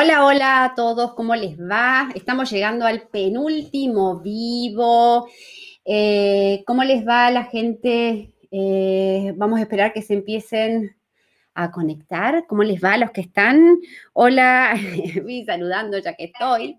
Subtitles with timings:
[0.00, 2.08] Hola, hola a todos, ¿cómo les va?
[2.14, 5.28] Estamos llegando al penúltimo vivo.
[5.84, 8.32] Eh, ¿Cómo les va a la gente?
[8.52, 10.96] Eh, vamos a esperar que se empiecen
[11.52, 12.46] a conectar.
[12.46, 13.76] ¿Cómo les va a los que están?
[14.12, 14.76] Hola,
[15.24, 16.78] vi saludando ya que estoy.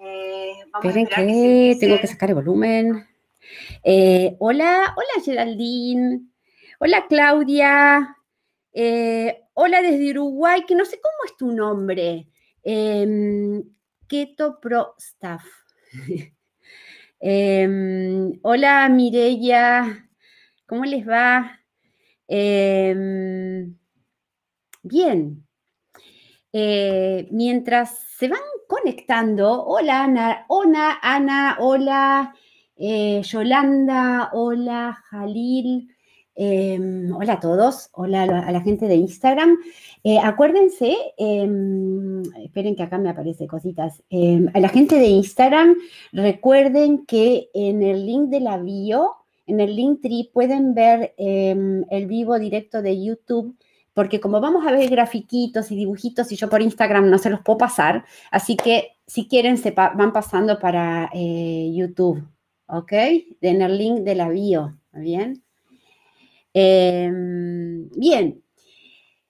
[0.00, 3.06] Eh, Esperen que, tengo que sacar el volumen.
[4.40, 6.22] hola, hola Geraldine.
[6.80, 8.15] Hola Claudia.
[9.54, 12.28] Hola desde Uruguay, que no sé cómo es tu nombre.
[12.62, 13.62] Em,
[14.06, 15.44] Keto Pro Staff.
[17.18, 20.06] Em, hola Mireya,
[20.66, 21.58] ¿cómo les va?
[22.28, 23.74] Em,
[24.82, 25.46] bien.
[26.52, 32.34] Eh, mientras se van conectando, hola Ana, hola Ana, hola
[32.76, 35.95] eh, Yolanda, hola Jalil.
[36.38, 39.56] Em, hola a todos, hola a la, gente de Instagram.
[40.04, 44.02] Eh, acuérdense, em, esperen que acá me aparecen cositas.
[44.10, 45.74] Em, a la gente de Instagram,
[46.12, 49.12] recuerden que en el link de la bio,
[49.46, 53.56] en el link tree, pueden ver el vivo directo de YouTube.
[53.94, 57.40] Porque como vamos a ver grafiquitos y dibujitos y yo por Instagram no se los
[57.40, 62.22] puedo pasar, así que si quieren se van pasando para eh, YouTube,
[62.66, 62.92] ¿ok?
[63.40, 65.45] En el link de la bio, ¿bien?
[66.58, 68.42] Em, bien,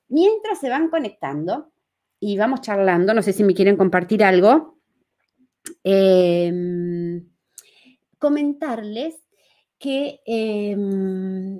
[0.06, 1.72] mientras se van conectando
[2.20, 4.78] y vamos charlando, no sé si me quieren compartir algo,
[5.82, 7.28] em,
[8.20, 9.16] comentarles
[9.76, 11.58] que em,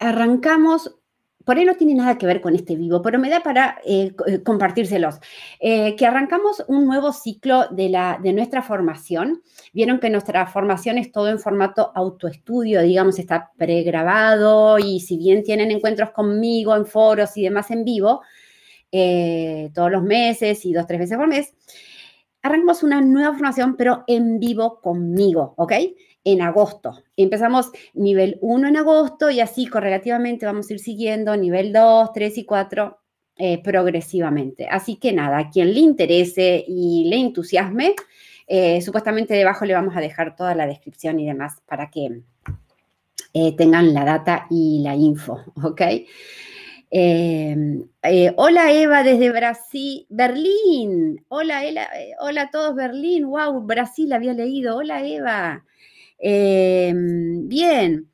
[0.00, 0.96] arrancamos
[1.44, 4.12] por ahí no tiene nada que ver con este vivo, pero me da para eh,
[4.26, 5.20] eh, compartírselos.
[5.60, 9.42] Eh, que arrancamos un nuevo ciclo de, la, de nuestra formación.
[9.72, 15.42] Vieron que nuestra formación es todo en formato autoestudio, digamos, está pregrabado y si bien
[15.42, 18.22] tienen encuentros conmigo en foros y demás en vivo,
[19.74, 21.52] todos los meses y dos, tres veces por mes,
[22.42, 25.72] arrancamos una nueva formación, pero en vivo conmigo, ¿ok?
[26.24, 27.02] En agosto.
[27.16, 32.38] Empezamos nivel 1 en agosto y así correlativamente vamos a ir siguiendo nivel 2, 3
[32.38, 32.98] y 4
[33.36, 34.66] eh, progresivamente.
[34.68, 37.94] Así que nada, a quien le interese y le entusiasme,
[38.46, 42.22] eh, supuestamente debajo le vamos a dejar toda la descripción y demás para que
[43.34, 45.82] eh, tengan la data y la info, ¿ok?
[48.36, 51.24] hola Eva desde Brasil, Berlín.
[51.26, 51.62] Hola,
[52.20, 53.26] hola a todos Berlín.
[53.26, 54.76] Wow, Brasil había leído.
[54.76, 55.64] Hola Eva.
[56.26, 58.10] Em, bien,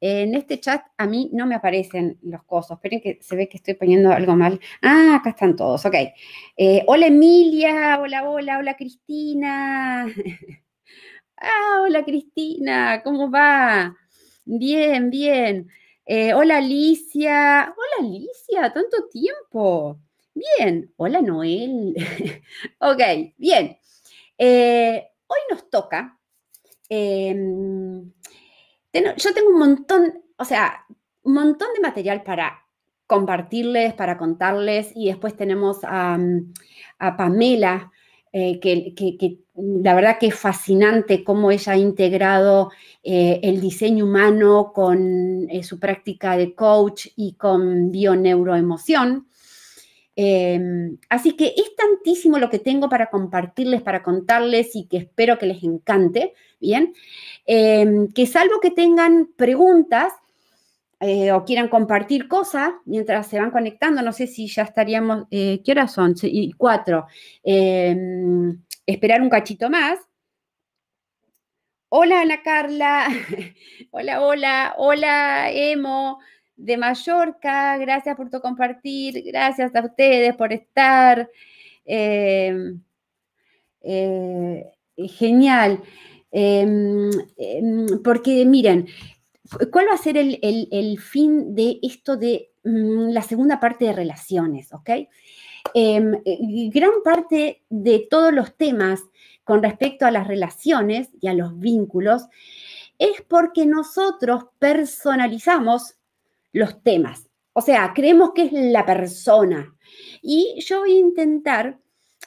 [0.00, 2.76] en este chat a mí no me aparecen los cosos.
[2.78, 4.58] Esperen que se ve que estoy poniendo algo mal.
[4.82, 5.94] Ah, acá están todos, ok.
[6.56, 10.06] Eh, hola Emilia, hola, hola, hola Cristina.
[11.36, 13.96] ah, hola Cristina, ¿cómo va?
[14.44, 15.68] Bien, bien.
[16.06, 17.72] Eh, hola Alicia.
[17.76, 20.00] Hola Alicia, tanto tiempo.
[20.34, 20.92] Bien.
[20.96, 21.94] Hola Noel.
[22.80, 23.00] ok,
[23.38, 23.78] bien.
[24.38, 26.18] Eh, hoy nos toca
[26.88, 28.12] Em,
[28.92, 30.84] yo tengo un montón, o sea,
[31.22, 32.64] un montón de material para
[33.06, 36.18] compartirles, para contarles, y después tenemos a,
[37.16, 37.90] Pamela,
[38.32, 42.70] eh, que, la verdad que es fascinante cómo ella ha integrado
[43.02, 49.28] eh, el diseño humano con eh, su práctica de coach y con bioneuroemoción.
[50.16, 55.38] Em, así que es tantísimo lo que tengo para compartirles, para contarles y que espero
[55.38, 56.94] que les encante, ¿bien?
[57.46, 60.12] Em, que salvo que tengan preguntas
[61.00, 65.60] eh, o quieran compartir cosas mientras se van conectando, no sé si ya estaríamos, eh,
[65.64, 66.14] ¿qué horas son?
[66.22, 67.06] Y cuatro.
[67.42, 69.98] Em, esperar un cachito más.
[71.96, 73.06] Hola Ana Carla,
[73.92, 76.18] hola, hola, hola Emo,
[76.56, 77.76] de Mallorca.
[77.78, 79.22] Gracias por tu compartir.
[79.24, 81.28] Gracias a ustedes por estar.
[81.84, 82.80] Em,
[83.82, 84.64] eh,
[84.96, 85.82] genial.
[86.30, 88.86] Em, em, porque miren,
[89.70, 94.72] ¿cuál va a ser el, fin de esto de mm, la segunda parte de relaciones?
[94.72, 94.90] ¿Ok?
[95.74, 99.00] gran parte de todos los temas
[99.44, 102.26] con respecto a las relaciones y a los vínculos
[102.98, 105.96] es porque nosotros personalizamos
[106.54, 107.28] los temas.
[107.52, 109.76] O sea, creemos que es la persona.
[110.22, 111.78] Y yo voy a intentar,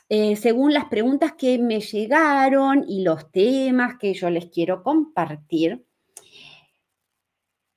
[0.09, 5.83] eh, según las preguntas que me llegaron y los temas que yo les quiero compartir,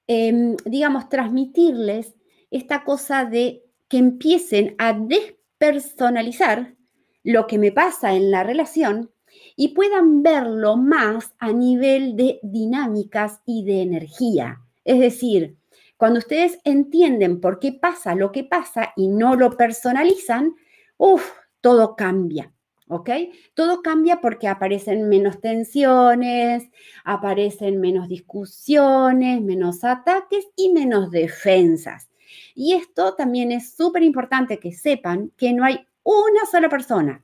[0.06, 2.14] em, digamos, transmitirles
[2.50, 6.74] esta cosa de que empiecen a despersonalizar
[7.22, 9.12] lo que me pasa en la relación
[9.54, 14.60] y puedan verlo más a nivel de dinámicas y de energía.
[14.84, 15.59] Es decir,
[16.00, 20.54] cuando ustedes entienden por qué pasa lo que pasa y no lo personalizan,
[20.96, 21.30] uff,
[21.60, 22.54] todo cambia.
[22.88, 23.10] ¿Ok?
[23.52, 26.70] Todo cambia porque aparecen menos tensiones,
[27.04, 32.08] aparecen menos discusiones, menos ataques y menos defensas.
[32.54, 37.22] Y esto también es súper importante que sepan que no hay una sola persona,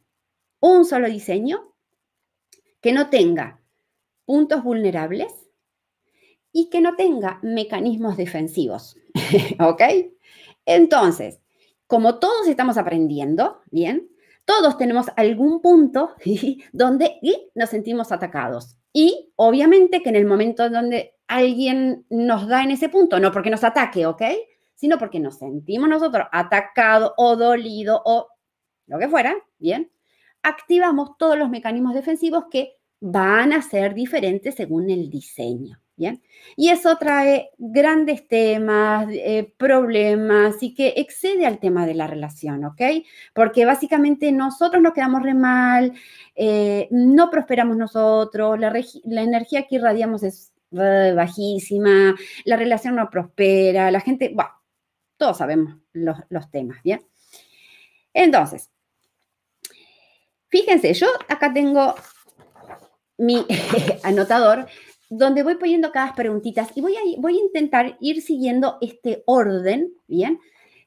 [0.60, 1.72] un solo diseño
[2.82, 3.58] que no tenga
[4.26, 5.45] puntos vulnerables
[6.56, 8.96] y que no tenga mecanismos defensivos.
[9.60, 9.82] ¿Ok?
[10.64, 11.38] Entonces,
[11.86, 14.08] como todos estamos aprendiendo, ¿bien?
[14.46, 16.14] Todos tenemos algún punto
[16.72, 17.20] donde
[17.54, 18.78] nos sentimos atacados.
[18.90, 23.50] Y obviamente que en el momento donde alguien nos da en ese punto, no porque
[23.50, 24.22] nos ataque, ¿ok?
[24.74, 28.28] Sino porque nos sentimos nosotros atacados o dolidos o
[28.86, 29.92] lo que fuera, ¿bien?
[30.42, 35.78] Activamos todos los mecanismos defensivos que van a ser diferentes según el diseño.
[36.56, 42.64] Y eso trae grandes temas, eh, problemas y que excede al tema de la relación,
[42.64, 42.82] ¿ok?
[43.34, 45.92] Porque básicamente nosotros nos quedamos re mal,
[46.34, 48.72] eh, no prosperamos nosotros, la,
[49.22, 52.14] energía que irradiamos es bajísima,
[52.44, 54.50] la relación no prospera, la gente, bueno,
[55.16, 57.00] todos sabemos los, los temas, ¿bien?
[58.12, 58.70] Entonces,
[60.48, 61.94] fíjense, yo acá tengo
[63.18, 63.46] mi
[64.02, 64.66] anotador
[65.08, 69.92] donde voy poniendo cada preguntitas y voy a, voy a intentar ir siguiendo este orden,
[70.08, 70.40] ¿bien?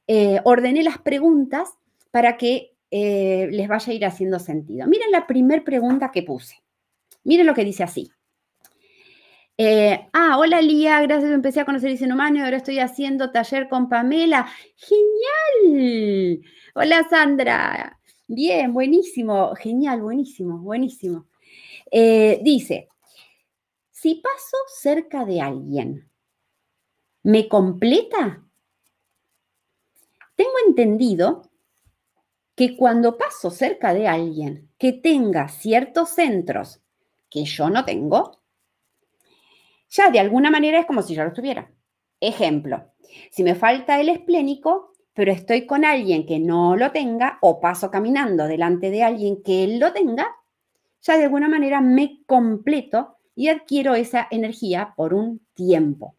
[0.07, 1.69] Eh, ordené las preguntas
[2.11, 4.87] para que eh, les vaya a ir haciendo sentido.
[4.87, 6.55] Miren la primera pregunta que puse.
[7.23, 8.11] Miren lo que dice así.
[9.55, 13.69] Eh, ah, hola Lía, gracias, empecé a conocer diseño humano y ahora estoy haciendo taller
[13.69, 14.47] con Pamela.
[14.75, 16.41] ¡Genial!
[16.73, 17.99] Hola Sandra.
[18.27, 21.27] Bien, buenísimo, genial, buenísimo, buenísimo.
[21.91, 22.87] dice,
[24.01, 26.09] si paso cerca de alguien,
[27.23, 28.45] ¿me completa?
[30.35, 31.41] Tengo entendido
[32.55, 36.81] que cuando paso cerca de alguien que tenga ciertos centros
[37.29, 38.39] que yo no tengo,
[39.89, 41.69] ya de alguna manera es como si yo lo tuviera.
[42.21, 42.93] Ejemplo,
[43.31, 47.91] si me falta el esplénico, pero estoy con alguien que no lo tenga o paso
[47.91, 50.37] caminando delante de alguien que él lo tenga,
[51.01, 56.17] ya de alguna manera me completo y adquiero esa energía por un tiempo.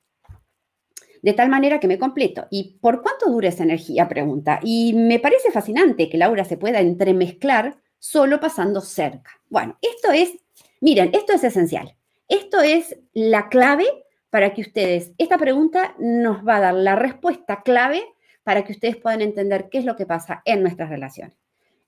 [1.20, 2.46] De tal manera que me completo.
[2.50, 4.08] ¿Y por cuánto dura esa energía?
[4.08, 4.58] Pregunta.
[4.62, 9.32] Y me parece fascinante que Laura se pueda entremezclar solo pasando cerca.
[9.50, 10.32] Bueno, esto es,
[10.80, 11.94] miren, esto es esencial.
[12.26, 13.84] Esto es la clave
[14.30, 18.02] para que ustedes, esta pregunta nos va a dar la respuesta clave
[18.44, 21.36] para que ustedes puedan entender qué es lo que pasa en nuestras relaciones.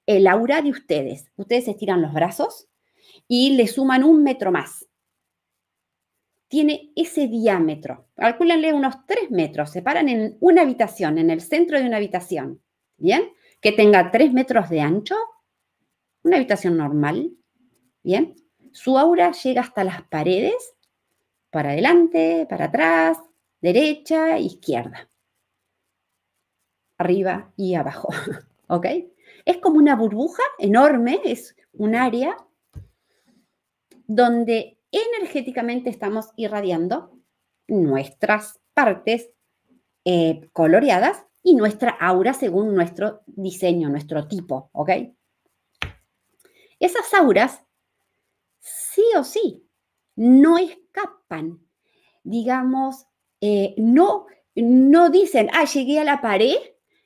[0.04, 2.68] El aura de ustedes, ustedes estiran los brazos
[3.26, 4.91] y le suman un metro más
[6.52, 8.08] tiene ese diámetro.
[8.14, 9.70] Calcúlenle unos 3 metros.
[9.70, 12.60] Se paran en una habitación, en el centro de una habitación.
[12.98, 13.32] ¿Bien?
[13.62, 15.16] Que tenga 3 metros de ancho.
[16.22, 17.30] Una habitación normal.
[18.02, 18.36] ¿Bien?
[18.70, 20.74] Su aura llega hasta las paredes,
[21.48, 23.16] para adelante, para atrás,
[23.62, 25.08] derecha, izquierda.
[26.98, 28.10] Arriba y abajo.
[28.66, 28.88] ¿Ok?
[29.46, 32.36] Es como una burbuja enorme, es un área
[34.06, 37.18] donde energéticamente estamos irradiando
[37.66, 39.30] nuestras partes
[40.04, 44.90] eh, coloreadas y nuestra aura según nuestro diseño, nuestro tipo, ¿ok?
[46.78, 47.64] Esas auras,
[48.60, 49.66] sí o sí,
[50.16, 51.60] no escapan,
[52.22, 53.06] digamos,
[53.40, 56.56] eh, no, no dicen, ah, llegué a la pared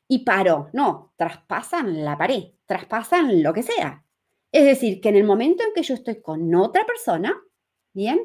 [0.08, 0.70] y paró.
[0.72, 4.04] No, traspasan la pared, traspasan lo que sea.
[4.52, 7.38] Es decir, que en el momento en que yo estoy con otra persona,
[7.96, 8.20] ¿Bien?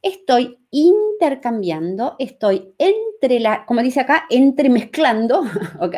[0.00, 5.42] Estoy intercambiando, estoy entre la, como dice acá, entremezclando,
[5.78, 5.94] ¿ok?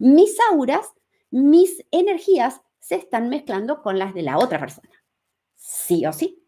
[0.00, 0.92] Mis auras,
[1.30, 4.90] mis energías se están mezclando con las de la otra persona.
[5.54, 6.42] Sí o sí.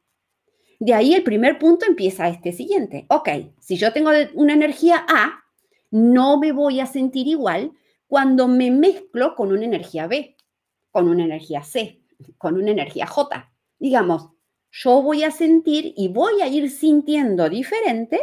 [0.80, 3.06] De ahí el primer punto empieza este siguiente.
[3.10, 3.28] Ok,
[3.60, 5.44] si yo tengo una energía A,
[5.92, 7.70] no me voy a sentir igual
[8.08, 10.36] cuando me mezclo con una energía B,
[10.90, 12.02] con una energía C,
[12.38, 13.52] con una energía J.
[13.78, 14.30] Digamos,
[14.70, 18.20] yo voy a sentir y voy a ir sintiendo diferente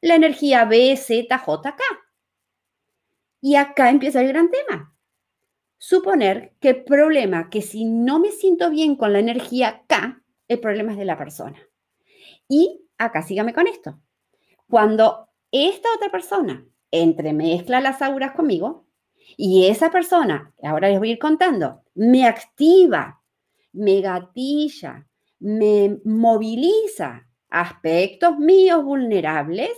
[0.00, 1.82] la energía B, Z, J, K.
[3.40, 4.94] Y acá empieza el gran tema.
[5.78, 10.60] Suponer que el problema, que si no me siento bien con la energía K, el
[10.60, 11.58] problema es de la persona.
[12.48, 14.00] Y acá sígame con esto.
[14.68, 18.86] Cuando esta otra persona entremezcla las auras conmigo
[19.36, 23.22] y esa persona, ahora les voy a ir contando, me activa,
[23.72, 25.07] me gatilla,
[25.40, 29.70] me moviliza aspectos míos vulnerables,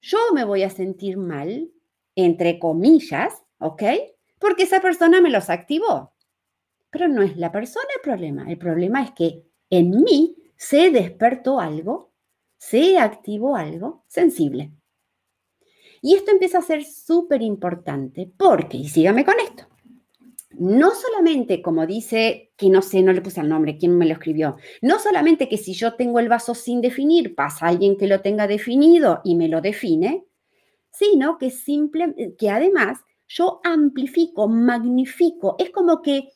[0.00, 1.70] yo me voy a sentir mal,
[2.14, 3.82] entre comillas, ¿ok?
[4.38, 6.14] Porque esa persona me los activó.
[6.90, 8.50] Pero no es la persona el problema.
[8.50, 12.12] El problema es que en mí se despertó algo,
[12.56, 14.72] se activó algo sensible.
[16.00, 19.68] Y esto empieza a ser súper importante porque, y sígame con esto,
[20.58, 24.12] no solamente, como dice, que no sé, no le puse el nombre, quién me lo
[24.12, 28.20] escribió, no solamente que si yo tengo el vaso sin definir, pasa alguien que lo
[28.20, 30.24] tenga definido y me lo define,
[30.90, 32.98] sino que, simple, que además
[33.28, 36.30] yo amplifico, magnifico, es como que,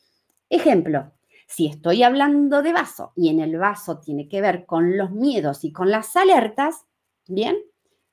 [0.49, 1.11] ejemplo,
[1.47, 5.63] si estoy hablando de vaso y en el vaso tiene que ver con los miedos
[5.63, 6.85] y con las alertas,
[7.27, 7.57] bien,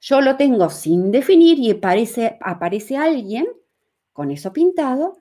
[0.01, 3.47] yo lo tengo sin definir y aparece, aparece alguien
[4.13, 5.19] con eso pintado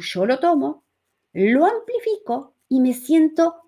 [0.00, 0.84] yo lo tomo,
[1.32, 3.62] lo amplifico y me siento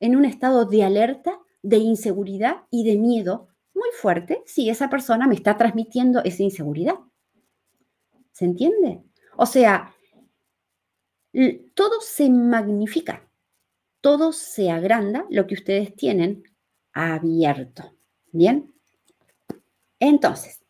[0.00, 5.26] en un estado de alerta, de inseguridad y de miedo muy fuerte si esa persona
[5.26, 6.94] me está transmitiendo esa inseguridad.
[8.32, 9.02] ¿Se entiende?
[9.36, 9.94] O sea,
[11.74, 13.28] todo se magnifica,
[14.00, 16.44] todo se agranda lo que ustedes tienen
[16.92, 17.94] abierto.
[18.32, 18.72] ¿Bien?
[19.98, 20.60] Entonces,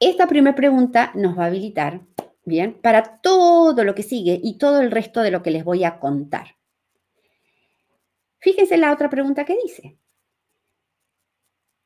[0.00, 2.00] esta primera pregunta nos va a habilitar
[2.44, 5.84] Bien, para todo lo que sigue y todo el resto de lo que les voy
[5.84, 6.56] a contar.
[8.38, 9.98] Fíjense la otra pregunta que dice.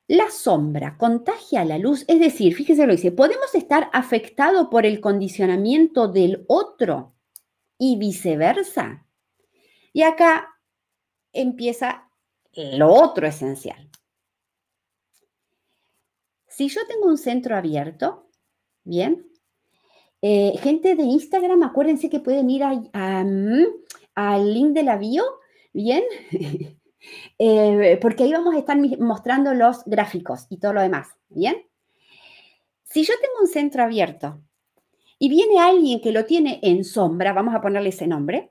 [0.09, 4.87] La sombra contagia la luz, es decir, fíjense lo que dice, ¿podemos estar afectados por
[4.87, 7.15] el condicionamiento del otro
[7.77, 9.07] y viceversa?
[9.93, 10.49] Y acá
[11.33, 12.09] empieza
[12.55, 13.91] lo otro esencial.
[16.47, 18.31] Si yo tengo un centro abierto,
[18.85, 19.31] bien,
[20.23, 25.25] eh, gente de Instagram, acuérdense que pueden ir al link de la bio,
[25.73, 26.04] ¿bien?
[27.38, 31.54] Eh, porque ahí vamos a estar mostrando los gráficos y todo lo demás, ¿bien?
[32.82, 34.40] Si yo tengo un centro abierto
[35.16, 38.50] y viene alguien que lo tiene en sombra, vamos a ponerle ese nombre,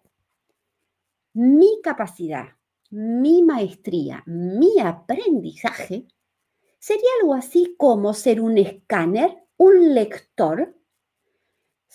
[1.34, 2.45] mi capacidad,
[2.91, 6.05] mi maestría, mi aprendizaje
[6.79, 10.75] sería algo así como ser un escáner, un lector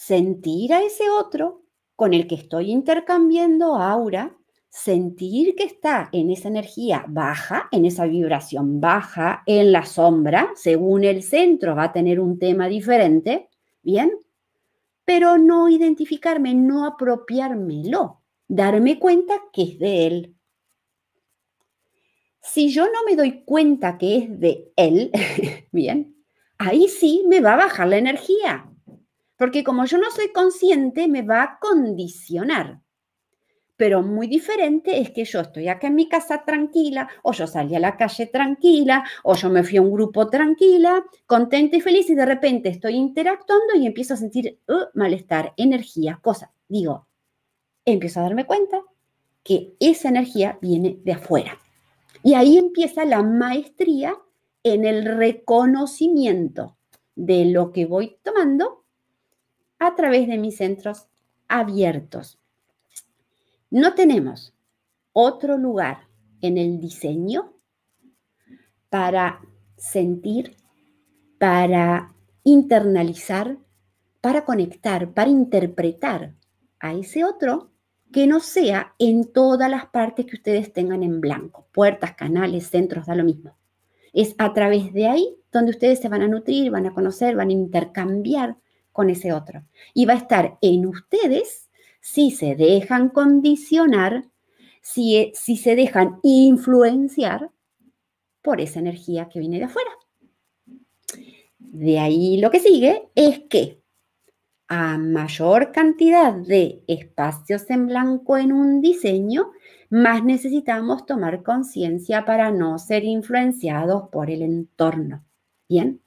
[0.01, 1.63] sentir a ese otro
[1.95, 4.35] con el que estoy intercambiando aura,
[4.71, 11.05] sentir que está en esa energía baja, en esa vibración baja, en la sombra, según
[11.05, 13.51] el centro va a tener un tema diferente,
[13.83, 14.11] ¿bien?
[15.05, 20.35] Pero no identificarme, no apropiármelo, darme cuenta que es de él.
[22.41, 25.13] Si yo no me doy cuenta que es de él,
[25.73, 26.17] ¿bien?
[26.57, 28.71] Ahí sí me va a bajar la energía,
[29.41, 32.83] porque como yo no soy consciente, me va a condicionar.
[33.79, 37.75] Pero muy diferente es que yo estoy acá en mi casa tranquila, o yo salí
[37.75, 42.11] a la calle tranquila, o yo me fui a un grupo tranquila, contenta y feliz,
[42.11, 46.51] y de repente estoy interactuando y empiezo a sentir uh, malestar, energía, cosas.
[46.69, 47.07] Digo,
[47.87, 48.83] empiezo a darme cuenta
[49.43, 51.57] que esa energía viene de afuera.
[52.23, 54.19] Y ahí empieza la maestría
[54.65, 56.77] en el reconocimiento
[57.15, 58.80] de lo que voy tomando
[59.81, 61.09] a través de mis centros
[61.49, 62.39] abiertos.
[63.71, 64.55] No tenemos
[65.13, 66.07] otro lugar
[66.41, 67.53] en el diseño
[68.89, 69.41] para
[69.77, 70.57] sentir,
[71.39, 73.59] para internalizar,
[74.21, 76.35] para conectar, para interpretar
[76.79, 77.71] a ese otro
[78.13, 83.07] que no sea en todas las partes que ustedes tengan en blanco, puertas, canales, centros,
[83.07, 83.57] da lo mismo.
[84.13, 87.49] Es a través de ahí donde ustedes se van a nutrir, van a conocer, van
[87.49, 88.57] a intercambiar
[88.93, 89.65] con ese otro.
[89.95, 91.71] Y va a estar en ustedes
[92.01, 94.25] si se dejan condicionar,
[94.81, 97.51] si, si se dejan influenciar
[98.43, 99.91] por esa energía que viene de afuera.
[101.59, 103.81] De ahí lo que sigue es que
[104.71, 109.51] a mayor cantidad de espacios en blanco en un diseño,
[109.91, 115.25] más necesitamos tomar conciencia para no ser influenciados por el entorno.
[115.69, 116.01] Bien.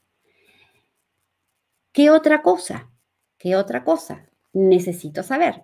[1.93, 2.89] ¿Qué otra cosa?
[3.37, 4.27] ¿Qué otra cosa?
[4.51, 5.63] Necesito saber.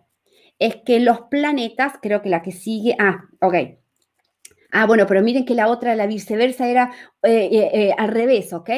[0.59, 3.55] Es que los planetas, creo que la que sigue, ah, ok.
[4.71, 6.93] Ah, bueno, pero miren que la otra, la viceversa, era
[7.24, 8.69] eh, eh, eh, al revés, ¿ok?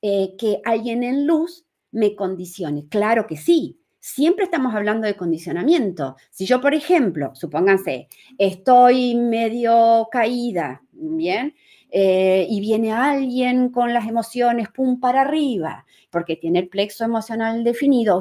[0.00, 2.86] que alguien en luz me condicione.
[2.88, 3.80] Claro que sí.
[3.98, 6.16] Siempre estamos hablando de condicionamiento.
[6.30, 11.54] Si yo, por ejemplo, supónganse, estoy medio caída, ¿bien?
[11.92, 18.20] Y viene alguien con las emociones, pum, para arriba, porque tiene el plexo emocional definido,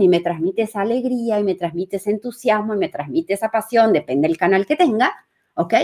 [0.00, 3.92] y me transmite esa alegría y me transmite ese entusiasmo y me transmite esa pasión,
[3.92, 5.14] depende del canal que tenga,
[5.54, 5.74] ¿ok?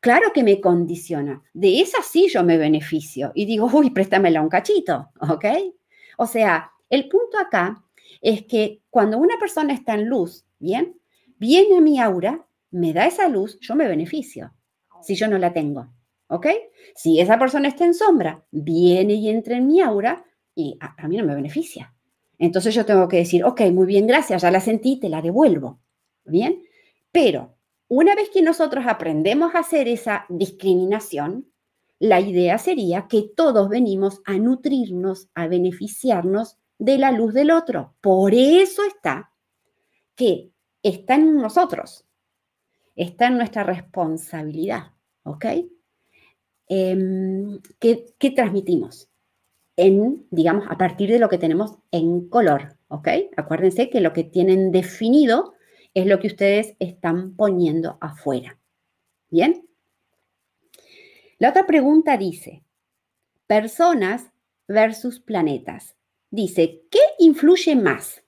[0.00, 1.42] Claro que me condiciona.
[1.52, 5.44] De esa sí yo me beneficio y digo, uy, préstamela un cachito, ¿ok?
[6.18, 7.82] O sea, el punto acá
[8.20, 10.96] es que cuando una persona está en luz, ¿bien?
[11.42, 14.54] viene a mi aura, me da esa luz, yo me beneficio
[15.02, 15.88] si yo no la tengo.
[16.32, 16.46] ¿Ok?
[16.94, 20.24] Si esa persona está en sombra, viene y entra en mi aura
[20.54, 21.94] y a, mí no me beneficia.
[22.38, 25.80] Entonces yo tengo que decir, ok, muy bien, gracias, ya la sentí, te la devuelvo.
[26.24, 26.62] ¿Bien?
[27.10, 27.54] Pero
[27.86, 31.52] una vez que nosotros aprendemos a hacer esa discriminación,
[31.98, 37.94] la idea sería que todos venimos a nutrirnos, a beneficiarnos de la luz del otro.
[38.00, 39.32] Por eso está
[40.14, 40.50] que
[40.82, 42.06] está en nosotros,
[42.96, 44.92] está en nuestra responsabilidad,
[45.24, 45.44] ¿ok?
[46.74, 49.10] Em, ¿qué, transmitimos?
[49.76, 53.08] En, digamos, a partir de lo que tenemos en color, ¿ok?
[53.36, 55.52] Acuérdense que lo que tienen definido
[55.92, 58.58] es lo que ustedes están poniendo afuera.
[59.28, 59.68] ¿Bien?
[61.36, 62.64] La otra pregunta dice,
[63.46, 64.32] personas
[64.66, 65.94] versus planetas.
[66.30, 68.24] Dice, ¿qué influye más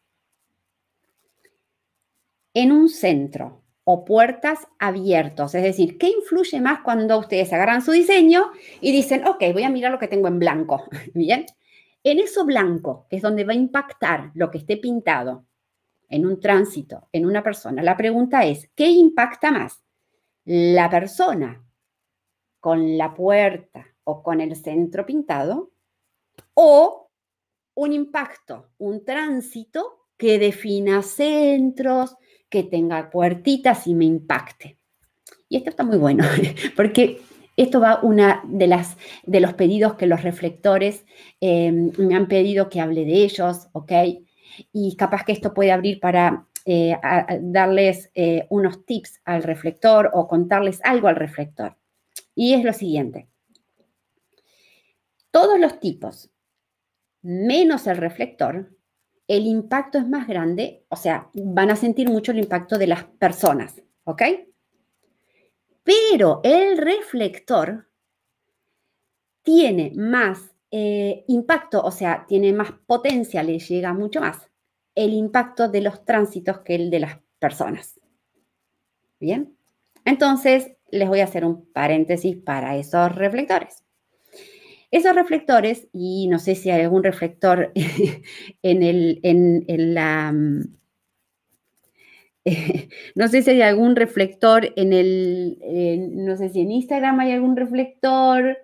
[2.52, 5.54] en un centro o puertas abiertos?
[5.54, 8.50] Es decir, ¿qué influye más cuando ustedes agarran su diseño
[8.80, 10.84] y dicen, ok, voy a mirar lo que tengo en blanco?
[11.14, 11.46] Bien.
[12.02, 15.46] En eso blanco, que es donde va a impactar lo que esté pintado,
[16.08, 19.82] en un tránsito, en una persona, la pregunta es, ¿qué impacta más?
[20.44, 21.64] ¿La persona
[22.60, 25.72] con la puerta o con el centro pintado?
[26.54, 27.10] ¿O
[27.74, 32.16] un impacto, un tránsito que defina centros,
[32.48, 34.78] que tenga puertitas y me impacte?
[35.48, 36.24] Y esto está muy bueno,
[36.76, 37.20] porque
[37.56, 41.04] esto va una de las de los pedidos que los reflectores
[41.40, 43.92] eh, me han pedido que hable de ellos, ¿ok?
[44.72, 46.96] y capaz que esto puede abrir para eh,
[47.40, 51.76] darles eh, unos tips al reflector o contarles algo al reflector.
[52.34, 53.28] Y es lo siguiente.
[55.30, 56.30] Todos los tipos,
[57.22, 58.73] menos el reflector,
[59.26, 63.04] el impacto es más grande, o sea, van a sentir mucho el impacto de las
[63.04, 64.22] personas, ¿ok?
[65.82, 67.88] Pero el reflector
[69.42, 74.50] tiene más eh, impacto, o sea, tiene más potencia, le llega mucho más
[74.94, 78.00] el impacto de los tránsitos que el de las personas.
[79.20, 79.56] Bien,
[80.04, 83.83] entonces les voy a hacer un paréntesis para esos reflectores.
[84.94, 87.72] Esos reflectores, y no sé si hay algún reflector
[88.62, 90.32] en, el, en, la...
[93.16, 95.58] no sé si hay algún reflector en el,
[96.12, 98.56] no sé si en Instagram hay algún reflector,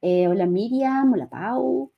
[0.00, 1.90] eh, hola Miriam, hola Pau.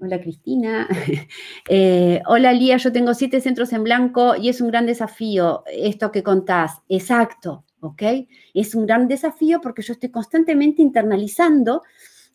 [0.00, 0.88] Hola Cristina.
[1.70, 6.10] Eh, hola Lía, yo tengo siete centros en blanco y es un gran desafío esto
[6.10, 6.80] que contás.
[6.88, 8.02] Exacto, ¿ok?
[8.54, 11.82] Es un gran desafío porque yo estoy constantemente internalizando,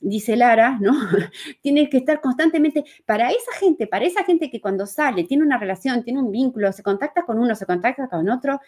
[0.03, 0.93] dice Lara, ¿no?
[1.61, 5.57] Tienes que estar constantemente, para esa gente, para esa gente que cuando sale, tiene una
[5.57, 8.59] relación, tiene un vínculo, se contacta con uno, se contacta con otro,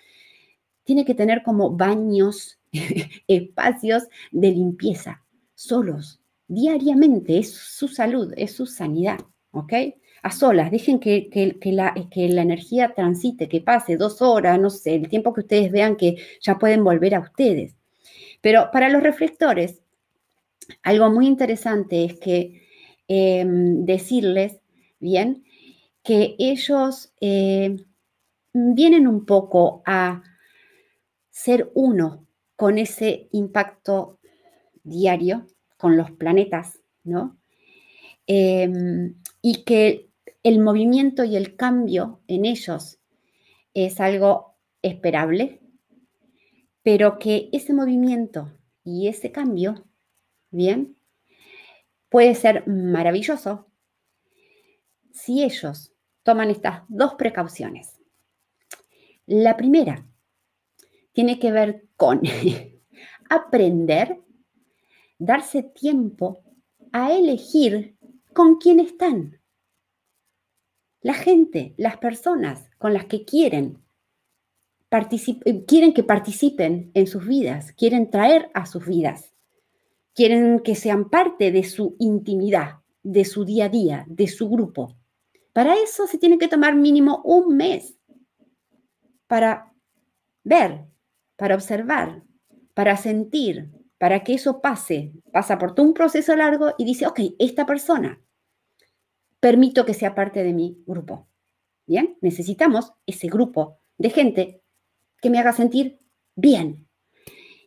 [0.84, 2.60] tiene que tener como baños,
[3.28, 5.21] espacios de limpieza
[5.56, 9.19] solos, diariamente, es su salud, es su sanidad,
[9.52, 9.74] ¿ok?
[10.21, 11.30] A solas, dejen que,
[11.65, 15.71] la, que la energía transite, que pase dos horas, no sé, el tiempo que ustedes
[15.71, 17.76] vean que ya pueden volver a ustedes.
[18.41, 19.82] Pero para los reflectores,
[20.84, 22.62] algo muy interesante es que
[23.08, 24.60] em, decirles,
[24.99, 25.43] bien,
[26.04, 27.78] que ellos eh,
[28.54, 30.23] vienen un poco a
[31.30, 32.25] ser uno
[32.56, 34.19] con ese impacto
[34.84, 35.47] diario,
[35.78, 37.38] con los planetas, ¿no?
[38.28, 40.10] Em, y que
[40.43, 42.99] el movimiento y el cambio en ellos
[43.73, 45.60] es algo esperable,
[46.84, 48.51] pero que ese movimiento
[48.84, 49.86] y ese cambio,
[50.56, 50.98] bien,
[52.10, 53.68] puede ser maravilloso
[55.12, 58.00] si ellos toman estas dos precauciones.
[59.26, 60.06] La primera
[61.13, 62.22] tiene que ver con
[63.30, 64.22] aprender
[65.18, 66.44] darse tiempo
[66.91, 67.98] a elegir
[68.34, 69.41] con quién están.
[71.02, 73.84] La gente, las personas con las que quieren,
[75.68, 79.35] quieren que participen en sus vidas, quieren traer a sus vidas,
[80.15, 84.95] quieren que sean parte de su intimidad, de su día a día, de su grupo.
[85.54, 87.97] Para eso se tiene que tomar mínimo un mes
[89.28, 89.73] para
[90.43, 90.86] ver,
[91.36, 92.23] para observar,
[92.73, 97.19] para sentir, para que eso pase, pasa por todo un proceso largo y dice, ok,
[97.39, 98.21] esta persona,
[99.39, 101.28] permito que sea parte de mi grupo.
[101.86, 104.62] Bien, necesitamos ese grupo de gente
[105.21, 105.99] que me haga sentir
[106.36, 106.88] bien.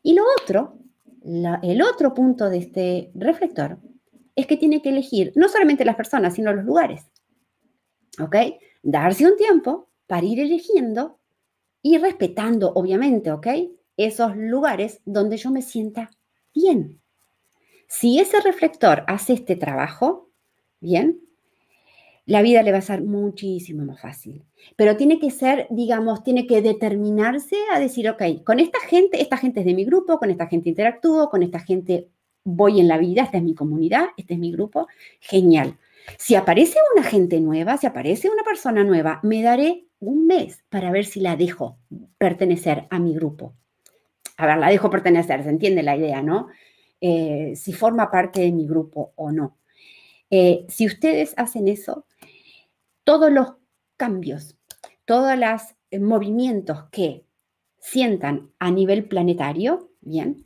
[0.03, 0.79] Y lo otro,
[1.25, 3.79] el otro punto de este reflector
[4.35, 7.11] es que tiene que elegir no solamente las personas, sino los lugares.
[8.21, 8.37] ¿Ok?
[8.83, 11.19] Darse un tiempo para ir eligiendo
[11.83, 13.47] y respetando, obviamente, ¿ok?
[13.97, 16.11] Esos lugares donde yo me sienta
[16.55, 17.01] bien.
[17.89, 20.31] Si ese reflector hace este trabajo,
[20.81, 21.21] bien,
[22.29, 24.45] la vida le va a ser muchísimo más fácil.
[24.77, 29.39] Pero tiene que ser, digamos, tiene que determinarse a decir, ok, con esta gente, esta
[29.39, 32.09] gente es de mi grupo, con esta gente interactúo, con esta gente
[32.45, 34.89] voy en la vida, esta es mi comunidad, este es mi grupo,
[35.21, 35.79] genial.
[36.19, 40.91] Si aparece una gente nueva, si aparece una persona nueva, me daré un mes para
[40.91, 41.79] ver si la dejo
[42.19, 43.55] pertenecer a mi grupo.
[44.37, 46.49] A ver, la dejo pertenecer, se entiende la idea, ¿no?
[47.01, 49.57] Eh, si forma parte de mi grupo o no.
[50.31, 52.05] Eh, si ustedes hacen eso,
[53.09, 53.55] todos los
[53.97, 54.55] cambios,
[55.07, 55.63] todos los
[55.99, 57.25] movimientos que
[57.79, 60.45] sientan a nivel planetario, bien,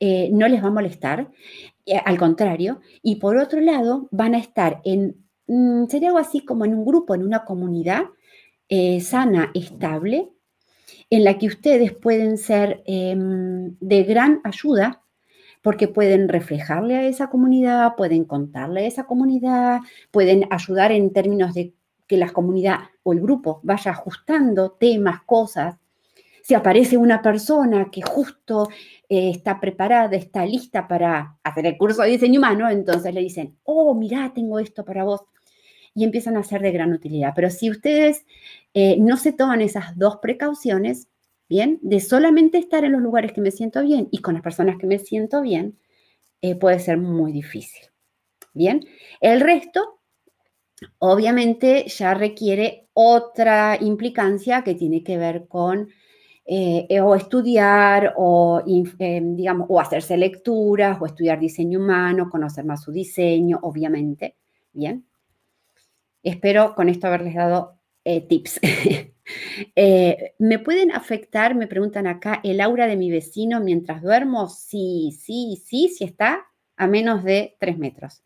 [0.00, 1.30] eh, no les va a molestar,
[2.04, 6.64] al contrario, y por otro lado van a estar en, mm, sería algo así como
[6.64, 8.06] en un grupo, en una comunidad
[9.00, 10.32] sana, estable,
[11.08, 15.04] en la que ustedes pueden ser em, de gran ayuda
[15.62, 21.54] porque pueden reflejarle a esa comunidad, pueden contarle a esa comunidad, pueden ayudar en términos
[21.54, 21.74] de
[22.12, 25.76] que la comunidad o el grupo vaya ajustando temas, cosas.
[26.42, 28.68] Si aparece una persona que justo
[29.08, 33.56] eh, está preparada, está lista para hacer el curso de diseño humano, entonces le dicen,
[33.62, 35.22] oh, mira, tengo esto para vos.
[35.94, 37.32] Y empiezan a ser de gran utilidad.
[37.34, 38.26] Pero si ustedes
[38.74, 41.08] eh, no se toman esas dos precauciones,
[41.48, 41.78] ¿bien?
[41.80, 44.86] De solamente estar en los lugares que me siento bien y con las personas que
[44.86, 45.78] me siento bien,
[46.42, 47.86] eh, puede ser muy difícil.
[48.52, 48.84] Bien,
[49.22, 50.01] el resto
[50.98, 55.88] obviamente ya requiere otra implicancia que tiene que ver con
[56.44, 62.82] eh, o estudiar o, eh, digamos, o hacerse lecturas o estudiar diseño humano, conocer más
[62.82, 64.36] su diseño, obviamente.
[64.72, 65.06] Bien.
[66.22, 68.60] Espero con esto haberles dado tips.
[69.76, 74.48] Eh, ¿Me pueden afectar, me preguntan acá, el aura de mi vecino mientras duermo?
[74.48, 76.44] Sí, sí, sí, sí está
[76.76, 78.22] a menos de 3 metros.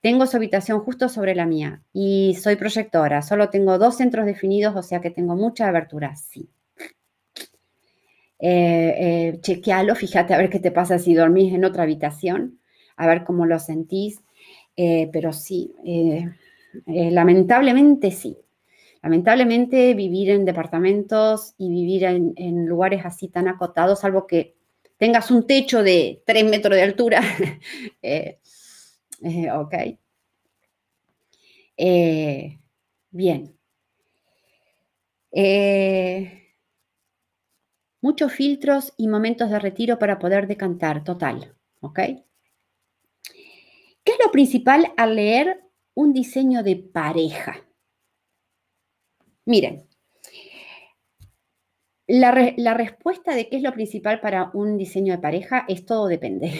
[0.00, 3.22] Tengo su habitación justo sobre la mía y soy proyectora.
[3.22, 6.48] Solo tengo dos centros definidos, o sea que tengo mucha abertura, sí.
[8.38, 12.58] Eh, eh, chequealo, fíjate a ver qué te pasa si dormís en otra habitación,
[12.96, 14.22] a ver cómo lo sentís.
[14.76, 15.74] pero sí,
[16.86, 18.36] lamentablemente sí.
[19.04, 24.54] Lamentablemente vivir en departamentos y vivir en, lugares así tan acotados, salvo que
[24.96, 27.20] tengas un techo de 3 metros de altura,
[28.00, 28.38] eh, eh,
[29.54, 29.74] ok.
[31.76, 32.60] Eh,
[33.10, 33.58] bien.
[38.00, 41.98] muchos filtros y momentos de retiro para poder decantar, total, ¿ok?
[44.04, 47.66] ¿Qué es lo principal al leer un diseño de pareja?
[49.46, 49.88] Miren,
[52.06, 56.50] la, respuesta de qué es lo principal para un diseño de pareja es todo depende.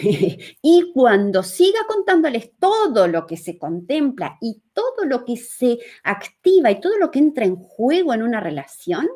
[0.62, 6.70] y cuando siga contándoles todo lo que se contempla y todo lo que se activa
[6.70, 9.06] y todo lo que entra en juego en una relación,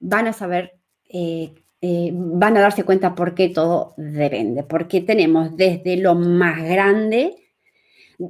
[0.00, 4.62] van a saber, eh, eh, van a darse cuenta por qué todo depende.
[4.64, 7.36] Porque tenemos desde lo más grande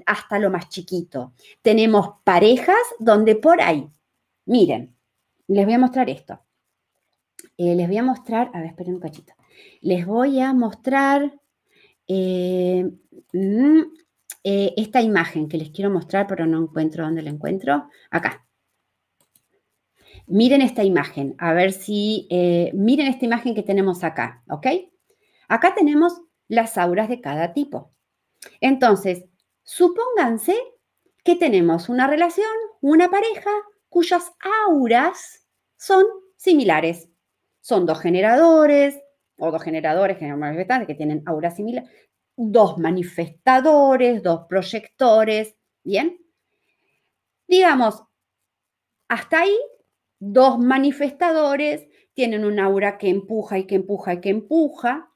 [0.07, 1.35] hasta lo más chiquito.
[1.63, 3.89] Tenemos parejas donde por ahí
[4.47, 4.95] Miren,
[5.49, 6.44] les voy a mostrar esto.
[7.57, 9.33] Eh, les voy a mostrar, a ver, esperen un cachito.
[9.81, 11.41] Les voy a mostrar
[12.09, 12.91] eh,
[13.33, 13.81] mm,
[14.45, 17.89] eh, esta imagen que les quiero mostrar, pero no encuentro dónde la encuentro.
[18.11, 18.47] Acá.
[20.27, 22.27] Miren esta imagen, a ver si,
[22.73, 24.67] miren esta imagen que tenemos acá, ¿ok?
[25.49, 27.93] Acá tenemos las auras de cada tipo.
[28.63, 29.27] Entonces,
[29.65, 30.57] supónganse
[31.25, 32.49] que tenemos una relación,
[32.81, 33.51] una pareja,
[33.91, 34.33] cuyas
[34.67, 36.05] auras son
[36.37, 37.11] similares.
[37.65, 39.01] Son dos generadores
[39.39, 41.89] o dos generadores que tienen auras similares,
[42.37, 46.19] dos manifestadores, dos proyectores, ¿bien?
[47.49, 48.05] Digamos,
[49.09, 49.57] hasta ahí,
[50.19, 55.11] dos manifestadores tienen un aura que empuja y que empuja y que empuja.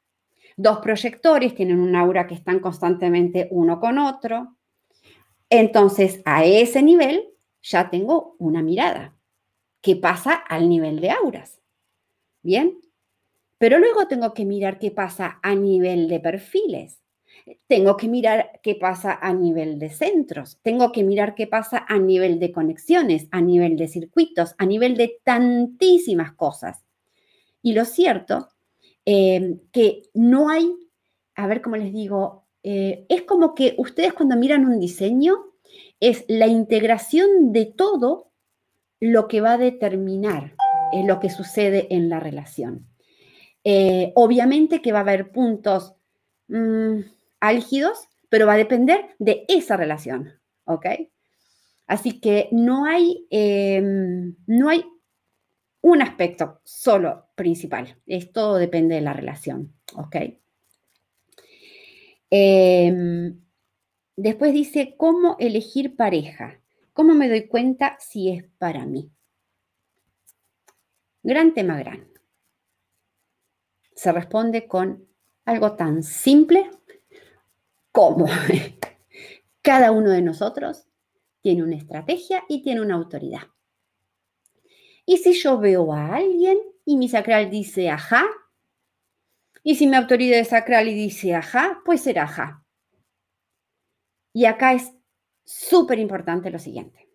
[0.56, 4.56] Dos proyectores tienen un aura que están constantemente uno con otro.
[5.50, 7.28] Entonces, a ese nivel
[7.61, 9.18] ya tengo una mirada
[9.82, 11.58] que pasa al nivel de auras.
[12.48, 12.80] ¿Bien?
[13.58, 17.02] Pero luego tengo que mirar qué pasa a nivel de perfiles.
[17.66, 20.58] Tengo que mirar qué pasa a nivel de centros.
[20.62, 24.96] Tengo que mirar qué pasa a nivel de conexiones, a nivel de circuitos, a nivel
[24.96, 26.87] de tantísimas cosas.
[27.61, 28.48] Y lo cierto,
[29.04, 30.72] eh, que no hay,
[31.34, 35.34] a ver cómo les digo, eh, es como que ustedes cuando miran un diseño,
[36.00, 38.30] es la integración de todo
[39.00, 40.54] lo que va a determinar.
[40.92, 42.87] Es lo que sucede en la relación.
[43.64, 45.94] Eh, obviamente que va a haber puntos
[46.48, 47.01] mm,
[47.40, 50.40] álgidos, pero va a depender de esa relación.
[51.87, 54.85] Así que no hay, em, no hay
[55.81, 59.74] un aspecto solo principal, es todo depende de la relación.
[62.31, 63.40] Em,
[64.16, 66.61] después dice, ¿cómo elegir pareja?
[66.92, 69.11] ¿Cómo me doy cuenta si es para mí?
[71.28, 72.10] Gran tema gran.
[73.94, 75.06] Se responde con
[75.44, 76.70] algo tan simple
[77.92, 78.24] como
[79.62, 80.88] cada uno de nosotros
[81.42, 83.42] tiene una estrategia y tiene una autoridad.
[85.04, 88.24] Y si yo veo a alguien y mi sacral dice ajá,
[89.62, 92.64] y si mi autoridad es sacral y dice ajá, pues será ajá.
[94.32, 94.94] Y acá es
[95.44, 97.06] súper importante lo siguiente.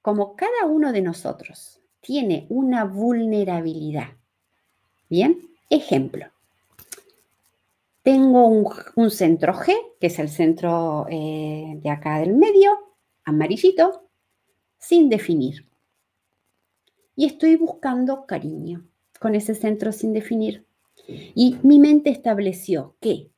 [0.00, 4.08] Como cada uno de nosotros tiene una vulnerabilidad,
[5.08, 5.38] ¿bien?
[5.70, 6.26] Ejemplo.
[8.02, 12.72] Tengo un, centro G, que es el centro eh, de acá del medio,
[13.24, 14.08] amarillito,
[14.76, 15.68] sin definir.
[17.14, 18.84] Y estoy buscando cariño
[19.20, 20.66] con ese centro sin definir.
[21.06, 23.30] Y mi mente estableció que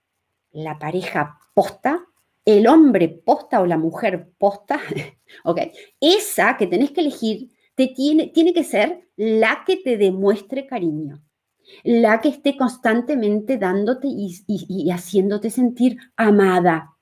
[0.52, 2.06] la pareja posta,
[2.46, 4.80] el hombre posta o la mujer posta,
[5.44, 5.60] ¿ok?
[6.00, 11.24] Esa que tenés que elegir te tiene, tiene que ser la que te demuestre cariño
[11.82, 16.96] la que esté constantemente dándote y, haciéndote sentir amada.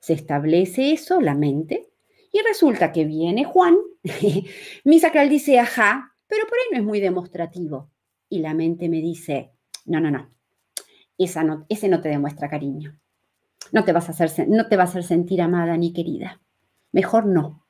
[0.00, 1.90] Se establece eso, la mente,
[2.32, 3.76] y resulta que viene Juan,
[4.84, 7.90] mi sacral dice, ajá, pero por ahí no es muy demostrativo.
[8.28, 9.52] Y la mente me dice,
[9.84, 10.30] no, no, no,
[11.16, 12.98] esa no ese no te demuestra cariño.
[13.72, 16.40] No te, vas a hacer, no te a hacer sentir amada ni querida.
[16.92, 17.66] Mejor no.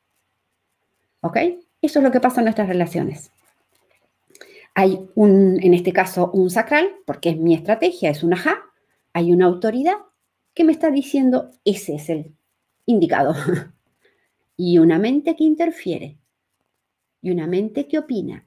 [1.21, 1.39] ¿Ok?
[1.87, 3.31] Eso es lo que pasa en nuestras relaciones
[4.79, 8.59] hay un, en este caso, un sacral, porque es mi estrategia, es un ajá,
[9.15, 9.97] hay una autoridad
[10.53, 12.35] que me está diciendo ese es el
[12.85, 13.35] indicado.
[14.57, 16.19] y una mente que interfiere,
[17.23, 18.47] y una mente que opina,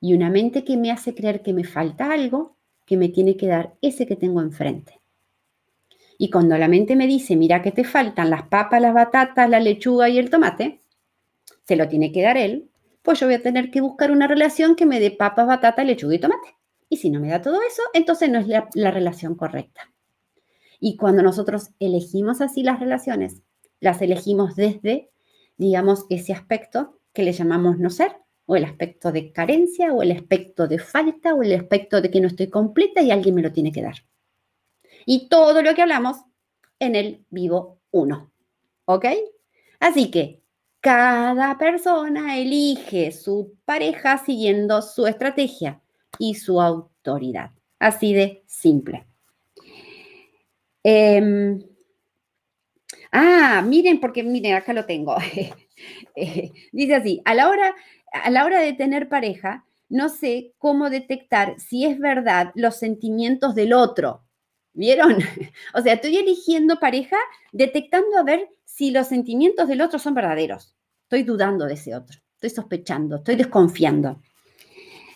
[0.00, 3.48] y una mente que me hace creer que me falta algo, que me tiene que
[3.48, 5.00] dar ese que tengo enfrente.
[6.16, 9.58] Y cuando la mente me dice, mira que te faltan las papas, las batatas, la
[9.58, 10.80] lechuga y el tomate,
[11.66, 12.70] se lo tiene que dar él,
[13.02, 16.14] pues yo voy a tener que buscar una relación que me dé papas, batata, lechuga
[16.14, 16.56] y tomate.
[16.88, 19.92] Y si no me da todo eso, entonces no es la, relación correcta.
[20.78, 23.42] Y cuando nosotros elegimos así las relaciones,
[23.80, 25.10] las elegimos desde,
[25.56, 30.12] digamos, ese aspecto que le llamamos no ser, o el aspecto de carencia, o el
[30.12, 33.52] aspecto de falta, o el aspecto de que no estoy completa y alguien me lo
[33.52, 33.96] tiene que dar.
[35.04, 36.18] Y todo lo que hablamos
[36.78, 38.30] en el vivo 1.
[38.84, 39.06] ¿Ok?
[39.80, 40.42] Así que
[40.86, 45.80] cada persona elige su pareja siguiendo su estrategia
[46.16, 47.50] y su autoridad.
[47.80, 49.04] Así de simple.
[50.84, 51.60] Em,
[53.10, 55.16] ah, miren, porque miren, acá lo tengo.
[56.18, 57.74] Eh, dice así, a la, hora,
[58.10, 63.54] a la hora de tener pareja, no sé cómo detectar si es verdad los sentimientos
[63.54, 64.22] del otro.
[64.72, 65.18] ¿Vieron?
[65.74, 67.18] O sea, estoy eligiendo pareja
[67.52, 70.75] detectando a ver si los sentimientos del otro son verdaderos.
[71.06, 74.20] Estoy dudando de ese otro, estoy sospechando, estoy desconfiando.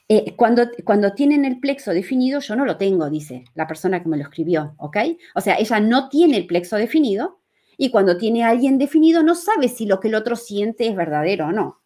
[0.08, 4.08] Eh, cuando, cuando tienen el plexo definido, yo no lo tengo, dice la persona que
[4.08, 4.96] me lo escribió, ¿ok?
[5.34, 7.40] O sea, ella no tiene el plexo definido
[7.76, 10.94] y cuando tiene a alguien definido no sabe si lo que el otro siente es
[10.94, 11.80] verdadero o no.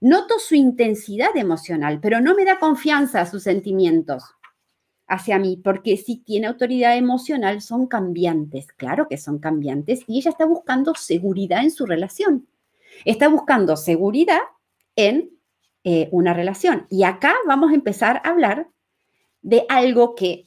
[0.00, 4.24] Noto su intensidad emocional, pero no me da confianza a sus sentimientos
[5.06, 10.32] hacia mí, porque si tiene autoridad emocional son cambiantes, claro que son cambiantes, y ella
[10.32, 12.48] está buscando seguridad en su relación.
[13.04, 14.40] Está buscando seguridad
[14.96, 15.30] en
[15.84, 16.86] eh, una relación.
[16.90, 18.68] Y acá vamos a empezar a hablar
[19.42, 20.46] de algo que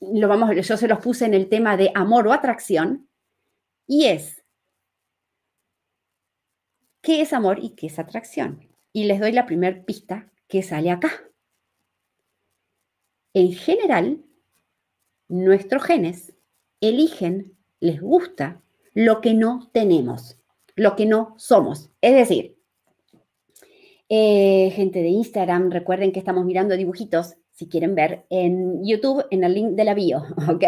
[0.00, 3.08] lo vamos, yo se los puse en el tema de amor o atracción,
[3.86, 4.42] y es
[7.02, 8.68] qué es amor y qué es atracción.
[8.92, 11.10] Y les doy la primera pista que sale acá.
[13.34, 14.24] En general,
[15.28, 16.34] nuestros genes
[16.80, 18.62] eligen, les gusta
[18.94, 20.39] lo que no tenemos
[20.80, 21.90] lo que no somos.
[22.00, 22.56] Es decir,
[24.08, 29.44] eh, gente de Instagram, recuerden que estamos mirando dibujitos, si quieren ver, en YouTube, en
[29.44, 30.64] el link de la bio, ¿ok?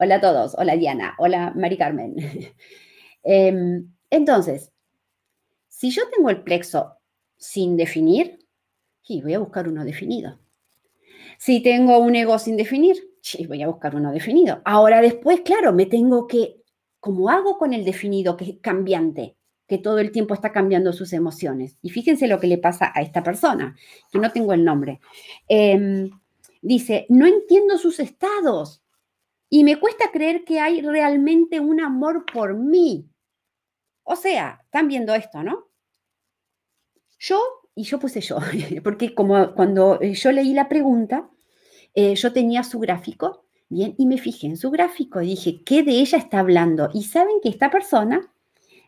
[0.00, 2.16] Hola a todos, hola Diana, hola Mari Carmen.
[3.28, 4.72] Em, entonces,
[5.68, 6.96] si yo tengo el plexo
[7.36, 8.38] sin definir,
[9.02, 10.38] sí, voy a buscar uno definido.
[11.38, 14.60] Si tengo un ego sin definir, sí, voy a buscar uno definido.
[14.64, 16.62] Ahora después, claro, me tengo que,
[17.00, 19.35] ¿cómo hago con el definido que es cambiante?
[19.66, 21.76] Que todo el tiempo está cambiando sus emociones.
[21.82, 23.76] Y fíjense lo que le pasa a esta persona,
[24.10, 25.00] que no tengo el nombre.
[25.48, 26.10] Em,
[26.62, 28.82] dice, no entiendo sus estados
[29.48, 33.08] y me cuesta creer que hay realmente un amor por mí.
[34.04, 35.68] O sea, están viendo esto, ¿no?
[37.18, 37.40] Yo,
[37.74, 38.38] y yo puse yo,
[38.84, 41.28] porque como cuando yo leí la pregunta,
[41.94, 45.82] eh, yo tenía su gráfico, bien, y me fijé en su gráfico y dije, ¿qué
[45.82, 46.90] de ella está hablando?
[46.92, 48.32] Y saben que esta persona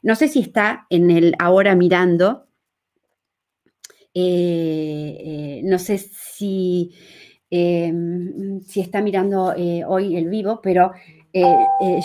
[0.03, 2.47] no sé si está en el ahora mirando.
[4.15, 6.93] Eh, eh, no sé si,
[7.51, 10.93] em, si está mirando eh, hoy el vivo, pero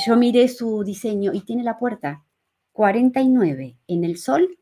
[0.05, 2.23] yo miré su diseño y tiene la puerta
[2.71, 4.59] 49 en el sol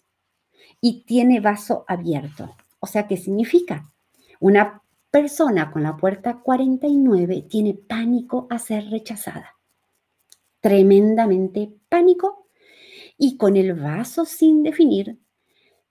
[0.79, 2.55] y tiene vaso abierto.
[2.79, 3.91] O sea, ¿qué significa?
[4.39, 9.57] Una persona con la puerta 49 tiene pánico a ser rechazada.
[10.61, 12.40] Tremendamente pánico
[13.23, 15.19] y con el vaso sin definir,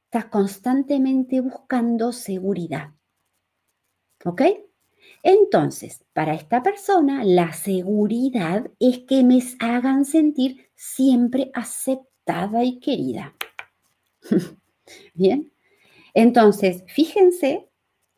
[0.06, 2.90] estás constantemente buscando seguridad.
[4.24, 4.42] ¿Ok?
[5.22, 13.36] Entonces, para esta persona, la seguridad es que me hagan sentir siempre aceptada y querida.
[15.14, 15.52] Bien.
[16.14, 17.70] Entonces, fíjense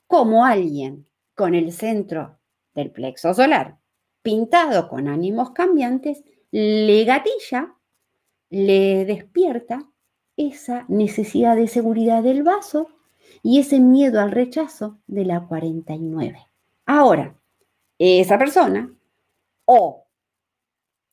[0.07, 2.39] cómo alguien con el centro
[2.75, 3.79] del plexo solar
[4.23, 7.77] pintado con ánimos cambiantes le gatilla
[8.53, 9.89] le despierta
[10.37, 12.89] esa necesidad de seguridad del vaso
[13.43, 16.39] y ese miedo al rechazo de la 49.
[16.85, 17.35] Ahora,
[17.99, 18.95] esa persona
[19.65, 20.05] o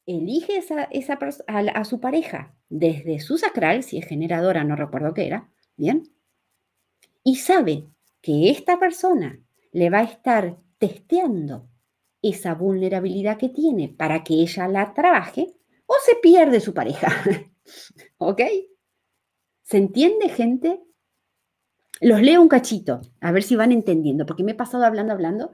[0.05, 5.27] elige esa, esa a, su pareja desde su sacral, si es generadora, no recuerdo qué
[5.27, 6.11] era, ¿bien?
[7.23, 7.85] Y sabe
[8.21, 9.39] que esta persona
[9.71, 11.69] le va a estar testeando
[12.21, 15.55] esa vulnerabilidad que tiene para que ella la trabaje,
[15.89, 17.07] o se pierde su pareja.
[18.19, 18.41] ¿Ok?
[19.63, 20.79] ¿Se entiende, gente?
[21.99, 25.51] Los leo un cachito, a ver si van entendiendo, porque me he pasado hablando, hablando.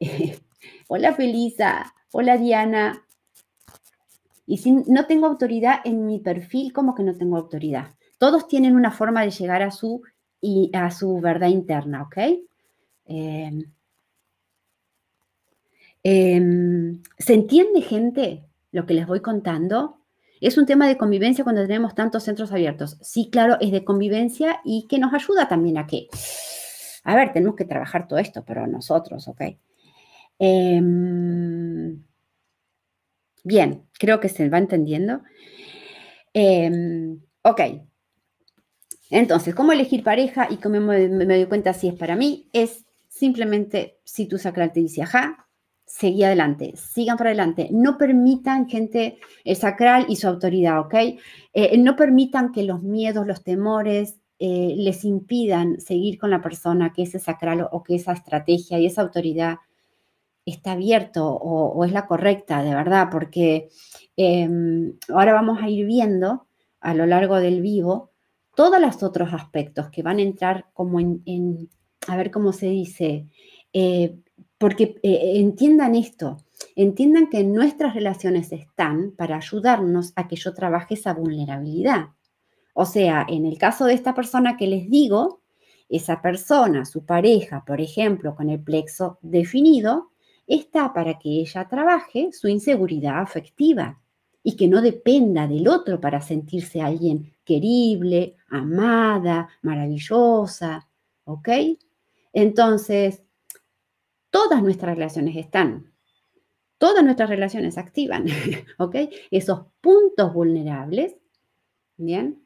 [0.88, 3.06] hola Felisa, hola Diana.
[4.46, 7.94] Y si no tengo autoridad en mi perfil, ¿cómo que no tengo autoridad?
[8.16, 10.02] Todos tienen una forma de llegar a su,
[10.40, 12.16] y a su verdad interna, ¿ok?
[13.04, 13.64] Em,
[16.02, 18.44] em, ¿Se entiende, gente?
[18.74, 20.00] Lo que les voy contando,
[20.40, 22.98] es un tema de convivencia cuando tenemos tantos centros abiertos.
[23.00, 26.08] Sí, claro, es de convivencia y que nos ayuda también a que,
[27.04, 29.42] a ver, tenemos que trabajar todo esto, pero nosotros, ¿ok?
[30.40, 32.02] Em,
[33.44, 35.22] bien, creo que se va entendiendo.
[36.32, 37.60] Em, ok.
[39.10, 42.48] Entonces, ¿cómo elegir pareja y cómo me, me, doy cuenta si es para mí?
[42.52, 45.43] Es simplemente si tu sacral te dice ajá,
[45.86, 47.68] seguí adelante, sigan para adelante.
[47.72, 50.94] No permitan, gente, el sacral y su autoridad, ¿ok?
[51.52, 56.92] Eh, no permitan que los miedos, los temores eh, les impidan seguir con la persona
[56.92, 59.58] que ese sacral o que esa estrategia y esa autoridad
[60.44, 63.68] está abierto o, es la correcta, de verdad, porque
[64.16, 66.46] em, ahora vamos a ir viendo
[66.80, 68.10] a lo largo del vivo
[68.54, 71.70] todos los otros aspectos que van a entrar como en,
[72.06, 73.26] a ver cómo se dice,
[73.72, 74.18] eh,
[74.64, 76.38] porque eh, entiendan esto,
[76.74, 82.06] entiendan que nuestras relaciones están para ayudarnos a que yo trabaje esa vulnerabilidad.
[82.72, 85.42] O sea, en el caso de esta persona que les digo,
[85.90, 90.12] esa persona, su pareja, por ejemplo, con el plexo definido,
[90.46, 94.00] está para que ella trabaje su inseguridad afectiva
[94.42, 100.88] y que no dependa del otro para sentirse alguien querible, amada, maravillosa,
[101.24, 101.50] ¿ok?
[102.32, 103.23] Entonces,
[104.34, 105.92] todas nuestras relaciones están,
[106.76, 108.26] todas nuestras relaciones activan,
[108.78, 108.96] ¿ok?
[109.30, 111.14] Esos puntos vulnerables,
[111.96, 112.42] ¿bien?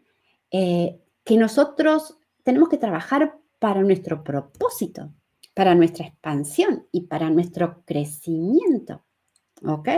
[0.50, 5.14] Eh, que nosotros tenemos que trabajar para nuestro propósito,
[5.54, 9.06] para nuestra expansión y para nuestro crecimiento,
[9.64, 9.88] ¿ok?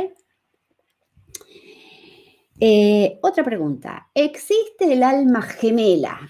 [2.60, 6.20] Eh, otra pregunta, ¿existe el alma gemela?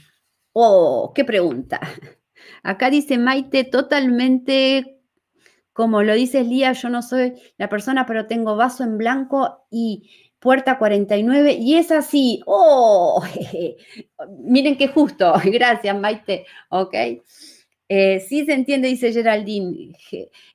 [0.55, 1.79] Oh, qué pregunta.
[2.63, 5.00] Acá dice Maite, totalmente
[5.73, 10.11] como lo dice Lía, yo no soy la persona, pero tengo vaso en blanco y
[10.41, 12.43] puerta 49 y es así.
[12.47, 13.23] ¡Oh!
[14.39, 15.33] Miren qué justo.
[15.45, 16.47] Gracias, Maite.
[16.71, 16.95] ¿Ok?
[17.89, 19.93] Eh, sí se entiende, dice Geraldine.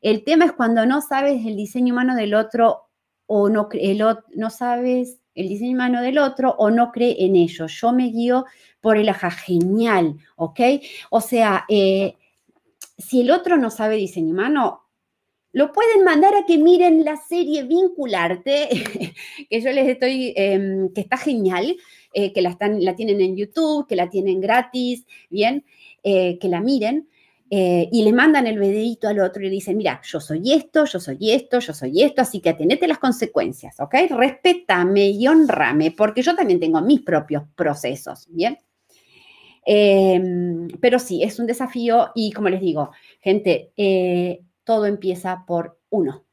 [0.01, 2.89] El tema es cuando no sabes el diseño humano del otro
[3.27, 4.03] o no, el,
[4.35, 7.67] no sabes el diseño humano del otro o no cree en ello.
[7.67, 8.45] Yo me guío
[8.79, 10.59] por el aja genial, ¿ok?
[11.09, 12.15] O sea, eh,
[12.97, 14.84] si el otro no sabe diseño humano,
[15.55, 18.67] lo pueden mandar a que miren la serie Vincularte,
[19.49, 21.77] que yo les estoy, em, que está genial,
[22.13, 25.63] eh, que la, están, la tienen en YouTube, que la tienen gratis, bien,
[26.03, 27.07] eh, que la miren.
[27.49, 30.83] Eh, y le mandan el videito al otro y le dicen, mira, yo soy esto,
[30.83, 33.95] yo soy esto, yo soy esto, así que atenete las consecuencias, ¿ok?
[34.09, 38.57] Respétame y honrame, porque yo también tengo mis propios procesos, ¿bien?
[39.65, 42.91] Em, pero sí, es un desafío y como les digo,
[43.21, 43.71] gente,
[44.65, 46.25] todo empieza por uno,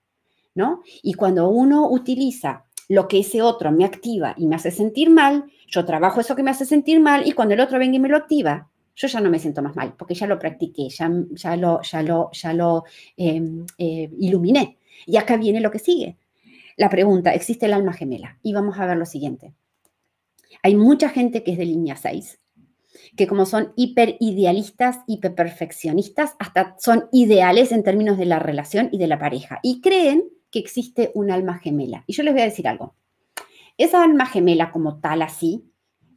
[0.55, 0.83] ¿no?
[1.03, 5.45] Y cuando uno utiliza lo que ese otro me activa y me hace sentir mal,
[5.69, 8.09] yo trabajo eso que me hace sentir mal y cuando el otro venga y me
[8.09, 11.09] lo activa, yo ya no me siento más mal, porque ya lo practiqué, ya,
[11.57, 12.85] lo, ya lo, ya lo
[13.17, 14.79] em, eh, iluminé.
[15.07, 16.19] Y acá viene lo que sigue.
[16.77, 18.39] La pregunta, ¿existe el alma gemela?
[18.43, 19.55] Y vamos a ver lo siguiente.
[20.63, 22.39] Hay mucha gente que es de línea 6
[23.17, 29.07] que como son hiperidealistas, hiperperfeccionistas, hasta son ideales en términos de la relación y de
[29.07, 32.05] la pareja, y creen que existe un alma gemela.
[32.07, 32.95] Y yo les voy a decir algo.
[33.79, 35.65] Esa alma gemela como tal así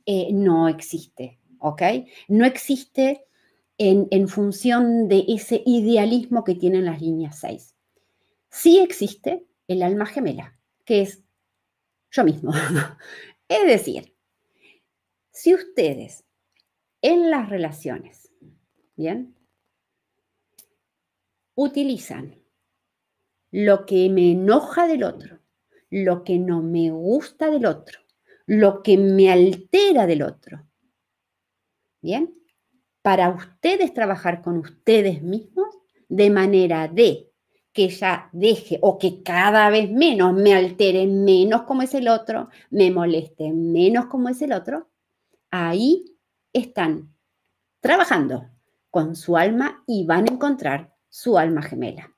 [0.05, 1.82] eh, no existe, ¿ok?
[2.28, 3.26] No existe
[3.78, 7.76] en, en función de ese idealismo que tienen las líneas 6.
[8.49, 11.23] Sí existe el alma gemela, que es
[12.11, 12.51] yo mismo.
[13.47, 14.15] es decir,
[15.32, 16.24] si ustedes
[17.06, 18.32] en las relaciones,
[18.95, 19.36] ¿bien?
[21.53, 22.41] Utilizan
[23.51, 25.38] lo que me enoja del otro,
[25.91, 27.99] lo que no me gusta del otro,
[28.47, 30.66] lo que me altera del otro,
[32.01, 32.34] ¿bien?
[33.03, 35.78] Para ustedes trabajar con ustedes mismos
[36.10, 37.30] de manera de
[37.72, 42.49] que ya deje o que cada vez menos me altere menos como es el otro,
[42.72, 44.89] me moleste menos como es el otro,
[45.51, 46.14] ahí
[46.56, 47.14] están
[47.82, 48.49] trabajando
[48.89, 52.12] con su alma y van a encontrar su alma gemela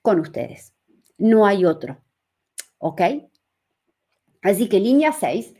[0.00, 0.74] con ustedes.
[1.18, 1.98] No hay otro.
[2.78, 3.02] ¿Ok?
[4.42, 5.54] Así que línea 6,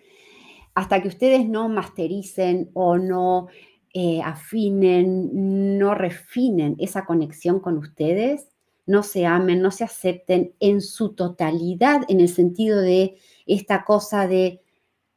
[0.74, 3.48] hasta que ustedes no mastericen o no
[3.92, 8.48] eh, afinen, no refinen esa conexión con ustedes,
[8.86, 14.28] no se amen, no se acepten en su totalidad, en el sentido de esta cosa
[14.28, 14.62] de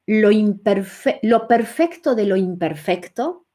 [0.05, 0.29] lo,
[1.21, 3.45] lo perfecto de lo imperfecto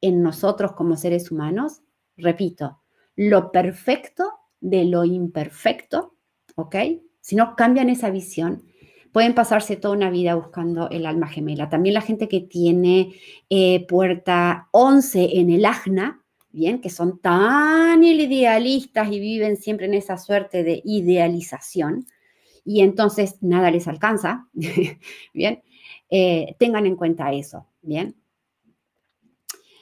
[0.00, 1.82] en nosotros como seres humanos,
[2.16, 2.80] repito,
[3.16, 6.14] lo perfecto de lo imperfecto,
[6.54, 6.76] ¿ok?
[7.20, 8.62] Si no cambian esa visión,
[9.12, 11.68] pueden pasarse toda una vida buscando el alma gemela.
[11.68, 13.14] También la gente que tiene
[13.50, 19.94] eh, puerta 11 en el ajna, bien, que son tan idealistas y viven siempre en
[19.94, 22.06] esa suerte de idealización,
[22.64, 24.46] y entonces nada les alcanza,
[25.34, 25.62] bien,
[26.10, 28.16] eh, tengan en cuenta eso, ¿bien?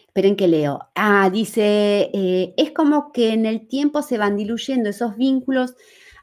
[0.06, 0.80] Esperen que leo.
[0.94, 5.74] Ah, dice, eh, es como que en el tiempo se van diluyendo esos vínculos,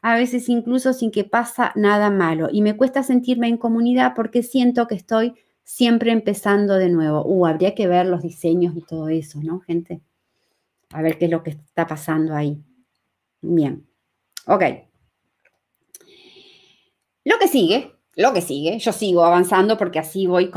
[0.02, 2.50] a veces incluso sin que pasa nada malo.
[2.52, 7.24] Y me cuesta sentirme en comunidad porque siento que estoy siempre empezando de nuevo.
[7.24, 10.02] Uh, habría que ver los diseños y todo eso, ¿no, gente?
[10.92, 12.62] A ver qué es lo que está pasando ahí.
[13.42, 13.88] Bien.
[14.48, 14.64] Ok.
[17.26, 20.52] Lo que sigue lo que sigue, yo sigo avanzando porque así voy,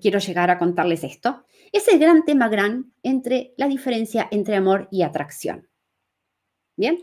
[0.00, 4.88] quiero llegar a contarles esto, es el gran tema gran entre la diferencia entre amor
[4.90, 5.68] y atracción.
[6.76, 7.02] ¿Bien?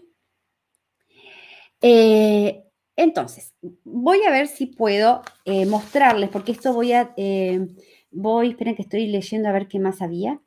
[1.82, 2.64] Eh,
[2.95, 7.68] entonces, voy a ver si puedo eh, mostrarles, porque esto voy a, eh,
[8.12, 10.41] voy, esperen que estoy leyendo a ver qué más había.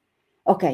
[0.45, 0.65] Ok.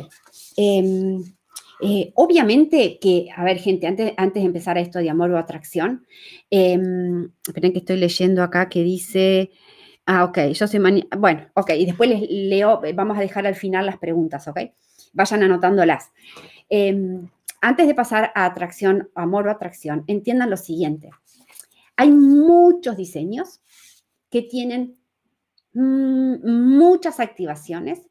[1.80, 6.06] Eh, obviamente que, a ver, gente, antes, antes de empezar esto de amor o atracción,
[6.50, 9.50] em, esperen que estoy leyendo acá que dice,
[10.06, 10.80] ah, ok, yo soy,
[11.16, 14.58] bueno, ok, y después les leo, vamos a dejar al final las preguntas, ok,
[15.12, 16.10] vayan anotándolas.
[16.68, 17.28] Em,
[17.60, 21.10] antes de pasar a atracción, amor o atracción, entiendan lo siguiente.
[21.96, 23.60] Hay muchos diseños
[24.30, 24.96] que tienen
[25.74, 28.02] mm, muchas activaciones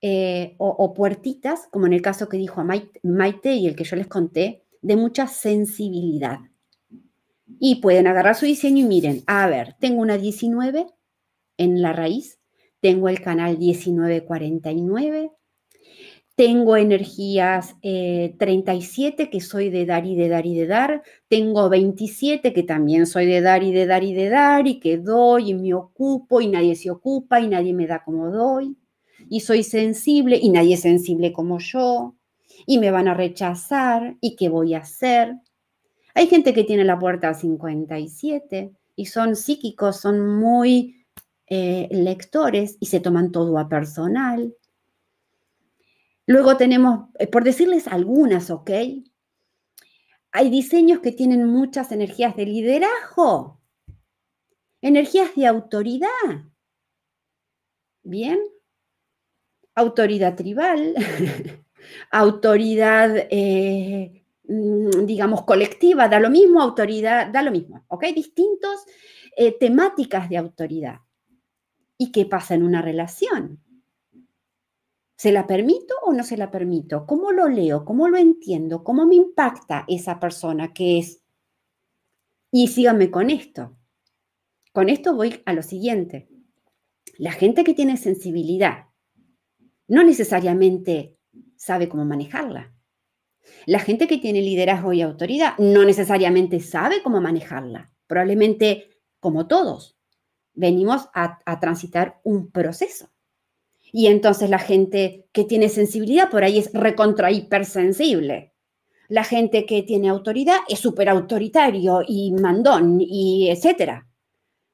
[0.00, 2.62] eh, o, puertitas, como en el caso que dijo
[3.02, 6.38] Maite y el que yo les conté, de mucha sensibilidad.
[7.58, 10.86] Y pueden agarrar su diseño y miren, a ver, tengo una 19
[11.56, 12.38] en la raíz,
[12.80, 15.32] tengo el canal 1949,
[16.36, 21.68] tengo energías 37 eh, que soy de dar y de dar y de dar, tengo
[21.68, 25.50] 27 que también soy de dar y de dar y de dar y que doy
[25.50, 28.76] y me ocupo y nadie se ocupa y nadie me da como doy
[29.30, 32.16] y soy sensible y nadie es sensible como yo
[32.66, 35.36] y me van a rechazar y qué voy a hacer.
[36.14, 41.06] Hay gente que tiene la puerta 57 y son psíquicos, son muy
[41.46, 44.54] eh, lectores y se toman todo a personal.
[46.26, 48.70] Luego tenemos, eh, por decirles algunas, ¿ok?
[50.32, 53.60] Hay diseños que tienen muchas energías de liderazgo,
[54.82, 56.44] energías de autoridad.
[58.02, 58.38] Bien,
[59.78, 60.94] autoridad tribal,
[62.10, 68.06] autoridad, eh, mm, digamos, colectiva, da lo mismo, autoridad, da lo mismo, ¿ok?
[68.14, 68.84] Distintos
[69.36, 71.00] eh, temáticas de autoridad.
[71.96, 73.60] ¿Y qué pasa en una relación?
[75.16, 77.04] ¿Se la permito o no se la permito?
[77.06, 77.84] ¿Cómo lo leo?
[77.84, 78.84] ¿Cómo lo entiendo?
[78.84, 81.22] ¿Cómo me impacta esa persona que es?
[82.52, 83.76] Y síganme con esto.
[84.72, 86.28] Con esto voy a lo siguiente.
[87.16, 88.87] La gente que tiene sensibilidad
[89.88, 91.16] no necesariamente
[91.56, 92.72] sabe cómo manejarla.
[93.66, 97.90] La gente que tiene liderazgo y autoridad no necesariamente sabe cómo manejarla.
[98.06, 99.96] Probablemente, como todos,
[100.54, 103.10] venimos a, transitar un proceso.
[103.90, 108.52] Y entonces la gente que tiene sensibilidad por ahí es recontra hipersensible.
[109.08, 114.06] La gente que tiene autoridad es súper autoritario y mandón y etcétera.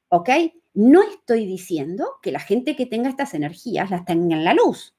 [0.08, 0.30] ¿Ok?
[0.72, 4.96] No estoy diciendo que la gente que tenga estas energías las tenga en la luz,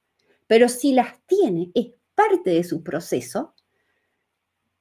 [0.48, 3.54] pero si las tiene, es parte de su proceso.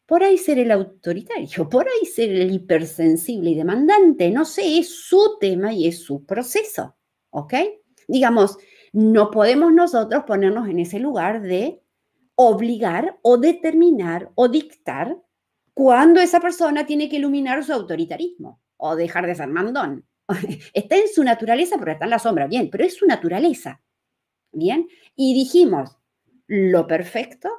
[0.07, 4.89] Por ahí ser el autoritario, por ahí ser el hipersensible y demandante, no sé, es
[4.89, 6.97] su tema y es su proceso.
[7.31, 7.55] ¿Ok?
[8.07, 8.59] Digamos,
[8.93, 11.83] no podemos nosotros ponernos en ese lugar de
[12.37, 15.17] obligar o determinar o dictar
[15.73, 20.07] cuando esa persona tiene que iluminar su autoritarismo o dejar de ser mandón.
[20.75, 23.83] Está en su naturaleza porque está en la sombra, bien, pero es su naturaleza.
[24.55, 25.97] Bien, y dijimos
[26.47, 27.51] lo perfecto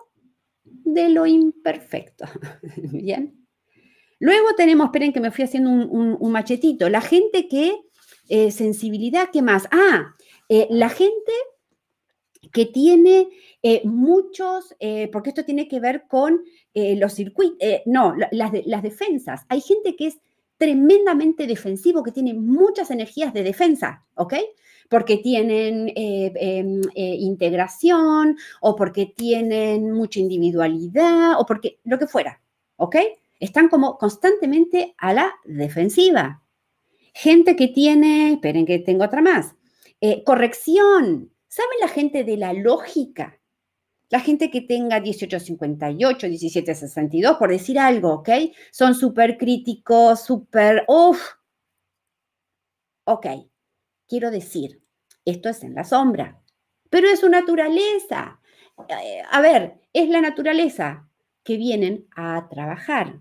[0.64, 2.26] de lo imperfecto.
[2.76, 3.46] Bien.
[4.20, 7.76] Luego tenemos, esperen que me fui haciendo un, machetito, la gente que,
[8.30, 9.68] eh, sensibilidad, ¿qué más?
[9.72, 10.16] Ah,
[10.48, 11.32] eh, la gente
[12.54, 13.28] que tiene
[13.62, 14.74] eh, muchos,
[15.12, 16.44] porque esto tiene que ver con
[16.74, 19.42] los circuitos, no, las, las defensas.
[19.50, 20.20] Hay gente que es
[20.58, 24.36] tremendamente defensivo, que tiene muchas energías de defensa, ¿ok?
[24.90, 32.42] Porque tienen em, integración o porque tienen mucha individualidad o porque lo que fuera,
[32.78, 32.98] ¿ok?
[33.40, 36.44] Están como constantemente a la defensiva.
[37.14, 39.56] Gente que tiene, esperen que tengo otra más,
[40.02, 41.32] eh, corrección.
[41.48, 43.40] ¿Saben la gente de la lógica?
[44.10, 48.30] La gente que tenga 1858, 1762, por decir algo, ¿ok?
[48.72, 51.36] Son súper críticos, súper, uff.
[53.06, 53.26] Ok,
[54.08, 54.82] quiero decir,
[55.26, 56.42] esto es en la sombra,
[56.90, 58.40] pero es su naturaleza.
[58.90, 61.10] Eh, a ver, es la naturaleza
[61.44, 63.20] que vienen a trabajar.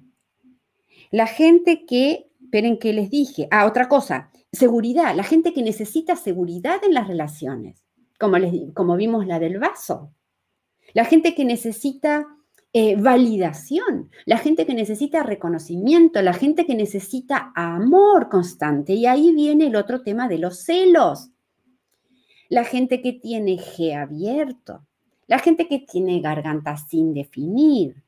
[1.11, 6.17] La gente que, esperen que les dije, ah, otra cosa, seguridad, la gente que necesita
[6.17, 7.85] seguridad en las relaciones,
[8.19, 10.13] como, les, como vimos la del vaso.
[10.93, 12.27] La gente que necesita
[12.77, 18.95] eh, validación, la gente que necesita reconocimiento, la gente que necesita amor constante.
[18.95, 21.31] Y ahí viene el otro tema de los celos.
[22.49, 24.85] La gente que tiene G abierto,
[25.29, 28.03] la gente que tiene garganta sin definir.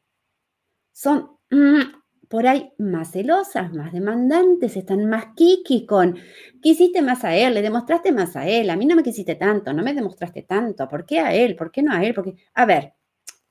[0.93, 6.19] Son mm, por ahí más celosas, más demandantes, están más kiki con,
[6.61, 9.73] quisiste más a él, le demostraste más a él, a mí no me quisiste tanto,
[9.73, 11.55] no me demostraste tanto, ¿por qué a él?
[11.55, 12.15] ¿Por qué no a él?
[12.15, 12.95] Porque, a ver,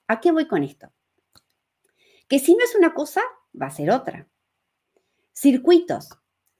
[0.09, 0.91] ¿a qué voy con esto?
[2.27, 3.21] Que si no es una cosa,
[3.59, 4.27] va a ser otra.
[5.33, 6.09] Circuitos.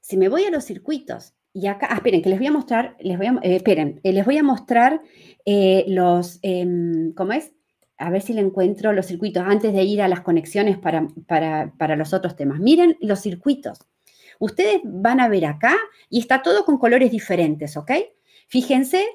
[0.01, 2.97] Si me voy a los circuitos, y acá, ah, esperen, que les voy a mostrar,
[2.99, 5.01] les voy a, eh, esperen, eh, les voy a mostrar
[5.45, 7.53] eh, los, em, ¿cómo es?
[7.97, 11.95] a ver si le encuentro los circuitos antes de ir a las conexiones para, para,
[11.95, 12.59] los otros temas.
[12.59, 13.79] Miren los circuitos.
[14.39, 15.75] Ustedes van a ver acá
[16.09, 17.91] y está todo con colores diferentes, ¿ok?
[18.47, 19.05] Fíjense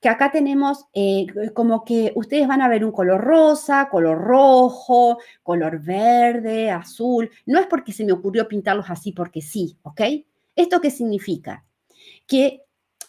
[0.00, 5.18] que acá tenemos eh, como que ustedes van a ver un color rosa, color rojo,
[5.42, 7.30] color verde, azul.
[7.46, 10.00] No es porque se me ocurrió pintarlos así porque sí, ¿ok?
[10.56, 11.64] ¿Esto qué significa?
[12.26, 12.62] Que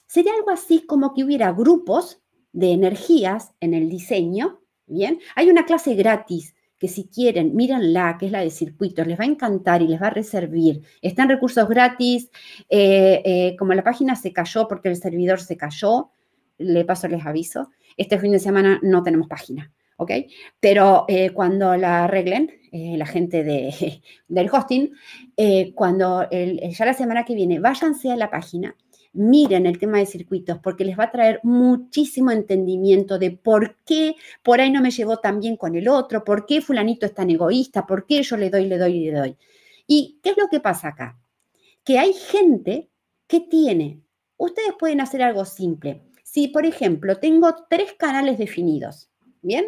[0.06, 2.22] sería algo así como que hubiera grupos
[2.52, 4.62] de energías en el diseño
[4.92, 9.18] Bien, hay una clase gratis que si quieren, mírenla, que es la de circuitos, les
[9.18, 10.82] va a encantar y les va a reservir.
[11.02, 12.30] Están recursos gratis,
[12.68, 16.10] eh, eh, como la página se cayó porque el servidor se cayó,
[16.62, 20.12] le paso, les aviso, este fin de semana no tenemos página, ¿ok?
[20.60, 24.92] Pero eh, cuando la arreglen, la gente de, del hosting,
[25.76, 28.76] cuando ya la semana que viene, váyanse a la página
[29.14, 34.16] miren el tema de circuitos porque les va a traer muchísimo entendimiento de por qué
[34.42, 37.30] por ahí no me llevó tan bien con el otro, por qué fulanito es tan
[37.30, 39.38] egoísta, por qué yo le doy, le doy, le doy.
[39.88, 41.20] ¿Y qué es lo que pasa acá?
[41.84, 42.90] Que hay gente
[43.28, 44.02] que tiene,
[44.38, 46.04] ustedes pueden hacer algo simple.
[46.32, 49.12] Si, por ejemplo, tengo tres canales definidos,
[49.42, 49.66] ¿bien?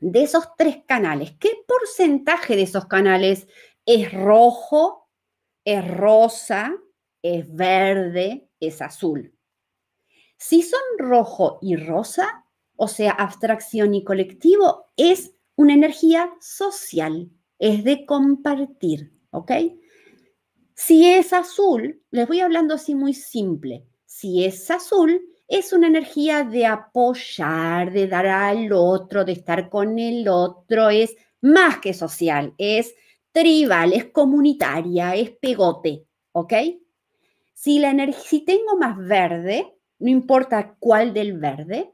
[0.00, 3.46] de esos tres canales, ¿qué porcentaje de esos canales
[3.86, 5.08] es rojo,
[5.64, 6.74] es rosa,
[7.22, 9.32] es verde, es azul?
[10.36, 17.84] Si son rojo y rosa, o sea, abstracción y colectivo, es una energía social, es
[17.84, 19.52] de compartir, ¿ok?
[20.74, 26.44] Si es azul, les voy hablando así muy simple, si es azul, es una energía
[26.44, 32.54] de apoyar, de dar al otro, de estar con el otro, es más que social,
[32.58, 32.94] es
[33.32, 36.52] tribal, es comunitaria, es pegote, ¿ok?
[37.54, 41.92] Si, la si tengo más verde, no importa cuál del verde,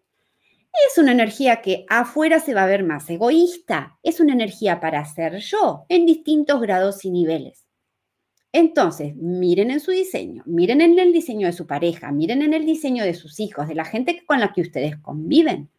[0.88, 5.04] es una energía que afuera se va a ver más egoísta, es una energía para
[5.04, 7.63] ser yo en distintos grados y niveles.
[8.56, 12.64] Entonces, miren en su diseño, miren en el diseño de su pareja, miren en el
[12.64, 15.70] diseño de sus hijos, de la gente con la que ustedes conviven.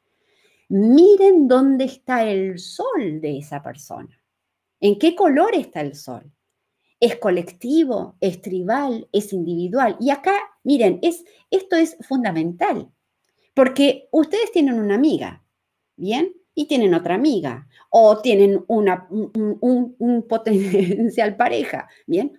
[0.67, 4.21] Miren dónde está el sol de esa persona.
[4.81, 6.29] ¿En qué color está el sol?
[6.99, 8.17] ¿Es colectivo?
[8.19, 9.07] ¿Es tribal?
[9.13, 9.95] ¿Es individual?
[10.01, 12.91] Y acá, miren, es, esto es fundamental.
[13.53, 15.45] Porque ustedes tienen una amiga,
[15.95, 16.35] ¿bien?
[16.53, 22.37] Y tienen otra amiga, o tienen una, un, potencial pareja, ¿bien?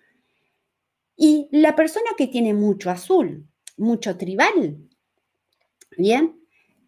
[1.17, 3.47] Y la persona que tiene mucho azul,
[3.77, 4.79] mucho tribal,
[5.97, 6.41] ¿bien?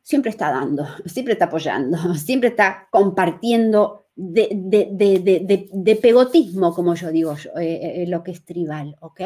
[0.02, 8.02] Siempre está dando, siempre está apoyando, siempre está compartiendo de, pegotismo, como yo digo, eh,
[8.02, 9.20] eh, lo que es tribal, ¿ok?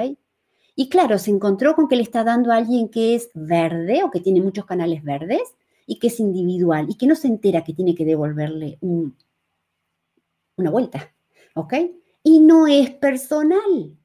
[0.75, 4.11] Y claro, se encontró con que le está dando a alguien que es verde o
[4.11, 5.43] que tiene muchos canales verdes
[5.87, 11.13] y que es individual y que no se entera que tiene que devolverle una vuelta,
[11.55, 11.75] ¿ok?
[12.23, 13.97] Y no es personal,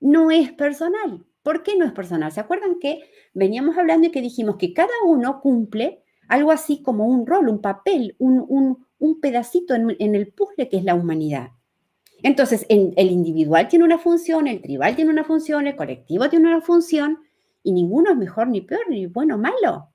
[0.00, 1.24] no es personal.
[1.42, 2.32] ¿Por qué no es personal?
[2.32, 3.02] ¿Se acuerdan que
[3.34, 7.60] veníamos hablando y que dijimos que cada uno cumple algo así como un rol, un
[7.60, 8.86] papel, un,
[9.20, 11.50] pedacito en el puzzle que es la humanidad?
[12.22, 16.60] Entonces, el individual tiene una función, el tribal tiene una función, el colectivo tiene una
[16.60, 17.18] función,
[17.62, 19.92] y ninguno es mejor ni peor, ni bueno o malo.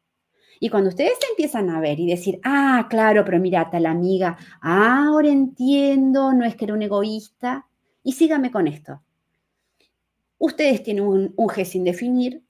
[0.60, 5.28] Y cuando ustedes empiezan a ver y decir, ah, claro, pero mira, tal amiga, ahora
[5.28, 7.68] entiendo, no es que era un egoísta,
[8.04, 9.02] y sígame con esto.
[10.46, 12.44] Ustedes tienen un, un G sin definir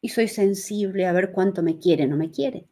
[0.00, 2.66] y soy sensible a ver cuánto me quiere o no me quiere.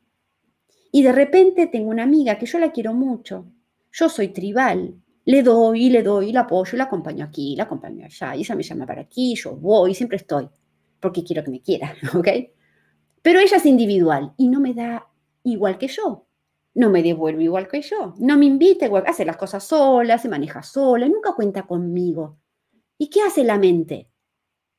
[0.91, 3.47] Y de repente tengo una amiga que yo la quiero mucho,
[3.93, 8.35] yo soy tribal, le doy, le doy, la apoyo, la acompaño aquí, la acompaño allá,
[8.35, 10.49] y ella me llama para aquí, yo voy, siempre estoy,
[10.99, 12.29] porque quiero que me quiera, ¿ok?
[13.22, 15.07] Pero ella es individual y no me da
[15.45, 16.26] igual que yo,
[16.74, 20.29] no me devuelve igual que yo, no me invita igual, hace las cosas sola, se
[20.29, 22.39] maneja sola, nunca cuenta conmigo.
[22.99, 24.11] ¿Y qué hace la mente?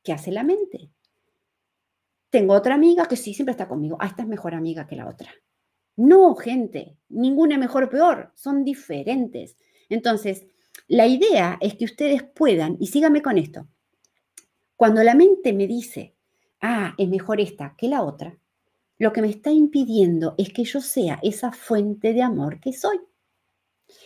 [0.04, 0.92] ¿Qué hace la mente?
[2.30, 3.98] Tengo otra amiga que sí, siempre está conmigo.
[4.00, 5.32] Ah, esta es mejor amiga que la otra.
[5.96, 9.58] No, gente, ninguna es mejor o peor, son diferentes.
[9.90, 10.46] Entonces,
[10.88, 13.68] la idea es que ustedes puedan, y síganme con esto,
[14.76, 16.16] cuando la mente me dice,
[16.62, 18.40] ah, es mejor esta que la otra,
[18.98, 23.00] lo que me está impidiendo es que yo sea esa fuente de amor que soy.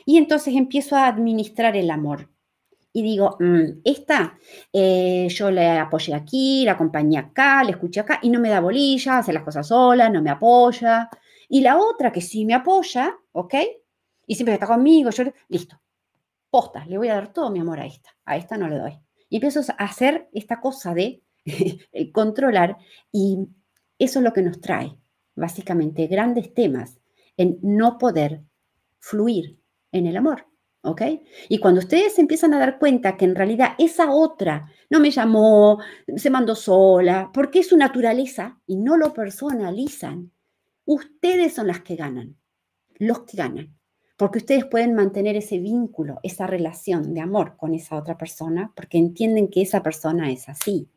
[0.06, 2.33] Y entonces empiezo a administrar el amor.
[2.94, 4.38] Y digo, mm, esta,
[4.72, 8.60] eh, yo le apoyé aquí, la acompañé acá, le escuché acá y no me da
[8.60, 11.10] bolilla, hace las cosas sola, no me apoya.
[11.50, 13.56] Y la otra que sí me apoya, ¿ok?
[14.26, 15.80] y siempre está conmigo, yo, listo,
[16.50, 19.00] posta, le voy a dar todo mi amor a esta, a esta no le doy.
[19.30, 21.24] Y empiezo a hacer esta cosa de
[22.14, 22.78] controlar
[23.12, 23.40] y
[23.98, 24.96] eso es lo que nos trae,
[25.36, 27.00] básicamente, grandes temas
[27.38, 28.44] en no poder
[29.00, 29.60] fluir
[29.92, 30.48] en el amor.
[30.84, 31.02] ¿Ok?
[31.50, 35.80] Y cuando ustedes empiezan a dar cuenta que en realidad esa otra no me llamó,
[36.16, 40.32] se mandó sola, porque es su naturaleza y no lo personalizan,
[40.86, 42.36] ustedes son las que ganan,
[43.00, 43.76] los que ganan
[44.18, 48.98] porque ustedes pueden mantener ese vínculo, esa relación de amor con esa otra persona, porque
[48.98, 50.88] entienden que esa persona es así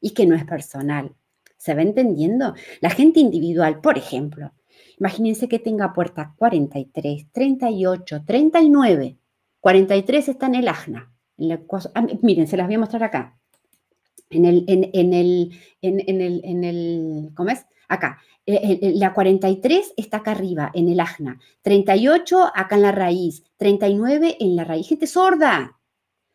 [0.00, 1.14] y que no es personal.
[1.58, 2.54] ¿Se va entendiendo?
[2.80, 4.52] La gente individual, por ejemplo,
[4.98, 9.18] imagínense que tenga puerta 43, 38, 39.
[9.62, 11.12] 43 está en el AJNA.
[11.94, 13.38] Ah, miren, se las voy a mostrar acá.
[14.28, 17.64] En el, en, en el, en, el, en el, ¿cómo es?
[17.88, 18.18] Acá.
[18.44, 21.38] Eh, eh, eh, la 43 está acá arriba, en el ajna.
[21.62, 23.44] 38 acá en la raíz.
[23.56, 24.88] 39 en la raíz.
[24.88, 25.78] Gente sorda.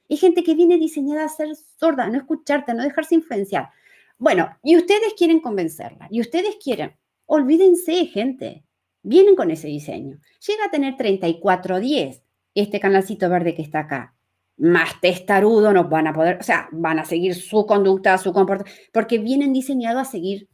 [0.09, 3.71] Hay gente que viene diseñada a ser sorda, no escucharte, no dejarse influenciar.
[4.17, 8.63] Bueno, y ustedes quieren convencerla, y ustedes quieren, olvídense, gente,
[9.03, 10.17] vienen con ese diseño.
[10.47, 12.23] Llega a tener 3410,
[12.61, 14.15] este canalcito verde que está acá.
[14.57, 18.81] Más testarudo no van a poder, o sea, van a seguir su conducta, su comportamiento,
[18.91, 20.47] porque vienen diseñados a seguir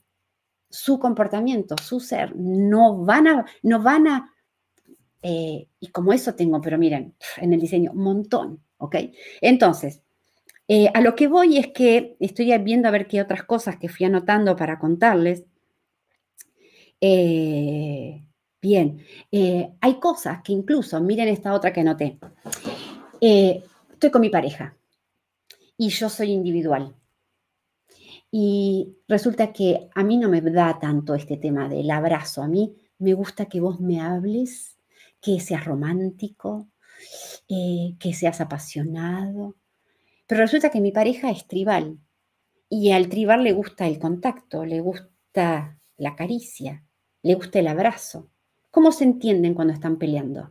[0.70, 4.30] su comportamiento, su ser, no van a, no van a
[5.26, 8.96] Eh, y como eso tengo, pero miren, en el diseño, un montón, ¿ok?
[9.40, 10.02] Entonces,
[10.68, 13.88] eh, a lo que voy es que estoy viendo a ver qué otras cosas que
[13.88, 15.46] fui anotando para contarles.
[17.00, 18.24] Eh,
[18.64, 19.06] bien,
[19.82, 22.18] hay cosas que incluso, miren esta otra que anoté.
[23.20, 24.76] estoy con mi pareja
[25.78, 26.96] y yo soy individual.
[28.32, 32.42] Y resulta que a mí no me da tanto este tema del abrazo.
[32.42, 34.80] A mí me gusta que vos me hables,
[35.22, 36.70] que seas romántico,
[37.48, 39.56] eh, que seas apasionado.
[40.26, 42.00] Pero resulta que mi pareja es tribal
[42.70, 46.84] y al tribal le gusta el contacto, le gusta la caricia,
[47.22, 48.32] le gusta el abrazo.
[48.74, 50.50] ¿Cómo se entienden cuando están peleando?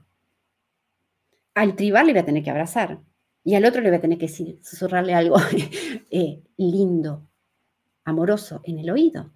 [1.55, 3.03] Al tribal le voy a tener que abrazar
[3.43, 5.35] y al otro le voy a tener que susurrarle algo
[6.13, 7.27] eh, lindo,
[8.05, 9.33] amoroso en el oído.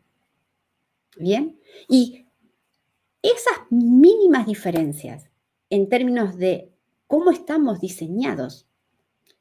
[1.17, 1.59] ¿Bien?
[1.89, 2.29] Y
[3.23, 5.29] esas mínimas diferencias
[5.69, 6.73] en términos de
[7.09, 8.69] cómo estamos diseñados,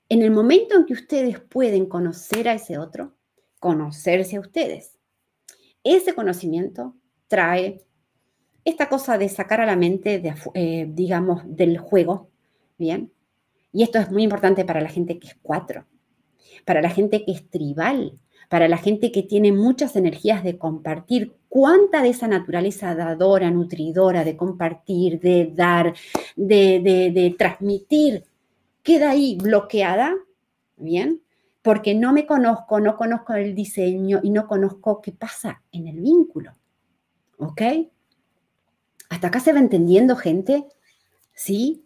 [0.09, 3.13] en el momento en que ustedes pueden conocer a ese otro,
[3.59, 4.97] conocerse a ustedes,
[5.83, 6.95] ese conocimiento
[7.27, 7.85] trae
[8.66, 10.22] esta cosa de sacar a la mente,
[10.55, 12.30] eh, digamos, del juego,
[12.78, 13.11] ¿bien?
[13.72, 15.86] Y esto es muy importante para la gente que es cuatro,
[16.66, 18.18] para la gente que es tribal,
[18.49, 24.24] para la gente que tiene muchas energías de compartir, cuánta de esa naturaleza dadora, nutridora,
[24.24, 25.93] de compartir, de dar,
[26.36, 28.24] de, transmitir,
[28.82, 30.16] queda ahí bloqueada,
[30.76, 31.22] ¿bien?
[31.61, 35.99] Porque no me conozco, no conozco el diseño y no conozco qué pasa en el
[35.99, 36.53] vínculo,
[37.38, 37.61] ¿ok?
[39.16, 40.66] ¿Hasta acá se va entendiendo, gente?
[41.34, 41.86] ¿Sí?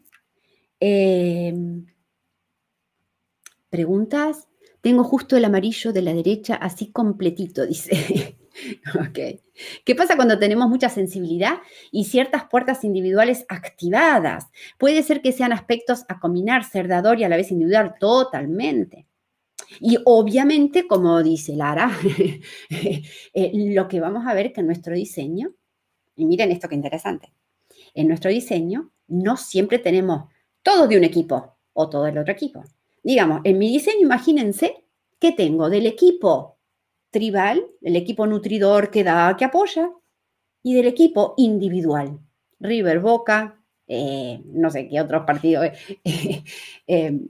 [0.79, 1.53] Eh,
[3.69, 4.47] ¿Preguntas?
[4.81, 8.35] Tengo justo el amarillo de la derecha así completito, dice.
[8.99, 9.19] ok.
[9.85, 11.59] ¿Qué pasa cuando tenemos mucha sensibilidad
[11.91, 14.47] y ciertas puertas individuales activadas?
[14.79, 19.05] Puede ser que sean aspectos a combinar, ser dador y a la vez individual, totalmente.
[19.79, 21.91] Y obviamente, como dice Lara,
[22.71, 25.53] eh, lo que vamos a ver que nuestro diseño,
[26.19, 27.31] y miren esto que interesante,
[27.93, 30.25] en nuestro diseño no siempre tenemos
[30.61, 32.63] todo de un equipo o todo del otro equipo
[33.03, 34.83] digamos, en mi diseño, imagínense
[35.19, 36.57] que tengo del equipo
[37.09, 39.91] tribal, el equipo nutridor que da, que apoya,
[40.61, 42.19] y del equipo individual,
[42.59, 45.71] River, Boca, eh, no sé qué otros partidos,
[46.03, 46.43] eh,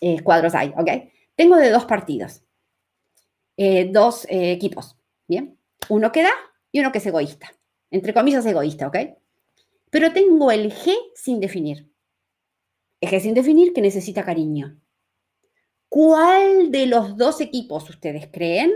[0.00, 1.10] eh, cuadros hay, ¿ok?
[1.34, 2.42] Tengo de dos partidos,
[3.90, 5.58] dos equipos, ¿bien?
[5.88, 6.32] Uno que da
[6.70, 7.52] y uno que es egoísta,
[7.96, 8.96] entre comillas egoísta, ¿ok?
[9.90, 11.90] Pero tengo el G sin definir.
[13.00, 14.78] El G sin definir que necesita cariño.
[15.88, 18.72] ¿Cuál de los dos equipos ustedes creen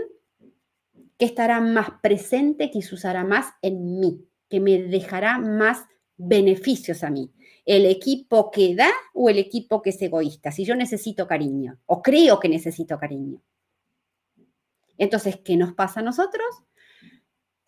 [1.17, 5.85] que estará más presente, que se usará más en mí, que me dejará más
[6.17, 7.31] beneficios a mí?
[7.63, 10.51] ¿El equipo que da o el equipo que es egoísta?
[10.51, 13.39] Si yo necesito cariño o creo que necesito cariño.
[14.97, 16.45] Entonces, ¿qué nos pasa a nosotros?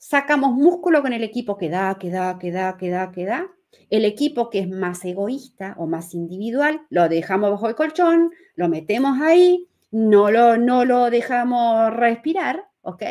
[0.06, 3.50] Sacamos músculo con el equipo que da, que da, que da, que da, que da,
[3.90, 8.68] el equipo que es más egoísta o más individual, lo dejamos bajo el colchón, lo
[8.68, 13.02] metemos ahí, no lo, no lo dejamos respirar, ¿ok?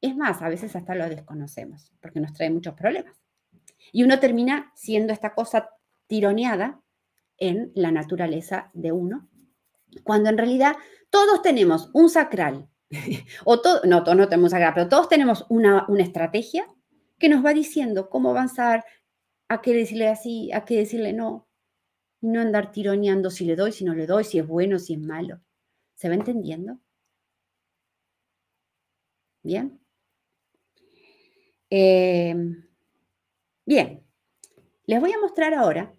[0.00, 3.16] Es más, a veces hasta lo desconocemos porque nos trae muchos problemas.
[3.90, 5.70] Y uno termina siendo esta cosa
[6.06, 6.80] tironeada
[7.36, 9.28] en la naturaleza de uno,
[10.04, 10.76] cuando en realidad
[11.10, 12.68] todos tenemos un sacral,
[13.44, 16.66] o no, todos no tenemos pero todos tenemos una, una estrategia
[17.18, 18.84] que nos va diciendo cómo avanzar,
[19.48, 21.48] a qué decirle así, a qué decirle no.
[22.20, 24.94] Y no andar tironeando si le doy, si no le doy, si es bueno, si
[24.94, 25.40] es malo.
[25.94, 26.78] ¿Se va entendiendo?
[29.42, 29.80] Bien.
[31.70, 32.68] Em,
[33.64, 34.04] bien.
[34.86, 35.94] Les voy a mostrar ahora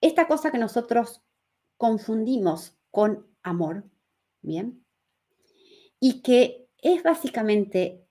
[0.00, 1.22] esta cosa que nosotros
[1.76, 3.84] confundimos con amor.
[4.42, 4.85] Bien.
[6.06, 8.06] Y que es básicamente,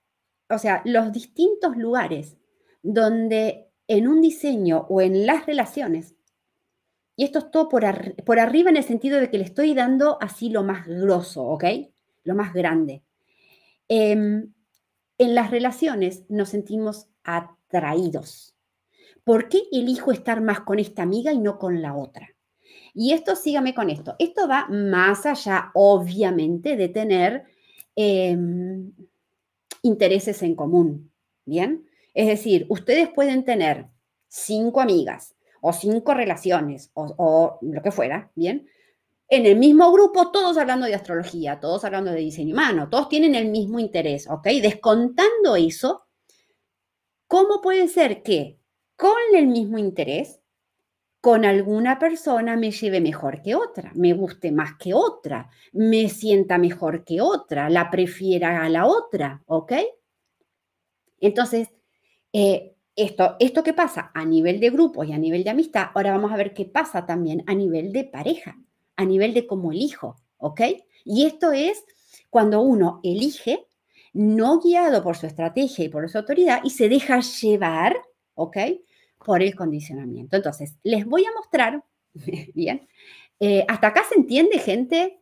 [0.50, 2.36] o sea, los distintos lugares
[2.84, 6.14] donde en un diseño o en las relaciones,
[7.16, 7.86] y esto es todo por,
[8.26, 11.64] por arriba en el sentido de que le estoy dando así lo más grosso, ¿ok?
[12.26, 13.02] Lo más grande.
[13.88, 14.52] Em,
[15.18, 18.58] en las relaciones nos sentimos atraídos.
[19.24, 22.28] ¿Por qué elijo estar más con esta amiga y no con la otra?
[22.94, 27.55] Y esto, sígame con esto, esto va más allá, obviamente, de tener
[27.96, 28.92] em,
[29.82, 31.12] intereses en común,
[31.46, 31.88] ¿bien?
[32.14, 33.88] Es decir, ustedes pueden tener
[34.28, 38.68] cinco amigas o cinco relaciones o, lo que fuera, ¿bien?
[39.28, 43.34] En el mismo grupo, todos hablando de astrología, todos hablando de diseño humano, todos tienen
[43.34, 44.48] el mismo interés, ¿ok?
[44.62, 46.06] Descontando eso,
[47.28, 48.60] ¿cómo puede ser que
[48.96, 50.40] con el mismo interés,
[51.26, 56.60] con alguna persona me lleve mejor que otra, me guste más que otra, me sienta
[56.60, 59.74] mejor que otra, la prefiera a la otra, ¿ok?
[61.20, 61.70] Entonces,
[62.32, 66.12] eh, esto, esto que pasa a nivel de grupo y a nivel de amistad, ahora
[66.12, 68.60] vamos a ver qué pasa también a nivel de pareja,
[68.96, 70.62] a nivel de cómo elijo, ¿ok?
[71.06, 71.86] Y esto es
[72.30, 73.66] cuando uno elige
[74.14, 77.98] no guiado por su estrategia y por su autoridad y se deja llevar,
[78.36, 78.58] ¿ok?
[79.26, 80.38] Por el condicionamiento.
[80.38, 81.84] Entonces, les voy a mostrar,
[82.54, 82.88] bien,
[83.40, 85.20] eh, hasta acá se entiende, gente.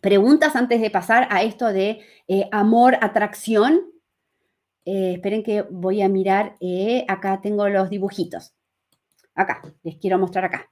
[0.00, 3.90] Preguntas antes de pasar a esto de eh, amor, atracción.
[4.84, 6.56] Eh, esperen que voy a mirar,
[7.08, 8.54] acá tengo los dibujitos.
[9.34, 10.70] Acá, les quiero mostrar acá.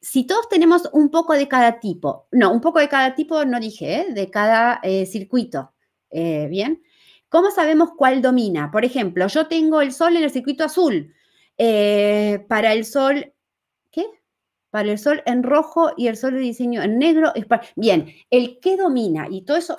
[0.00, 3.58] Si todos tenemos un poco de cada tipo, no, un poco de cada tipo no
[3.58, 5.72] dije, de cada circuito,
[6.10, 6.82] ¿bien?
[7.28, 8.70] ¿Cómo sabemos cuál domina?
[8.70, 11.14] Por ejemplo, yo tengo el sol en el circuito azul,
[11.58, 13.32] eh, para el sol,
[13.90, 14.04] ¿qué?
[14.70, 17.32] Para el sol en rojo y el sol de diseño en negro.
[17.76, 19.76] bien, el que domina y todo eso,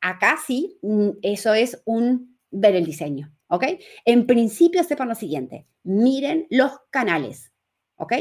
[0.00, 3.64] acá sí, mm, eso es un ver el diseño, ¿ok?
[4.04, 7.52] En principio sepan lo siguiente, miren los canales,
[7.96, 8.14] ¿ok?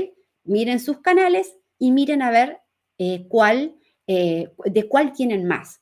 [0.43, 2.59] Miren sus canales y miren a ver
[2.97, 3.75] eh, cuál,
[4.07, 5.81] eh, de cuál tienen más.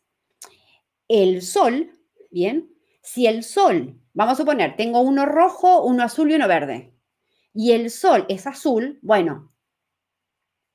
[1.08, 1.92] El sol,
[2.32, 2.70] bien,
[3.02, 6.94] si el sol, vamos a suponer, tengo uno rojo, uno azul y uno verde,
[7.58, 9.52] y el sol es azul, bueno,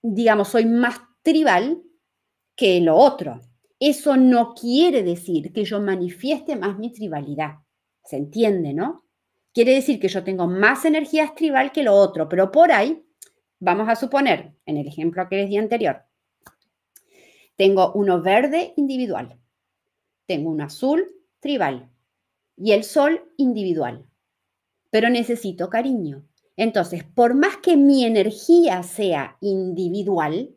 [0.03, 1.81] digamos, soy más tribal
[2.57, 3.41] que lo otro.
[3.79, 7.59] Eso no quiere decir que yo manifieste más mi tribalidad.
[8.03, 9.07] ¿Se entiende, no?
[9.55, 13.07] Quiere decir que yo tengo más energía tribal que lo otro, pero por ahí,
[13.61, 16.03] vamos a suponer, en el ejemplo que les di anterior,
[17.55, 19.39] tengo uno verde individual,
[20.27, 21.07] tengo un azul
[21.39, 21.93] tribal
[22.57, 24.05] y el sol individual,
[24.91, 26.27] pero necesito cariño,
[26.57, 30.55] entonces, por más que mi energía sea individual,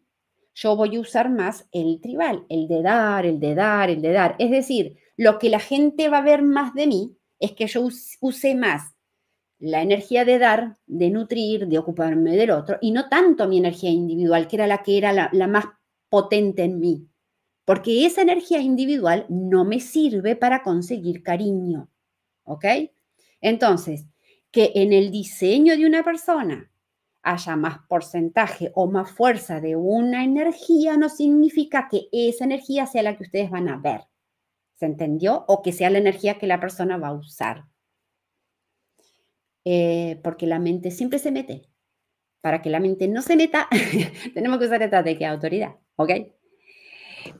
[0.53, 4.11] yo voy a usar más el tribal, el de dar, el de dar, el de
[4.11, 4.35] dar.
[4.39, 7.87] Es decir, lo que la gente va a ver más de mí es que yo
[8.21, 8.95] use más
[9.59, 13.89] la energía de dar, de nutrir, de ocuparme del otro, y no tanto mi energía
[13.89, 15.65] individual, que era la que era la, más
[16.09, 17.07] potente en mí.
[17.63, 21.89] Porque esa energía individual no me sirve para conseguir cariño.
[22.43, 22.65] ¿Ok?
[23.41, 24.05] Entonces,
[24.55, 26.71] que en el diseño de una persona
[27.23, 33.03] haya más porcentaje o más fuerza de una energía no significa que esa energía sea
[33.03, 34.03] la que ustedes van a ver.
[34.75, 35.43] ¿Se entendió?
[35.49, 37.65] O que sea la energía que la persona va a usar.
[39.65, 41.67] Eh, porque la mente siempre se mete.
[42.39, 43.67] Para que la mente no se meta,
[44.33, 45.75] tenemos que usar estrategia de autoridad.
[45.97, 46.11] ¿Ok?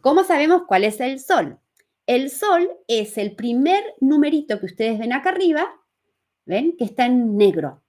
[0.02, 1.62] ¿Cómo sabemos cuál es el sol?
[2.08, 5.66] El sol es el primer numerito que ustedes ven acá arriba
[6.46, 6.76] ¿Ven?
[6.78, 7.82] Que está en negro.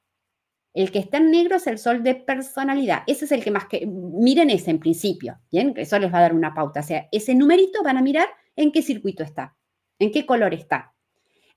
[0.72, 3.02] El que está en negro es el sol de personalidad.
[3.06, 3.86] Ese es el que más que...
[3.86, 5.72] Miren ese en principio, ¿bien?
[5.76, 6.80] Eso les va a dar una pauta.
[6.80, 9.56] O sea, ese numerito van a mirar en qué circuito está,
[9.98, 10.92] en qué color está.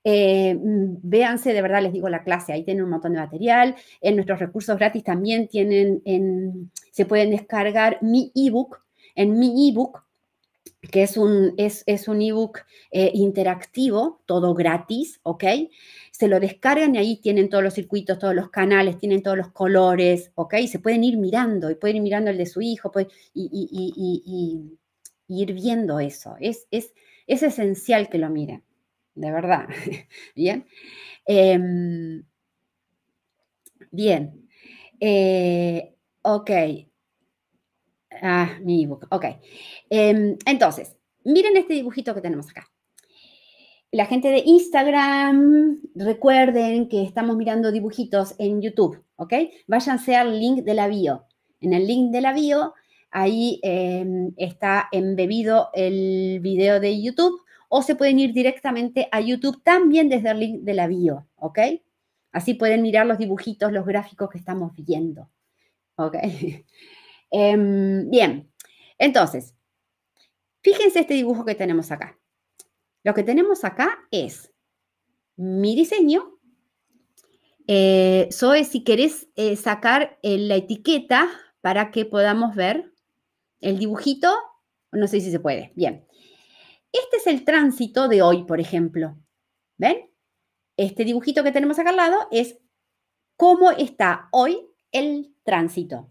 [0.04, 3.76] Eh, mm, véanse, de verdad les digo la clase, ahí tienen un montón de material.
[4.00, 8.82] En nuestros recursos gratis también tienen, en, se pueden descargar mi ebook.
[9.14, 10.02] En mi ebook
[10.90, 15.44] que es un, es, un ebook eh, interactivo, todo gratis, ¿ok?
[16.20, 19.52] Se lo descargan y ahí tienen todos los circuitos, todos los canales, tienen todos los
[19.52, 20.54] colores, ¿ok?
[20.68, 22.92] Se pueden ir mirando y pueden ir mirando el de su hijo
[23.32, 24.76] y,
[25.28, 26.36] ir viendo eso.
[26.38, 26.92] Es, es,
[27.26, 28.62] es, esencial que lo miren,
[29.14, 29.66] de verdad.
[30.36, 30.66] Bien.
[31.24, 32.22] Em,
[33.90, 34.46] bien.
[35.00, 36.50] Eh, ok.
[38.20, 39.24] Ah, mi ebook, ok.
[39.88, 42.70] Em, entonces, miren este dibujito que tenemos acá.
[43.92, 49.32] La gente de Instagram, recuerden que estamos mirando dibujitos en YouTube, ¿ok?
[49.66, 51.26] Váyanse al link de la bio.
[51.60, 52.74] En el link de la bio,
[53.10, 59.60] ahí em, está embebido el video de YouTube o se pueden ir directamente a YouTube
[59.64, 61.58] también desde el link de la bio, ¿ok?
[62.30, 65.28] Así pueden mirar los dibujitos, los gráficos que estamos viendo,
[65.96, 66.16] ¿ok?
[67.32, 68.50] Em, bien,
[68.98, 69.54] entonces,
[70.62, 72.19] fíjense este dibujo que tenemos acá.
[73.02, 74.52] Lo que tenemos acá es
[75.36, 76.38] mi diseño.
[77.66, 81.30] Eh, Zoe, si querés eh, sacar eh, la etiqueta
[81.60, 82.92] para que podamos ver
[83.60, 84.34] el dibujito,
[84.92, 85.72] no sé si se puede.
[85.76, 86.06] Bien.
[86.92, 89.16] Este es el tránsito de hoy, por ejemplo.
[89.78, 90.10] ¿Ven?
[90.76, 92.58] Este dibujito que tenemos acá al lado es
[93.36, 96.10] cómo está hoy el tránsito.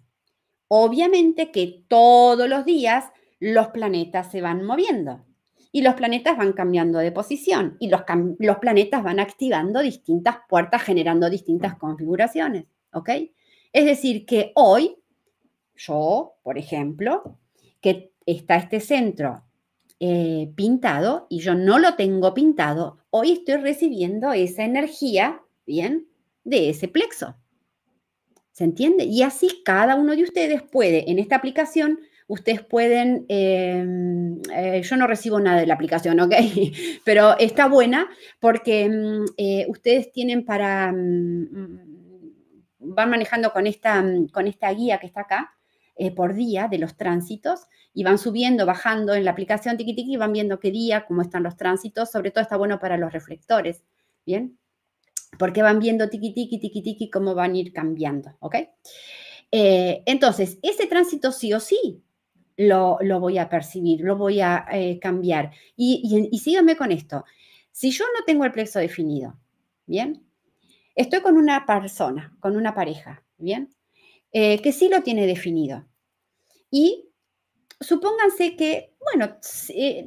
[0.68, 3.06] Obviamente que todos los días
[3.40, 5.26] los planetas se van moviendo.
[5.72, 8.02] Y los planetas van cambiando de posición y los,
[8.40, 13.10] los planetas van activando distintas puertas, generando distintas configuraciones, ¿ok?
[13.72, 14.96] Es decir, que hoy,
[15.76, 17.38] yo, por ejemplo,
[17.82, 19.44] que está este centro
[20.00, 26.08] eh, pintado y yo no lo tengo pintado, hoy estoy recibiendo esa energía, ¿bien?
[26.44, 27.36] De ese plexo.
[28.52, 29.06] ¿Se entiende?
[29.06, 32.00] Y así cada uno de ustedes puede, en esta aplicación,
[32.30, 36.34] ustedes pueden, em, eh, yo no recibo nada de la aplicación, ¿ok?
[37.04, 38.08] Pero está buena
[38.40, 41.80] porque mm, eh, ustedes tienen para, mm,
[42.80, 45.56] van manejando con esta, mm, con esta guía que está acá
[45.96, 47.62] eh, por día de los tránsitos
[47.96, 51.24] y van subiendo, bajando en la aplicación tiki tiki y van viendo qué día, cómo
[51.24, 53.84] están los tránsitos, sobre todo está bueno para los reflectores,
[54.24, 54.60] ¿bien?
[55.40, 58.56] Porque van viendo tiki tiki, tiki tiki, cómo van a ir cambiando, ¿ok?
[59.52, 62.04] entonces, ese tránsito sí o sí
[62.60, 65.52] lo, voy a percibir, lo voy a eh, cambiar.
[65.78, 67.24] Y, síganme con esto.
[67.72, 69.40] Si yo no tengo el plexo definido,
[69.86, 70.26] ¿bien?
[70.94, 73.74] Estoy con una persona, con una pareja, ¿bien?
[74.34, 75.88] Eh, que sí lo tiene definido.
[76.70, 77.10] Y
[77.80, 79.38] supónganse que, bueno,
[79.70, 80.06] eh,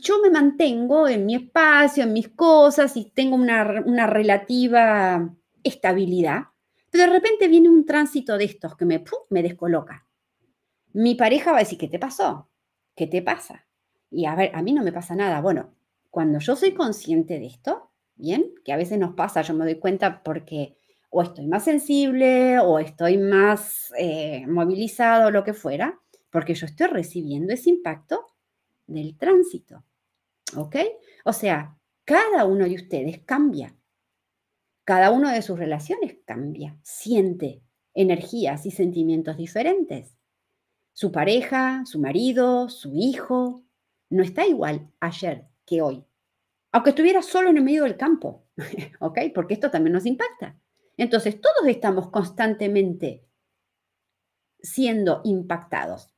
[0.00, 5.30] yo me mantengo en mi espacio, en mis cosas y tengo una, una relativa
[5.62, 6.44] estabilidad,
[6.90, 10.09] pero de repente viene un tránsito de estos que me, me descoloca
[10.92, 12.48] mi pareja va a decir, ¿qué te pasó?
[12.96, 13.66] ¿Qué te pasa?
[14.10, 15.40] Y a ver, a mí no me pasa nada.
[15.40, 15.74] Bueno,
[16.10, 19.76] cuando yo soy consciente de esto, bien, que a veces nos pasa, yo me doy
[19.76, 20.76] cuenta porque
[21.10, 26.86] o estoy más sensible o estoy más eh, movilizado, lo que fuera, porque yo estoy
[26.86, 28.26] recibiendo ese impacto
[28.86, 29.84] del tránsito.
[30.56, 30.76] ¿Ok?
[31.24, 33.76] O sea, cada uno de ustedes cambia.
[34.84, 37.62] Cada uno de sus relaciones cambia, siente
[37.94, 40.16] energías y sentimientos diferentes.
[40.92, 43.64] Su pareja, su marido, su hijo,
[44.10, 46.04] no está igual ayer que hoy.
[46.72, 48.46] Aunque estuviera solo en el medio del campo,
[49.00, 49.18] ¿ok?
[49.34, 50.58] Porque esto también nos impacta.
[50.96, 53.24] Entonces, todos estamos constantemente
[54.62, 56.14] siendo impactados.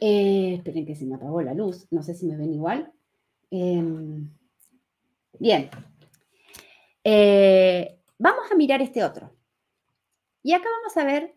[0.00, 2.92] Eh, esperen que se me apagó la luz, no sé si me ven igual.
[3.50, 4.28] Em,
[5.38, 5.70] bien,
[7.04, 9.34] eh, vamos a mirar este otro.
[10.42, 11.34] Y acá vamos a ver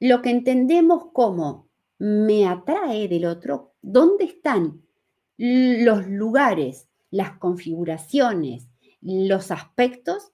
[0.00, 4.82] lo que entendemos como me atrae del otro, ¿dónde están
[5.36, 8.68] los lugares, las configuraciones,
[9.00, 10.32] los aspectos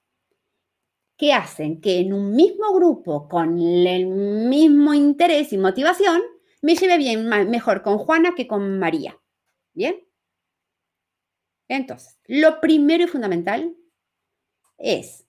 [1.17, 6.21] que hacen que en un mismo grupo, con el mismo interés y motivación,
[6.61, 9.19] me lleve bien, mejor con Juana que con María?
[9.73, 10.07] ¿Bien?
[11.67, 13.75] Entonces, lo primero y fundamental
[14.77, 15.25] es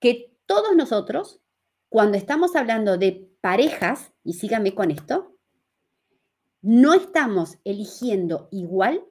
[0.00, 1.40] que todos nosotros
[1.88, 5.36] cuando estamos hablando de parejas, y síganme con esto,
[6.60, 9.04] no estamos eligiendo igual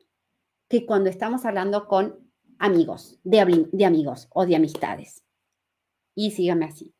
[0.67, 2.27] que cuando estamos hablando con
[2.59, 3.39] amigos, de,
[3.85, 5.23] amigos o de amistades.
[6.15, 6.93] Y síganme así.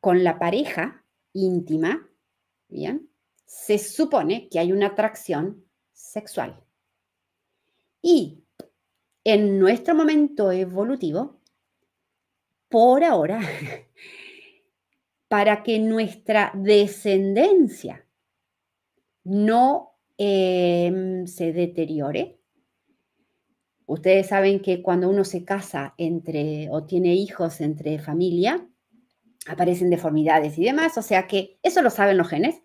[0.00, 2.08] Con la pareja íntima,
[2.68, 3.10] ¿bien?
[3.44, 6.62] Se supone que hay una atracción sexual.
[8.00, 8.44] Y
[9.24, 11.40] en nuestro momento evolutivo,
[12.68, 13.40] por ahora,
[15.30, 18.04] para que nuestra descendencia
[19.22, 22.40] no em, se deteriore.
[23.86, 28.68] Ustedes saben que cuando uno se casa entre o tiene hijos entre familia,
[29.46, 32.64] aparecen deformidades y demás, o sea que eso lo saben los genes.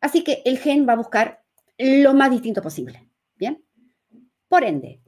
[0.00, 1.44] Así que el gen va a buscar
[1.76, 3.10] lo más distinto posible.
[3.34, 3.62] Bien.
[4.48, 5.02] Por ende,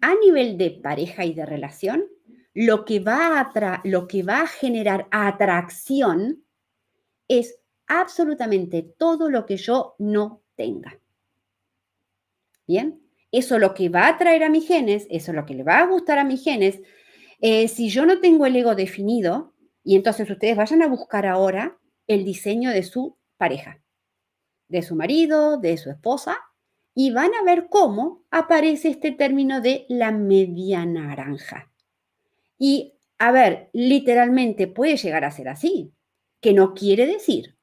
[0.00, 2.06] a nivel de pareja y de relación,
[2.54, 6.44] lo que va a, lo que va a generar atracción
[7.28, 10.98] es absolutamente todo lo que yo no tenga.
[12.66, 13.00] Bien,
[13.32, 15.62] eso es lo que va a atraer a mis genes, eso es lo que le
[15.62, 16.80] va a gustar a mis genes.
[17.40, 21.78] Eh, si yo no tengo el ego definido, y entonces ustedes vayan a buscar ahora
[22.06, 23.80] el diseño de su pareja,
[24.68, 26.38] de su marido, de su esposa,
[26.94, 31.69] y van a ver cómo aparece este término de la media naranja.
[32.60, 35.94] Y a ver, literalmente puede llegar a ser así,
[36.42, 37.56] que no quiere decir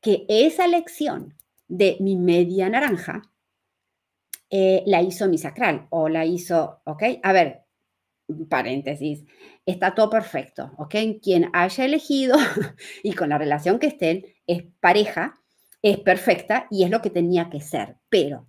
[0.00, 1.34] que esa lección
[1.66, 3.22] de mi media naranja
[4.48, 7.02] eh, la hizo mi sacral o la hizo, ¿ok?
[7.24, 7.64] A ver,
[8.48, 9.24] paréntesis,
[9.66, 10.94] está todo perfecto, ¿ok?
[11.20, 12.36] Quien haya elegido
[13.02, 15.34] y con la relación que estén es pareja,
[15.82, 17.96] es perfecta y es lo que tenía que ser.
[18.08, 18.46] Pero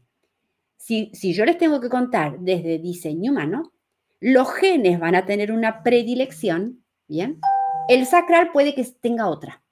[0.78, 3.74] si, si yo les tengo que contar desde diseño humano,
[4.20, 7.40] los genes van a tener una predilección, ¿bien?
[7.88, 9.64] El sacral puede que tenga otra.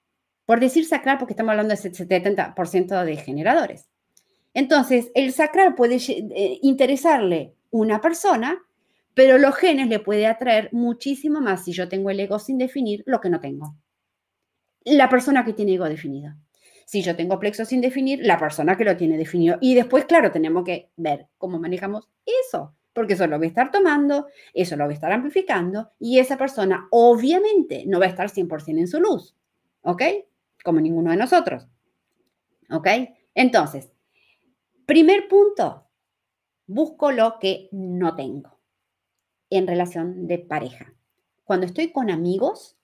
[0.44, 3.88] Por decir sacral, porque estamos hablando del 70% de generadores.
[4.54, 8.64] Entonces, el sacral puede eh, interesarle una persona,
[9.12, 13.02] pero los genes le puede atraer muchísimo más si yo tengo el ego sin definir
[13.06, 13.76] lo que no tengo.
[14.84, 16.34] La persona que tiene ego definido.
[16.86, 19.58] Si yo tengo plexo sin definir, la persona que lo tiene definido.
[19.60, 23.70] Y después, claro, tenemos que ver cómo manejamos eso, porque eso lo voy a estar
[23.70, 28.30] tomando, eso lo voy a estar amplificando y esa persona obviamente no va a estar
[28.30, 29.36] 100% en su luz,
[29.82, 30.02] ¿ok?
[30.64, 31.68] Como ninguno de nosotros,
[32.70, 32.88] ¿ok?
[33.34, 33.92] Entonces,
[34.86, 35.86] primer punto,
[36.66, 38.58] busco lo que no tengo
[39.50, 40.94] en relación de pareja.
[41.44, 42.78] Cuando estoy con amigos,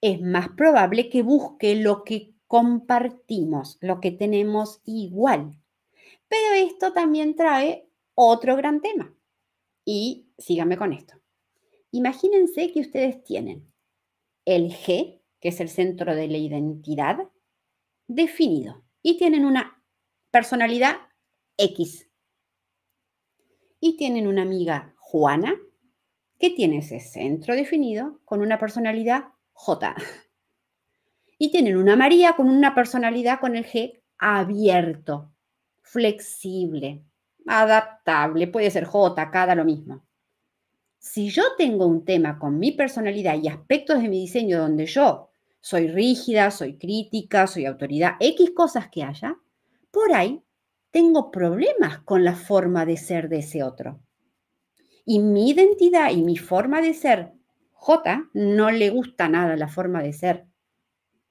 [0.00, 5.58] es más probable que busque lo que compartimos lo que tenemos igual.
[6.28, 9.14] Pero esto también trae otro gran tema.
[9.84, 11.14] Y síganme con esto.
[11.90, 13.72] Imagínense que ustedes tienen
[14.44, 17.28] el G, que es el centro de la identidad,
[18.06, 18.84] definido.
[19.02, 19.82] Y tienen una
[20.30, 20.96] personalidad
[21.56, 22.08] X.
[23.80, 25.54] Y tienen una amiga Juana,
[26.38, 29.94] que tiene ese centro definido con una personalidad J
[31.42, 35.34] y tienen una María con una personalidad con el G abierto,
[35.80, 37.04] flexible,
[37.46, 40.04] adaptable, puede ser J, cada lo mismo.
[40.98, 45.30] Si yo tengo un tema con mi personalidad y aspectos de mi diseño donde yo
[45.60, 49.36] soy rígida, soy crítica, soy autoridad, X cosas que haya,
[49.90, 50.42] por ahí
[50.90, 54.00] tengo problemas con la forma de ser de ese otro.
[55.04, 57.32] Y mi identidad y mi forma de ser
[57.72, 60.46] J no le gusta nada la forma de ser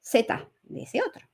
[0.02, 1.31] Z de ese otro.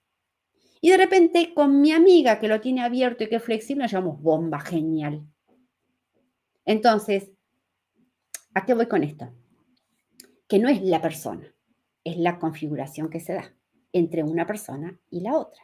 [0.81, 3.91] Y de repente con mi amiga que lo tiene abierto y que es flexible, nos
[3.91, 5.25] llamamos bomba genial.
[6.65, 7.31] Entonces,
[8.53, 9.31] ¿a qué voy con esto?
[10.47, 11.53] Que no es la persona,
[12.03, 13.53] es la configuración que se da
[13.93, 15.63] entre una persona y la otra.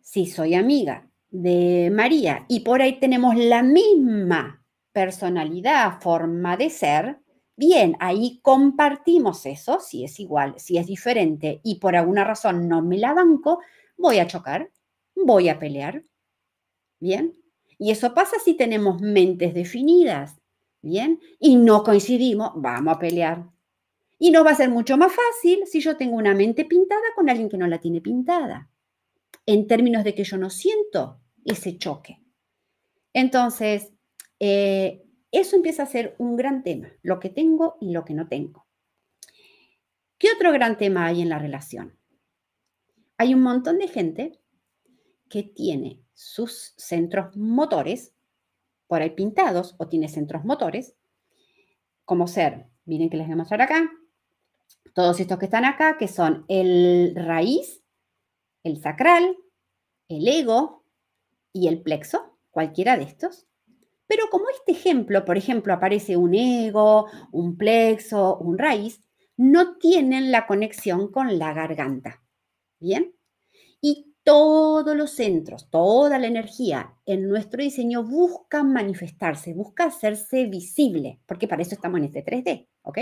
[0.00, 7.21] Si soy amiga de María y por ahí tenemos la misma personalidad, forma de ser,
[7.64, 12.82] Bien, ahí compartimos eso, si es igual, si es diferente y por alguna razón no
[12.82, 13.60] me la banco,
[13.96, 14.72] voy a chocar,
[15.14, 16.02] voy a pelear.
[16.98, 17.38] Bien,
[17.78, 20.40] y eso pasa si tenemos mentes definidas,
[20.80, 23.48] bien, y no coincidimos, vamos a pelear.
[24.18, 27.30] Y nos va a ser mucho más fácil si yo tengo una mente pintada con
[27.30, 28.70] alguien que no la tiene pintada,
[29.46, 32.20] en términos de que yo no siento ese choque.
[33.12, 33.92] Entonces,
[34.40, 38.28] eh, eso empieza a ser un gran tema, lo que tengo y lo que no
[38.28, 38.66] tengo.
[40.18, 41.98] ¿Qué otro gran tema hay en la relación?
[43.16, 44.38] Hay un montón de gente
[45.28, 48.14] que tiene sus centros motores
[48.86, 50.94] por ahí pintados o tiene centros motores,
[52.04, 53.90] como ser, miren que les voy a mostrar acá,
[54.92, 57.82] todos estos que están acá, que son el raíz,
[58.62, 59.36] el sacral,
[60.08, 60.84] el ego
[61.52, 63.46] y el plexo, cualquiera de estos,
[64.12, 69.00] pero como este ejemplo, por ejemplo, aparece un ego, un plexo, un raíz,
[69.38, 72.22] no tienen la conexión con la garganta.
[72.78, 73.14] ¿Bien?
[73.80, 81.18] Y todos los centros, toda la energía en nuestro diseño busca manifestarse, busca hacerse visible,
[81.24, 82.98] porque para eso estamos en este 3D, ¿ok?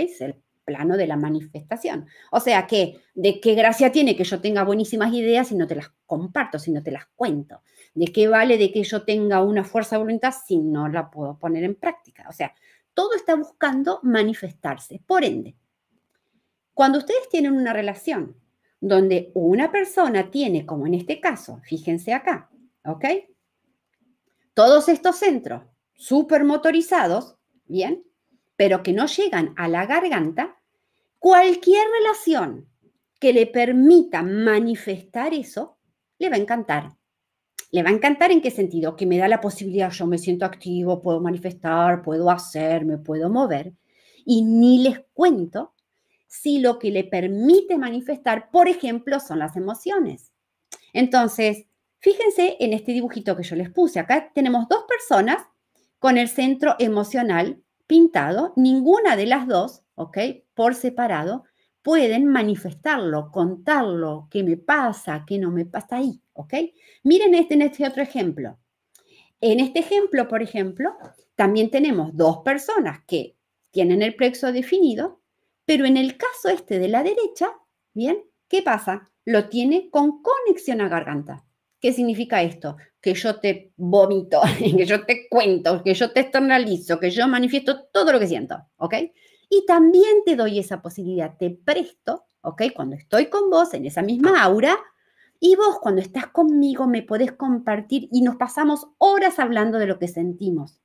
[0.63, 2.07] Plano de la manifestación.
[2.31, 5.75] O sea que, ¿de qué gracia tiene que yo tenga buenísimas ideas si no te
[5.75, 7.61] las comparto, si no te las cuento?
[7.93, 11.37] ¿De qué vale de que yo tenga una fuerza de voluntad si no la puedo
[11.37, 12.25] poner en práctica?
[12.29, 12.53] O sea,
[12.93, 15.01] todo está buscando manifestarse.
[15.05, 15.55] Por ende,
[16.73, 18.35] cuando ustedes tienen una relación
[18.79, 22.49] donde una persona tiene, como en este caso, fíjense acá,
[22.83, 23.05] ¿ok?
[24.53, 25.63] Todos estos centros
[25.93, 28.03] súper motorizados, ¿bien?
[28.61, 30.55] Pero que no llegan a la garganta,
[31.17, 32.69] cualquier relación
[33.19, 35.79] que le permita manifestar eso,
[36.19, 36.95] le va a encantar.
[37.71, 38.95] Le va a encantar en qué sentido?
[38.95, 43.31] Que me da la posibilidad, yo me siento activo, puedo manifestar, puedo hacer, me puedo
[43.31, 43.73] mover.
[44.25, 45.73] Y ni les cuento
[46.27, 50.33] si lo que le permite manifestar, por ejemplo, son las emociones.
[50.93, 51.65] Entonces,
[51.97, 53.99] fíjense en este dibujito que yo les puse.
[53.99, 55.47] Acá tenemos dos personas
[55.97, 60.17] con el centro emocional pintado, ninguna de las dos, ¿ok?
[60.53, 61.43] Por separado,
[61.81, 66.53] pueden manifestarlo, contarlo, qué me pasa, qué no me pasa ahí, ¿ok?
[67.03, 68.57] Miren este, en este otro ejemplo.
[69.41, 70.93] En este ejemplo, por ejemplo,
[71.35, 73.35] también tenemos dos personas que
[73.71, 75.19] tienen el plexo definido,
[75.65, 77.51] pero en el caso este de la derecha,
[77.93, 78.23] ¿bien?
[78.47, 79.11] ¿Qué pasa?
[79.25, 81.43] Lo tiene con conexión a garganta.
[81.81, 82.77] ¿Qué significa esto?
[83.01, 84.41] Que yo te vomito,
[84.77, 88.57] que yo te cuento, que yo te externalizo, que yo manifiesto todo lo que siento,
[88.77, 88.95] ¿ok?
[89.49, 92.63] Y también te doy esa posibilidad, te presto, ¿ok?
[92.75, 94.77] Cuando estoy con vos en esa misma aura,
[95.43, 99.97] Y vos cuando estás conmigo me podés compartir y nos pasamos horas hablando de lo
[99.97, 100.79] que sentimos.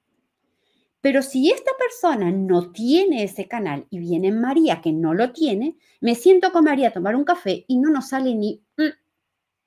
[1.02, 5.76] Pero si esta persona no tiene ese canal y viene María que no lo tiene,
[6.00, 8.94] me siento con María a tomar un café y no nos sale ni, mm,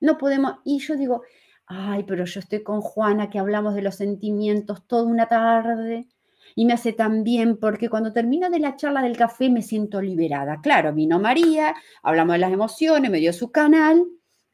[0.01, 1.21] no podemos, y yo digo,
[1.69, 6.07] ay, pero yo estoy con Juana que hablamos de los sentimientos toda una tarde
[6.55, 10.01] y me hace tan bien porque cuando termino de la charla del café me siento
[10.01, 10.61] liberada.
[10.61, 14.03] Claro, vino María, hablamos de las emociones, me dio su canal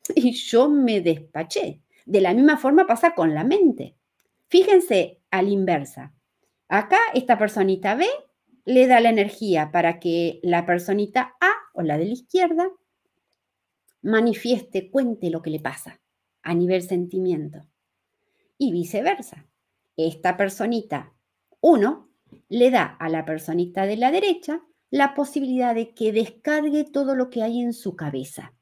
[0.15, 1.81] y yo me despaché.
[2.05, 3.95] De la misma forma pasa con la mente.
[4.49, 6.13] Fíjense a la inversa.
[6.67, 8.05] Acá esta personita B
[8.65, 12.69] le da la energía para que la personita A o la de la izquierda
[14.01, 15.99] manifieste, cuente lo que le pasa
[16.45, 17.59] a nivel sentimiento.
[18.57, 19.45] Y viceversa.
[19.97, 21.11] Esta personita
[21.59, 22.09] 1
[22.49, 24.61] le da a la personita de la derecha
[24.91, 28.53] la posibilidad de que descargue todo lo que hay en su cabeza.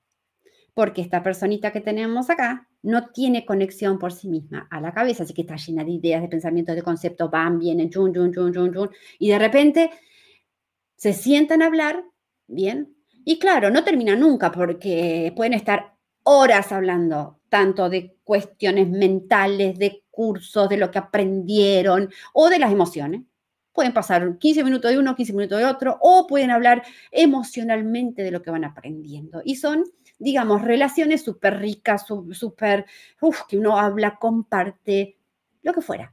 [0.73, 5.23] Porque esta personita que tenemos acá no tiene conexión por sí misma a la cabeza,
[5.23, 8.51] así que está llena de ideas, de pensamientos, de conceptos, van, vienen, chun, chun, chun,
[8.51, 8.89] chun, chun,
[9.19, 9.91] y de repente
[10.95, 12.03] se sientan a hablar,
[12.47, 15.93] bien, y claro, no termina nunca porque pueden estar
[16.23, 22.71] horas hablando tanto de cuestiones mentales, de cursos, de lo que aprendieron o de las
[22.71, 23.21] emociones.
[23.71, 26.81] Pueden pasar 15 minutos de uno, 15 minutos de otro, o pueden hablar
[27.11, 29.39] emocionalmente de lo que van aprendiendo.
[29.45, 29.83] Y son
[30.17, 32.87] digamos, relaciones súper ricas, súper,
[33.47, 35.19] que uno habla, comparte,
[35.61, 36.11] lo que fuera.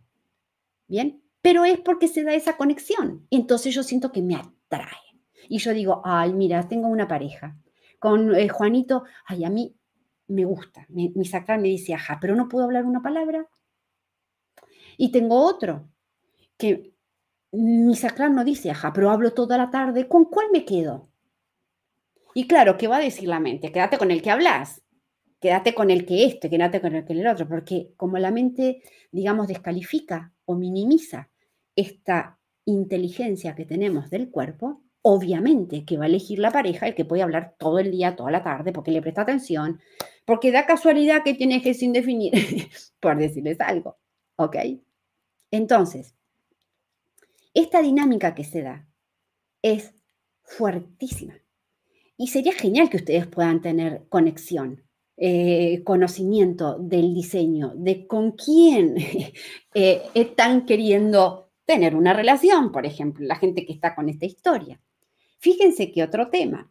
[0.89, 1.23] ¿Bien?
[1.41, 3.27] Pero es porque se da esa conexión.
[3.31, 5.17] Entonces yo siento que me atrae.
[5.49, 7.57] Y yo digo, ay, mira, tengo una pareja.
[7.99, 9.75] Con eh, Juanito, ay, a mí
[10.31, 10.86] me gusta.
[10.89, 13.47] Mi, mi sacral me dice, ajá, pero no puedo hablar una palabra.
[14.97, 15.89] Y tengo otro
[16.57, 16.94] que
[17.52, 20.09] mi sacral no dice, ajá, pero hablo toda la tarde.
[20.09, 21.09] ¿Con cuál me quedo?
[22.35, 23.73] Y claro, ¿qué va a decir la mente?
[23.73, 24.82] Quédate con el que hablas,
[25.40, 28.82] quédate con el que este, quédate con el que el otro, porque como la mente,
[29.11, 31.31] digamos, descalifica o minimiza
[31.74, 37.05] esta inteligencia que tenemos del cuerpo, obviamente que va a elegir la pareja el que
[37.05, 39.81] puede hablar todo el día, toda la tarde, porque le presta atención,
[40.31, 42.32] porque da casualidad que tiene que sin definir,
[43.01, 43.98] por decirles algo.
[44.36, 44.59] ¿Ok?
[45.51, 46.15] Entonces,
[47.52, 48.86] esta dinámica que se da
[49.61, 49.93] es
[50.44, 51.35] fuertísima.
[52.16, 54.85] Y sería genial que ustedes puedan tener conexión,
[55.16, 58.98] eh, conocimiento del diseño, de con quién
[59.74, 64.81] eh, están queriendo tener una relación, por ejemplo, la gente que está con esta historia.
[65.40, 66.70] Fíjense que otro tema.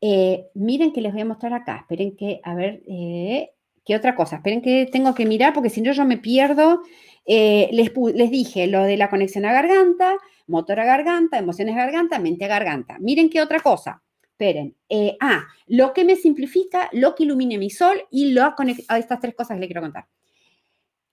[0.00, 1.78] Eh, miren que les voy a mostrar acá.
[1.78, 4.36] Esperen que, a ver, ¿qué otra cosa?
[4.36, 6.82] Esperen que tengo que mirar porque si no yo me pierdo.
[7.26, 10.16] les, les dije lo de la conexión a garganta,
[10.46, 12.98] motor a garganta, emociones a garganta, mente a garganta.
[13.00, 14.02] Miren qué otra cosa
[14.38, 18.98] esperen, eh, ah, lo que me simplifica, lo que ilumine mi sol y lo a
[18.98, 20.06] estas tres cosas que le quiero contar.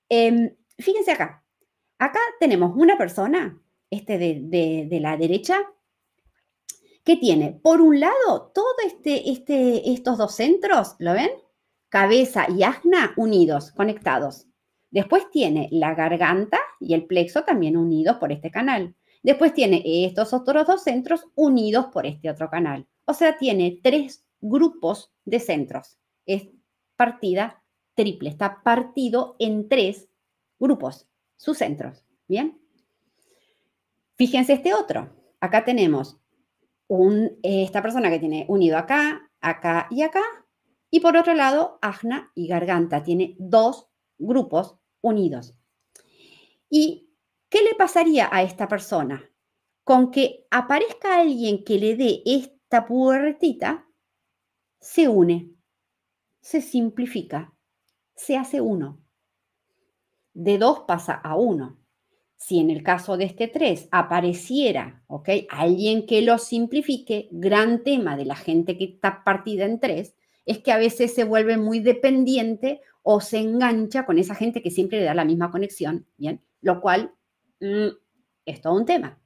[0.09, 1.43] Em, fíjense acá,
[1.97, 3.59] acá tenemos una persona,
[3.89, 5.57] este de, la derecha,
[7.06, 11.30] que tiene, por un lado, todo este, este, estos dos centros, ¿lo ven?
[11.88, 14.48] Cabeza y asna unidos, conectados.
[14.90, 18.95] Después tiene la garganta y el plexo también unidos por este canal.
[19.22, 22.88] Después tiene estos otros dos centros unidos por este otro canal.
[23.06, 25.99] O sea, tiene tres grupos de centros.
[26.26, 26.48] Es
[26.95, 27.64] partida
[27.94, 30.10] triple, está partido en tres
[30.60, 31.07] grupos,
[31.38, 32.03] sus centros.
[32.27, 32.60] ¿Bien?
[34.15, 35.15] Fíjense este otro.
[35.40, 36.18] Acá tenemos
[37.43, 40.23] esta persona que tiene unido acá, acá y acá.
[40.89, 43.03] Y por otro lado, ajna y garganta.
[43.03, 43.87] Tiene dos
[44.17, 45.57] grupos unidos.
[46.69, 47.09] ¿Y
[47.49, 49.29] qué le pasaría a esta persona?
[49.83, 53.87] Con que aparezca alguien que le dé esta puertita
[54.79, 55.55] se une,
[56.41, 57.53] se simplifica,
[58.15, 59.01] se hace uno.
[60.33, 61.79] De dos pasa a uno.
[62.37, 65.29] Si en el caso de este tres apareciera, ¿ok?
[65.49, 70.59] Alguien que lo simplifique, gran tema de la gente que está partida en tres, es
[70.59, 74.99] que a veces se vuelve muy dependiente o se engancha con esa gente que siempre
[74.99, 76.41] le da la misma conexión, ¿bien?
[76.61, 77.13] Lo cual
[77.61, 77.89] mm,
[78.45, 79.19] es todo un tema.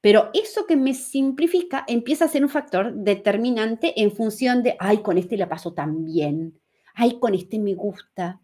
[0.00, 4.98] Pero eso que me simplifica empieza a ser un factor determinante en función de, ay,
[4.98, 6.60] con este la paso tan bien,
[6.94, 8.40] ay, con este me gusta.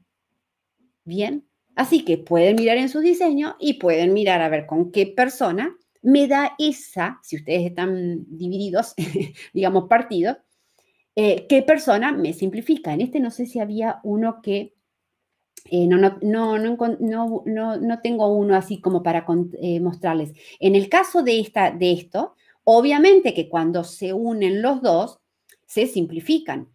[1.05, 1.48] Bien,
[1.79, 5.77] así que pueden mirar en su diseño y pueden mirar a ver con qué persona
[6.03, 8.95] me da esa, si ustedes están divididos,
[9.55, 10.39] digamos partidos,
[11.15, 12.93] eh, qué persona me simplifica.
[12.93, 14.75] En este no sé si había uno que
[15.71, 19.25] eh, no, no, no, no, no, tengo uno así como para
[19.61, 20.33] eh, mostrarles.
[20.59, 22.35] En el caso de, esta, de esto,
[22.65, 25.21] obviamente que cuando se unen los dos,
[25.65, 26.69] se simplifican.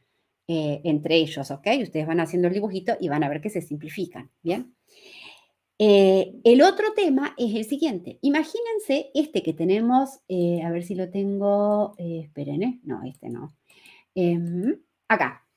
[0.48, 1.68] Eh, entre ellos, ¿ok?
[1.82, 4.76] Ustedes van haciendo el dibujito y van a ver que se simplifican, ¿bien?
[5.80, 8.20] Eh, el otro tema es el siguiente.
[8.22, 12.82] Imagínense este que tenemos, eh, a ver si lo tengo, esperen.
[12.84, 13.56] No, este no.
[14.16, 15.48] Em, acá.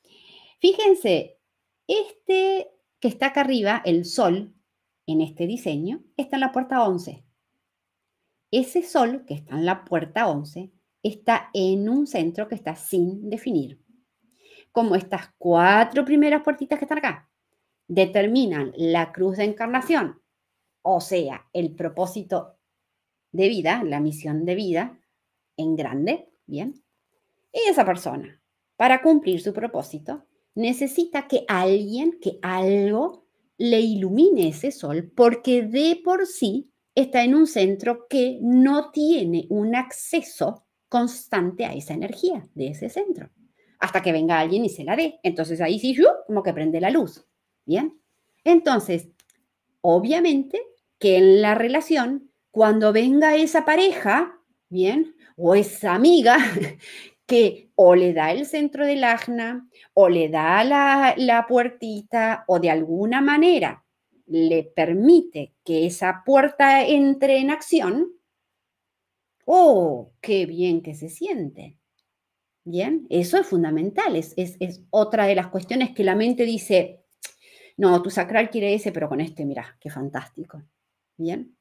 [0.61, 1.39] Fíjense,
[1.87, 2.69] este
[3.01, 4.55] que está acá arriba, el sol,
[5.07, 7.25] en este diseño, está en la puerta 11.
[8.51, 10.71] Ese sol que está en la puerta 11
[11.03, 13.81] está en un centro que está sin definir.
[14.77, 17.31] Como estas cuatro primeras puertitas que están acá
[17.89, 20.21] determinan la cruz de encarnación,
[20.83, 22.59] o sea, el propósito
[23.33, 25.01] de vida, la misión de vida
[25.57, 26.85] en grande, ¿bien?
[27.51, 28.39] Y esa persona,
[28.77, 33.25] para cumplir su propósito, necesita que alguien, que algo
[33.57, 39.47] le ilumine ese sol, porque de por sí está en un centro que no tiene
[39.49, 43.31] un acceso constante a esa energía de ese centro,
[43.79, 45.19] hasta que venga alguien y se la dé.
[45.23, 45.97] Entonces ahí sí,
[46.27, 47.25] como que prende la luz.
[47.65, 48.01] Bien.
[48.45, 49.09] Entonces,
[49.81, 50.61] obviamente
[50.99, 56.39] que en la relación, cuando venga esa pareja, bien, o esa amiga
[57.27, 62.59] que o le da el centro del ajna, o le da la, la puertita, o
[62.59, 63.85] de alguna manera
[64.27, 68.13] le permite que esa puerta entre en acción,
[69.45, 71.79] ¡oh, qué bien que se siente!
[72.69, 77.05] Bien, eso es fundamental, es, es, otra de las cuestiones que la mente dice,
[77.77, 80.65] no, tu sacral quiere ese, pero con este, mira, qué fantástico.
[81.17, 81.57] Bien.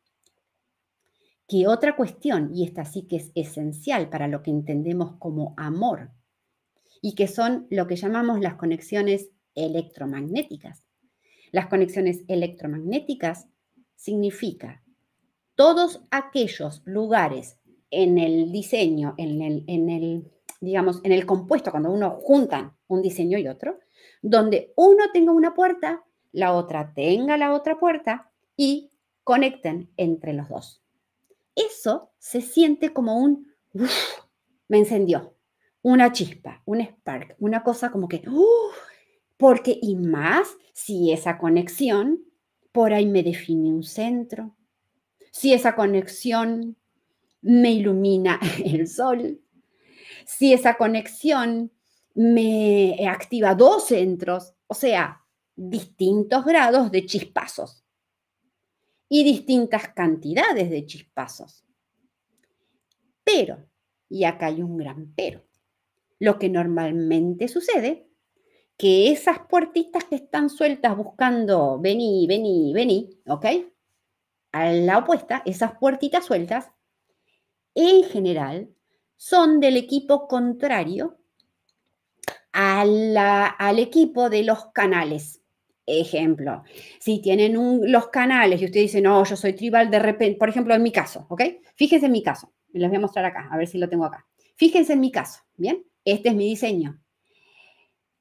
[1.48, 6.10] ¿Qué otra cuestión, y esta sí que es esencial para lo que entendemos como amor,
[7.04, 10.88] y que son lo que llamamos las conexiones electromagnéticas.
[11.52, 13.48] Las conexiones electromagnéticas
[13.96, 14.84] significa
[15.54, 17.60] todos aquellos lugares
[17.92, 23.02] en el diseño, en el, en el, digamos, en el compuesto, cuando uno junta un
[23.02, 23.80] diseño y otro,
[24.22, 28.92] donde uno tenga una puerta, la otra tenga la otra puerta y
[29.24, 30.82] conecten entre los dos.
[31.56, 33.54] Eso se siente como un,
[34.68, 35.36] me encendió,
[35.82, 38.24] una chispa, un spark, una cosa como que,
[39.38, 42.22] porque y más si esa conexión
[42.72, 44.56] por ahí me define un centro,
[45.32, 46.76] si esa conexión
[47.42, 49.40] me ilumina el sol,
[50.26, 51.72] si esa conexión
[52.14, 55.26] me activa dos centros, o sea,
[55.56, 57.84] distintos grados de chispazos
[59.08, 61.64] y distintas cantidades de chispazos.
[63.24, 63.68] Pero,
[64.10, 65.46] y acá hay un gran pero,
[66.20, 68.08] lo que normalmente sucede,
[68.78, 73.46] que esas puertitas que están sueltas buscando vení, vení, vení, ¿ok?
[74.52, 76.72] A la opuesta, esas puertitas sueltas,
[77.74, 78.75] en general,
[79.18, 81.18] son del equipo contrario
[82.52, 85.42] al equipo de los canales.
[85.88, 86.64] Ejemplo,
[87.00, 87.54] si tienen
[87.92, 90.92] los canales y usted dice, no, yo soy tribal de repente, por ejemplo, en mi
[90.92, 91.44] caso, ¿ok?
[91.76, 94.26] Fíjense en mi caso, los voy a mostrar acá, a ver si lo tengo acá.
[94.56, 95.86] Fíjense en mi caso, ¿bien?
[96.04, 97.00] Este es mi diseño.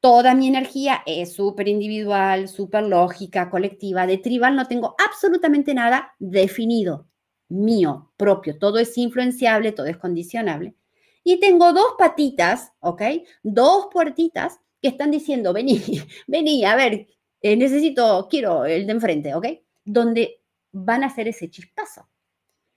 [0.01, 4.07] Toda mi energía es súper individual, súper lógica, colectiva.
[4.07, 7.09] De tribal no tengo absolutamente nada definido,
[7.49, 8.59] mío, propio.
[8.59, 10.75] Todo es influenciable, todo es condicionable.
[11.25, 13.03] Y tengo dos patitas, ¿ok?
[13.43, 15.81] Dos puertitas que están diciendo, vení,
[16.27, 17.09] vení, a ver,
[17.41, 19.47] eh, necesito, quiero el de enfrente, ¿ok?
[19.85, 20.43] Donde
[20.73, 22.09] van a hacer ese chispazo.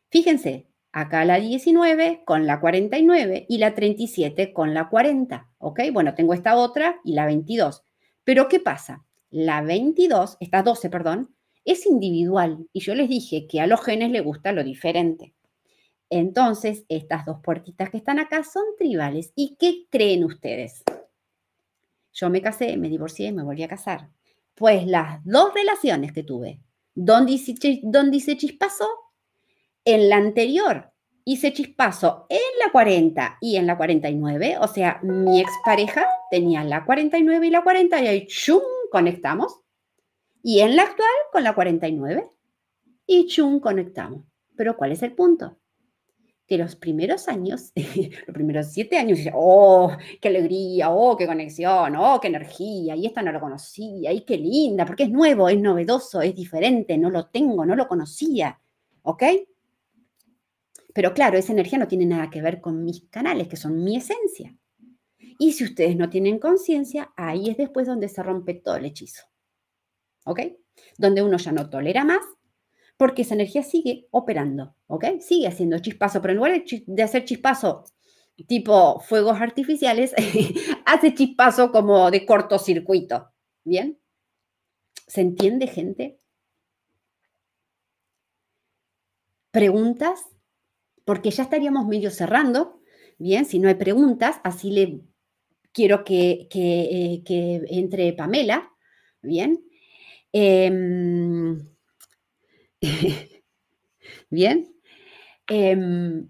[0.10, 5.82] Fíjense, acá la 19 con la 49 y la 37 con la 40, ¿ok?
[5.92, 7.84] Bueno, tengo esta otra y la 22.
[8.24, 9.06] Pero ¿qué pasa?
[9.30, 14.12] La 22, esta 12, perdón, es individual y yo les dije que a los genes
[14.12, 15.34] les gusta lo diferente.
[16.10, 19.34] Entonces, estas dos puertitas que están acá son tribales.
[19.36, 20.84] ¿Y qué creen ustedes?
[22.14, 24.10] Yo me casé, me divorcié y me volví a casar.
[24.56, 26.62] Pues las dos relaciones que tuve,
[26.96, 28.88] donde hice, chispazo,
[29.86, 30.92] en la anterior
[31.26, 36.86] hice chispazo en la 40 y en la 49, o sea, mi expareja tenía la
[36.86, 38.62] 49 y la 40 y ahí chum,
[38.92, 39.62] conectamos.
[40.42, 42.28] Y en la actual con la 49
[43.06, 44.24] y chum, conectamos.
[44.56, 45.58] Pero ¿cuál es el punto?
[46.48, 49.92] Que los primeros años, los primeros siete años, oh,
[50.22, 54.38] qué alegría, oh, qué conexión, oh, qué energía, y esta no lo conocía, y qué
[54.38, 58.60] linda, porque es nuevo, es novedoso, es diferente, no lo tengo, no lo conocía,
[59.02, 59.24] ¿ok?
[60.94, 63.98] Pero claro, esa energía no tiene nada que ver con mis canales, que son mi
[63.98, 64.56] esencia.
[65.38, 69.24] Y si ustedes no tienen conciencia, ahí es después donde se rompe todo el hechizo.
[70.26, 70.40] ¿Ok?
[70.98, 72.22] Donde uno ya no tolera más
[72.98, 75.06] porque esa energía sigue operando, ¿ok?
[75.22, 77.86] Sigue haciendo chispazo, pero en lugar de, hacer chispazo
[78.48, 80.14] tipo fuegos artificiales,
[80.86, 83.32] hace chispazo como de cortocircuito.
[83.64, 84.00] ¿Bien?
[85.08, 86.20] ¿Se entiende, gente?
[89.52, 90.22] ¿Preguntas?
[91.06, 92.82] Porque ya estaríamos medio cerrando.
[93.18, 95.02] Bien, si no hay preguntas, así le
[95.72, 98.72] quiero que, que, eh, entre Pamela.
[99.22, 99.64] Bien.
[100.32, 101.77] Em,
[104.30, 104.74] bien.
[105.48, 106.30] Em,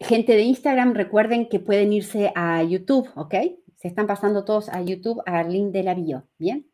[0.00, 3.34] gente de Instagram, recuerden que pueden irse a YouTube, ¿ok?
[3.76, 6.70] Se están pasando todos a YouTube al link de la bio, ¿bien?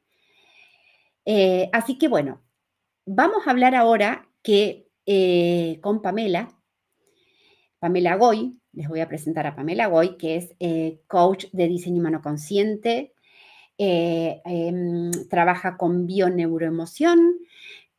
[1.24, 2.42] Eh, así que bueno,
[3.06, 6.48] vamos a hablar ahora que eh, con Pamela,
[7.78, 12.00] Pamela Goy, les voy a presentar a Pamela Goy, que es eh, coach de diseño
[12.00, 13.14] humano consciente,
[13.78, 17.38] em, trabaja con bioneuroemoción,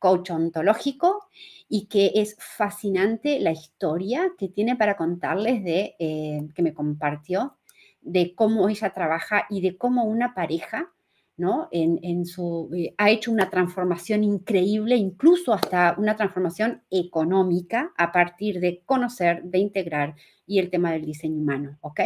[0.00, 1.28] coach ontológico
[1.68, 7.58] y que es fascinante la historia que tiene para contarles de, eh, que me compartió,
[8.00, 10.92] de cómo ella trabaja y de cómo una pareja,
[11.36, 11.68] ¿no?
[11.70, 18.58] En, su, eh, ha hecho una transformación increíble, incluso hasta una transformación económica a partir
[18.58, 20.16] de conocer, de integrar
[20.46, 22.00] y el tema del diseño humano, ¿ok?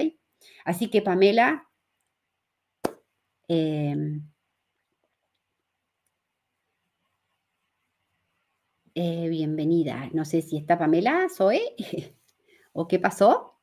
[0.65, 1.67] Así que Pamela,
[3.49, 4.23] em,
[8.97, 10.09] Eh, bienvenida.
[10.13, 11.75] No sé si está Pamela, Zoe,
[12.73, 13.59] o qué pasó.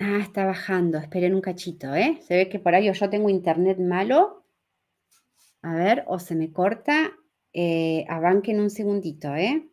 [0.00, 0.98] Ah, está bajando.
[0.98, 2.18] Esperen un cachito, ¿eh?
[2.26, 4.44] Se ve que por ahí yo tengo internet malo.
[5.62, 7.12] A ver, o se me corta.
[7.52, 8.04] Eh,
[8.52, 9.68] en un segundito, ¿eh?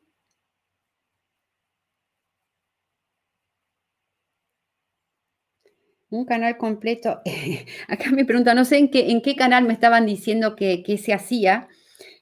[6.15, 7.21] Un canal completo.
[7.89, 11.13] Acá me pregunta, no sé en qué, en qué canal me estaban diciendo que, se
[11.13, 11.67] hacía,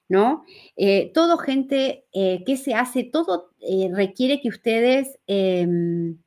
[0.08, 0.44] ¿no?
[0.76, 3.04] Eh, todo, gente, eh, ¿qué se hace?
[3.04, 6.18] Todo eh, requiere que ustedes, em,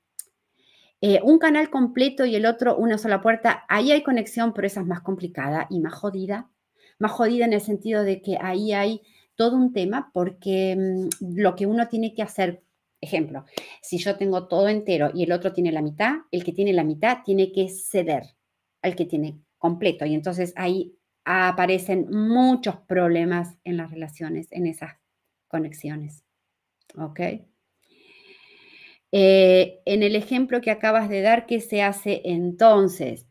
[1.23, 4.87] un canal completo y el otro una sola puerta, ahí hay conexión, pero esa es
[4.87, 6.49] más complicada y más jodida.
[6.99, 9.01] Más jodida en el sentido de que ahí hay
[9.35, 12.63] todo un tema porque mm, lo que uno tiene que hacer
[12.99, 13.45] Ejemplo,
[13.81, 16.83] si yo tengo todo entero y el otro tiene la mitad, el que tiene la
[16.83, 18.23] mitad tiene que ceder
[18.81, 20.05] al que tiene completo.
[20.05, 24.95] Y entonces ahí aparecen muchos problemas en las relaciones, en esas
[25.47, 26.23] conexiones.
[26.95, 27.19] ¿Ok?
[29.11, 33.27] Eh, en el ejemplo que acabas de dar, ¿qué se hace entonces?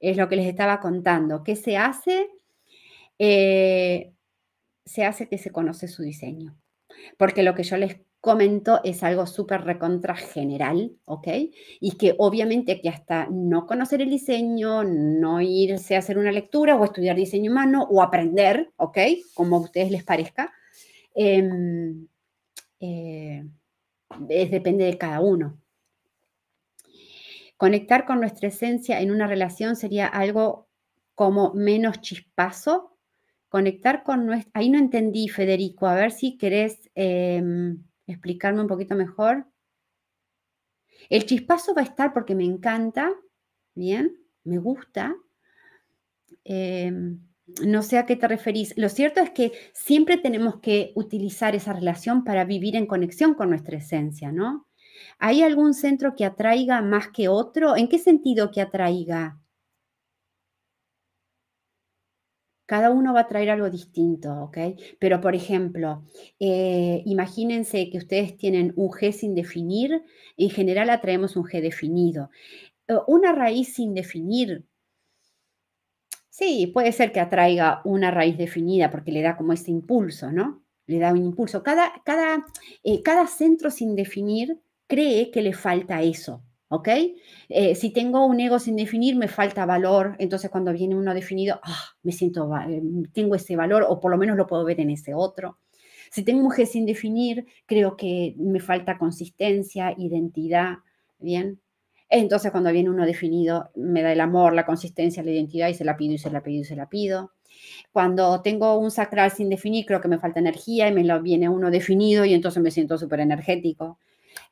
[0.00, 1.44] Es lo que les estaba contando.
[1.44, 2.28] ¿Qué se hace?
[3.18, 4.12] Eh,
[4.84, 6.56] se hace que se conoce su diseño.
[7.18, 11.28] Porque lo que yo les comento es algo súper recontra general, ¿ok?
[11.80, 16.76] Y que obviamente que hasta no conocer el diseño, no irse a hacer una lectura
[16.76, 18.98] o estudiar diseño humano o aprender, ¿ok?
[19.34, 20.52] Como a ustedes les parezca,
[21.14, 22.06] em,
[22.80, 23.44] eh,
[24.28, 25.58] depende de cada uno.
[27.56, 30.68] Conectar con nuestra esencia en una relación sería algo
[31.14, 32.96] como menos chispazo.
[33.48, 34.50] Conectar con nuestra...
[34.54, 35.86] Ahí no entendí, Federico.
[35.86, 36.90] A ver si querés...
[36.94, 39.46] Em, explicarme un poquito mejor.
[41.08, 43.12] El chispazo va a estar porque me encanta,
[43.74, 45.16] bien, me gusta.
[46.44, 47.20] Em,
[47.62, 48.76] no sé a qué te referís.
[48.76, 53.50] Lo cierto es que siempre tenemos que utilizar esa relación para vivir en conexión con
[53.50, 54.66] nuestra esencia, ¿no?
[55.18, 57.76] ¿Hay algún centro que atraiga más que otro?
[57.76, 59.38] ¿En qué sentido que atraiga?
[62.70, 64.58] Cada uno va a traer algo distinto, ¿ok?
[65.00, 66.04] Pero, por ejemplo,
[66.38, 70.04] eh, imagínense que ustedes tienen un G sin definir,
[70.36, 72.30] en general atraemos un G definido.
[72.86, 74.66] Eh, una raíz sin definir,
[76.28, 80.62] sí, puede ser que atraiga una raíz definida porque le da como ese impulso, ¿no?
[80.86, 81.64] Le da un impulso.
[81.64, 82.46] Cada, cada,
[82.84, 86.88] eh, cada centro sin definir cree que le falta eso, ¿ok?
[87.48, 91.60] Eh, si tengo un ego sin definir, me falta valor, entonces cuando viene uno definido,
[91.62, 92.80] ah, me siento, eh,
[93.12, 95.58] tengo ese valor o por lo menos lo puedo ver en ese otro.
[96.10, 100.78] Si tengo un sin definir, creo que me falta consistencia, identidad,
[101.18, 101.60] ¿bien?
[102.08, 105.84] Entonces cuando viene uno definido, me da el amor, la consistencia, la identidad y se
[105.84, 107.32] la pido y se la pido y se la pido.
[107.92, 111.48] Cuando tengo un sacral sin definir, creo que me falta energía y me lo viene
[111.48, 113.98] uno definido y entonces me siento súper energético.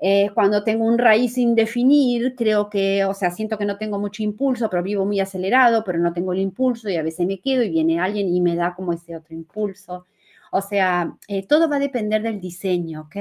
[0.00, 3.98] Eh, cuando tengo un raíz sin definir, creo que, o sea, siento que no tengo
[3.98, 7.40] mucho impulso, pero vivo muy acelerado, pero no tengo el impulso y a veces me
[7.40, 10.06] quedo y viene alguien y me da como ese otro impulso.
[10.52, 13.16] O sea, eh, todo va a depender del diseño, ¿ok?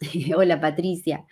[0.36, 1.24] Hola Patricia.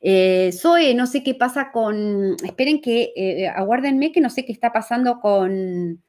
[0.00, 4.52] Eh, Zoe, no sé qué pasa con, esperen que, eh, aguárdenme que no sé qué
[4.52, 6.02] está pasando con,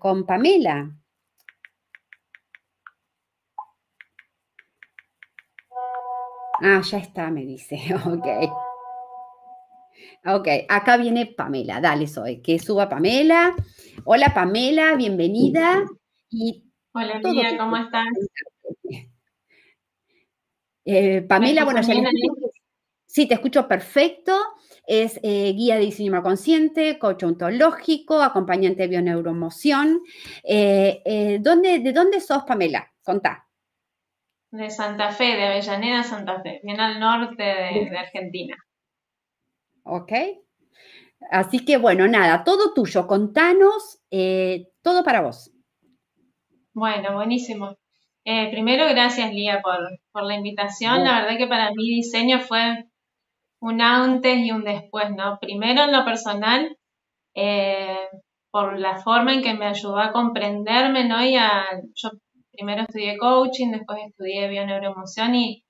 [0.00, 0.92] con Pamela.
[6.62, 7.78] Ah, ya está, me dice.
[8.06, 8.26] Ok.
[10.26, 11.80] Ok, acá viene Pamela.
[11.80, 12.40] Dale, soy.
[12.40, 13.54] Que suba Pamela.
[14.04, 15.84] Hola, Pamela, bienvenida.
[16.30, 18.06] Y Hola, Lía, ¿cómo estás?
[20.86, 21.94] Eh, Pamela, bueno, ya
[23.06, 24.38] Sí, te escucho perfecto.
[24.86, 30.02] Es eh, guía de diseño consciente, coach ontológico, acompañante de bioneuromoción.
[30.42, 32.92] Eh, ¿dónde, ¿De dónde sos, Pamela?
[33.02, 33.43] Contá.
[34.54, 38.56] De Santa Fe, de Avellaneda, Santa Fe, bien al norte de, Argentina.
[39.82, 40.12] Ok.
[41.30, 43.06] Así que bueno, nada, todo tuyo.
[43.06, 44.00] Contanos,
[44.82, 45.50] todo para vos.
[46.72, 47.76] Bueno, buenísimo.
[48.22, 49.78] primero, gracias Lía por,
[50.12, 51.02] por la invitación.
[51.02, 52.84] La verdad que para mí diseño fue
[53.64, 55.38] un antes y un después, ¿no?
[55.40, 56.76] Primero en lo personal,
[57.34, 58.08] eh,
[58.50, 61.24] por la forma en que me ayudó a comprenderme, ¿no?
[61.24, 61.64] Y a,
[61.94, 62.10] yo
[62.54, 65.64] primero estudié coaching, después estudié bioneuroemoción y,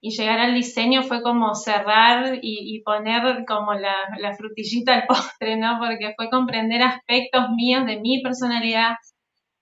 [0.00, 5.78] y llegar al diseño fue como cerrar y, poner como la, frutillita al postre, ¿no?
[5.78, 8.94] Porque fue comprender aspectos míos de mi personalidad,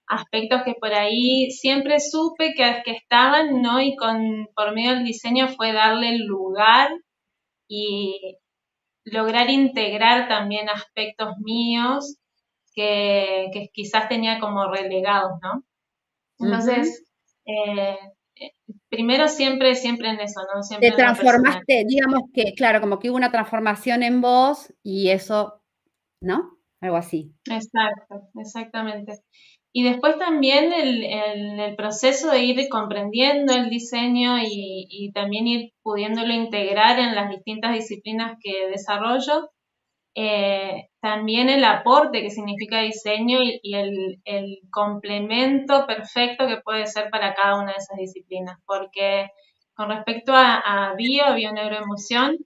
[0.06, 3.80] aspectos que por ahí siempre supe que, que estaban, ¿no?
[3.80, 6.90] Y con, por medio del diseño fue darle lugar
[7.68, 8.36] y
[9.04, 12.16] lograr integrar también aspectos míos
[12.74, 15.64] que, quizás tenía como relegados, ¿no?
[16.38, 17.04] Entonces,
[17.46, 17.98] eh,
[18.88, 20.62] primero siempre, siempre en eso, ¿no?
[20.62, 25.60] Siempre Te transformaste, digamos que, claro, como que hubo una transformación en vos y eso,
[26.22, 26.58] ¿no?
[26.80, 27.32] Algo así.
[27.50, 29.20] Exacto, exactamente.
[29.72, 36.32] Y después también el, el, proceso de ir comprendiendo el diseño y, también ir pudiéndolo
[36.32, 39.50] integrar en las distintas disciplinas que desarrollo.
[40.14, 47.08] Eh, también el aporte que significa diseño y, el, el, complemento perfecto que puede ser
[47.10, 48.58] para cada una de esas disciplinas.
[48.66, 49.28] Porque
[49.74, 52.36] con respecto a, bio, bio-neuroemoción,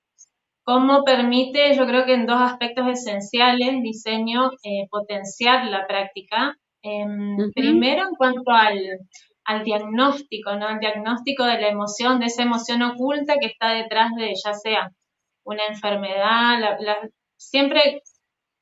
[0.64, 7.52] cómo permite, yo creo que en dos aspectos esenciales, diseño, eh, potenciar la práctica Em,
[7.54, 10.68] primero, en cuanto al, diagnóstico, ¿no?
[10.68, 14.90] El diagnóstico de la emoción, de esa emoción oculta que está detrás de ya sea
[15.44, 16.78] una enfermedad,
[17.50, 18.02] siempre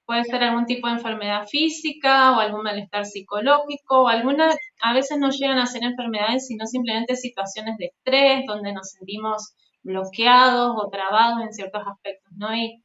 [0.06, 5.18] puede ser algún tipo de enfermedad física o algún malestar psicológico o alguna, a veces
[5.18, 10.88] no llegan a ser enfermedades, sino simplemente situaciones de estrés donde nos sentimos bloqueados o
[10.90, 12.54] trabados en ciertos aspectos, ¿no?
[12.54, 12.82] Y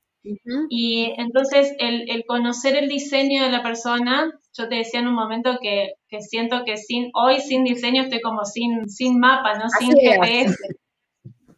[0.70, 5.60] y entonces el, conocer el diseño de la persona, yo te decía en un momento
[5.62, 9.66] que, siento que sin, hoy sin diseño estoy como sin, sin mapa, ¿no?
[9.70, 10.56] Sin GPS.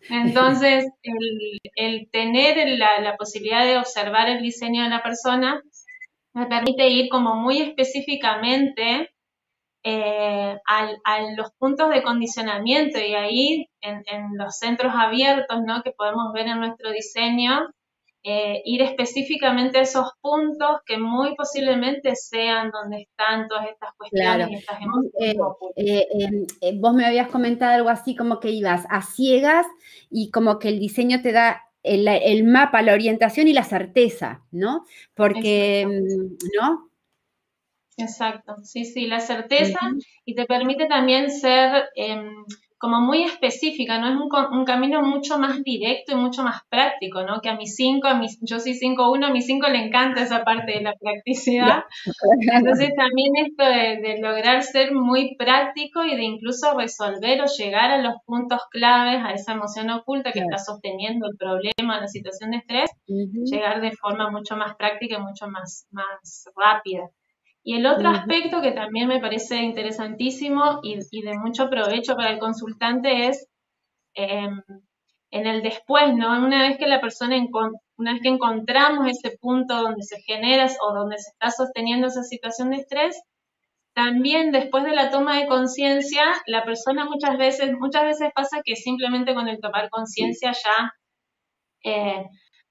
[0.09, 0.85] Entonces,
[1.75, 5.61] el, tener la, posibilidad de observar el diseño de la persona
[6.33, 9.09] me permite ir como muy específicamente
[9.83, 15.81] eh, a, los puntos de condicionamiento y ahí en, en, los centros abiertos ¿no?
[15.83, 17.67] que podemos ver en nuestro diseño,
[18.23, 24.49] eh, ir específicamente a esos puntos que muy posiblemente sean donde están todas estas cuestiones
[24.49, 25.35] y estas emociones.
[25.77, 26.07] Eh,
[26.61, 29.65] eh, vos me habías comentado algo así como que ibas a ciegas
[30.09, 34.85] y como que el diseño te da el, mapa, la orientación y la certeza, ¿no?
[35.13, 36.89] Porque, mm, ¿no?
[37.97, 39.79] Exacto, sí, sí, la certeza
[40.25, 42.29] y te permite también ser em,
[42.79, 44.07] como muy específica, ¿no?
[44.07, 44.29] Es un,
[44.59, 47.41] un, camino mucho más directo y mucho más práctico, ¿no?
[47.41, 50.43] Que a mis cinco, a mis, yo soy 5-1, a mis cinco le encanta esa
[50.43, 51.83] parte de la practicidad.
[52.53, 58.01] Entonces también esto de, lograr ser muy práctico y de incluso resolver o llegar a
[58.01, 62.57] los puntos claves, a esa emoción oculta que está sosteniendo el problema, la situación de
[62.57, 67.09] estrés, llegar de forma mucho más práctica y mucho más, más rápida.
[67.67, 72.39] Y el otro aspecto que también me parece interesantísimo y, de mucho provecho para el
[72.39, 73.49] consultante es
[74.13, 74.63] em,
[75.31, 76.29] en el después, ¿no?
[76.45, 77.35] Una vez que la persona,
[77.97, 82.23] una vez que encontramos ese punto donde se genera o donde se está sosteniendo esa
[82.23, 83.21] situación de estrés,
[83.93, 88.77] también después de la toma de conciencia, la persona muchas veces, muchas veces pasa que
[88.77, 90.93] simplemente con el tomar conciencia ya
[91.83, 92.23] eh,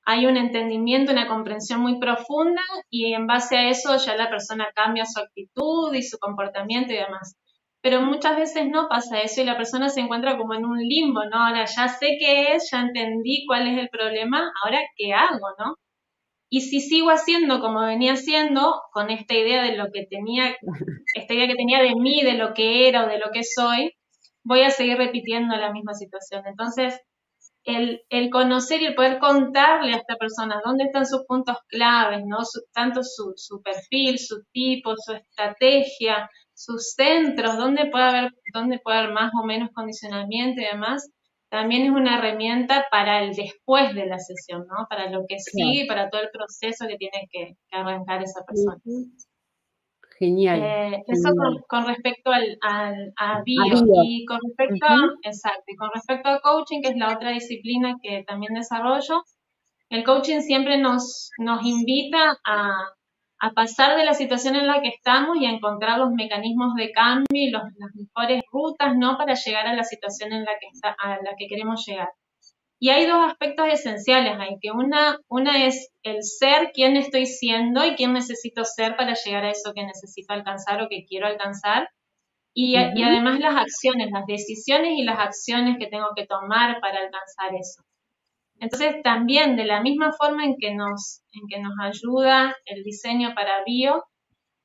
[0.07, 4.69] hay un entendimiento, una comprensión muy profunda y en base a eso ya la persona
[4.74, 7.37] cambia su actitud y su comportamiento y demás.
[7.83, 11.24] Pero muchas veces no pasa eso y la persona se encuentra como en un limbo,
[11.24, 11.45] ¿no?
[11.47, 15.74] Ahora ya sé qué es, ya entendí cuál es el problema, ahora qué hago, ¿no?
[16.49, 20.57] Y si sigo haciendo como venía haciendo, con esta idea de lo que tenía,
[21.15, 23.93] esta idea que tenía de mí, de lo que era o de lo que soy,
[24.45, 26.45] voy a seguir repitiendo la misma situación.
[26.47, 27.01] Entonces,
[27.66, 32.38] el, conocer y el poder contarle a esta persona dónde están sus puntos claves, ¿no?
[32.72, 38.98] tanto su, su, perfil, su tipo, su estrategia, sus centros, dónde puede haber, dónde puede
[38.98, 41.10] haber más o menos condicionamiento y demás,
[41.48, 44.86] también es una herramienta para el después de la sesión, ¿no?
[44.88, 48.80] Para lo que sigue, para todo el proceso que tiene que, arrancar esa persona.
[50.18, 50.62] Genial.
[50.62, 51.30] Eh, eso
[51.68, 52.59] con, respecto al,
[53.16, 53.62] a, bio.
[54.05, 54.86] Y con respecto,
[55.22, 59.24] exacto, y con respecto a coaching, que es la otra disciplina que también desarrollo,
[59.90, 62.86] el coaching siempre nos, nos invita a,
[63.40, 66.93] a pasar de la situación en la que estamos y a encontrar los mecanismos de
[66.93, 67.64] cambio y las
[67.94, 69.18] mejores rutas, ¿no?
[69.18, 72.09] Para llegar a la situación en la que está, a la que queremos llegar.
[72.78, 77.85] Y hay dos aspectos esenciales ahí, que una, una es el ser, quién estoy siendo
[77.85, 81.89] y quién necesito ser para llegar a eso que necesito alcanzar o que quiero alcanzar.
[82.55, 87.01] Y, y además las acciones, las decisiones y las acciones que tengo que tomar para
[87.01, 87.82] alcanzar eso.
[88.59, 93.35] Entonces, también de la misma forma en que nos, en que nos ayuda el diseño
[93.35, 94.05] para bio,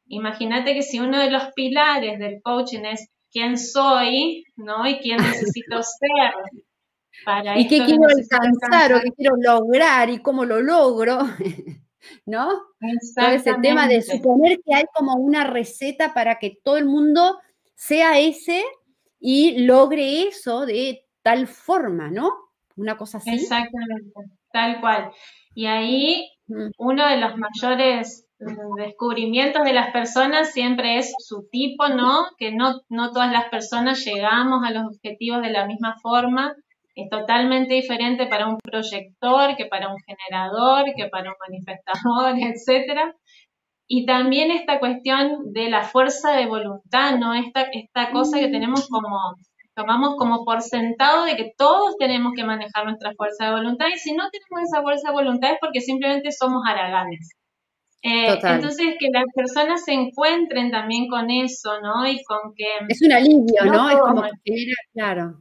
[0.07, 4.87] imagínate que si uno de los pilares del coaching es quién soy, ¿no?
[4.87, 5.17] Y quién
[5.57, 6.33] necesito ser.
[7.25, 11.19] Para y qué quiero alcanzar, o qué quiero lograr y cómo lo logro,
[12.25, 12.49] ¿no?
[13.15, 17.39] Todo ese tema de suponer que hay como una receta para que todo el mundo
[17.75, 18.63] sea ese
[19.19, 22.51] y logre eso de tal forma, ¿no?
[22.81, 23.31] una cosa así.
[23.31, 24.11] Exactamente,
[24.51, 25.11] tal cual.
[25.53, 26.71] Y ahí mm.
[26.77, 32.25] uno de los mayores mm, descubrimientos de las personas siempre es su tipo, ¿no?
[32.37, 36.55] Que no, no todas las personas llegamos a los objetivos de la misma forma.
[36.95, 43.15] Es totalmente diferente para un proyector que para un generador, que para un manifestador, etcétera.
[43.87, 47.33] Y también esta cuestión de la fuerza de voluntad, ¿no?
[47.33, 48.51] Esta, esta cosa que mm.
[48.51, 49.35] tenemos como
[49.73, 53.97] tomamos como por sentado de que todos tenemos que manejar nuestra fuerza de voluntad y
[53.97, 57.31] si no tenemos esa fuerza de voluntad es porque simplemente somos haraganes.
[58.03, 62.07] Eh, entonces, que las personas se encuentren también con eso, ¿no?
[62.07, 62.65] Y con que...
[62.89, 63.89] Es un alivio, ¿no?
[63.89, 65.35] Es como que, claro.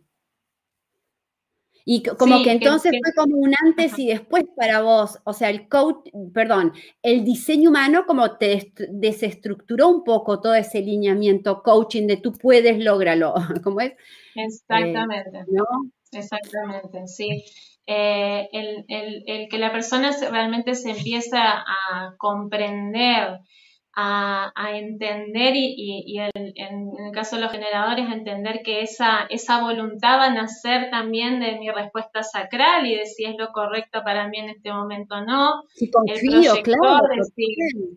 [1.93, 5.69] Y como que entonces fue como un antes y después para vos, o sea, el
[5.69, 6.73] coach, perdón,
[7.03, 12.79] el diseño humano como te desestructuró un poco todo ese lineamiento coaching de tú puedes,
[12.79, 13.35] lograrlo,
[13.65, 13.95] ¿cómo es?
[14.37, 15.47] Exactamente.
[15.49, 15.65] ¿No?
[16.13, 17.45] Exactamente, sí.
[17.89, 23.41] Eh, el, el, el, que la persona realmente se empieza a comprender
[23.95, 30.27] a, entender y, en el caso de los generadores, entender que esa, esa voluntad va
[30.27, 34.39] a nacer también de mi respuesta sacral y de si es lo correcto para mí
[34.39, 35.63] en este momento o no.
[35.75, 37.09] Si confío, claro,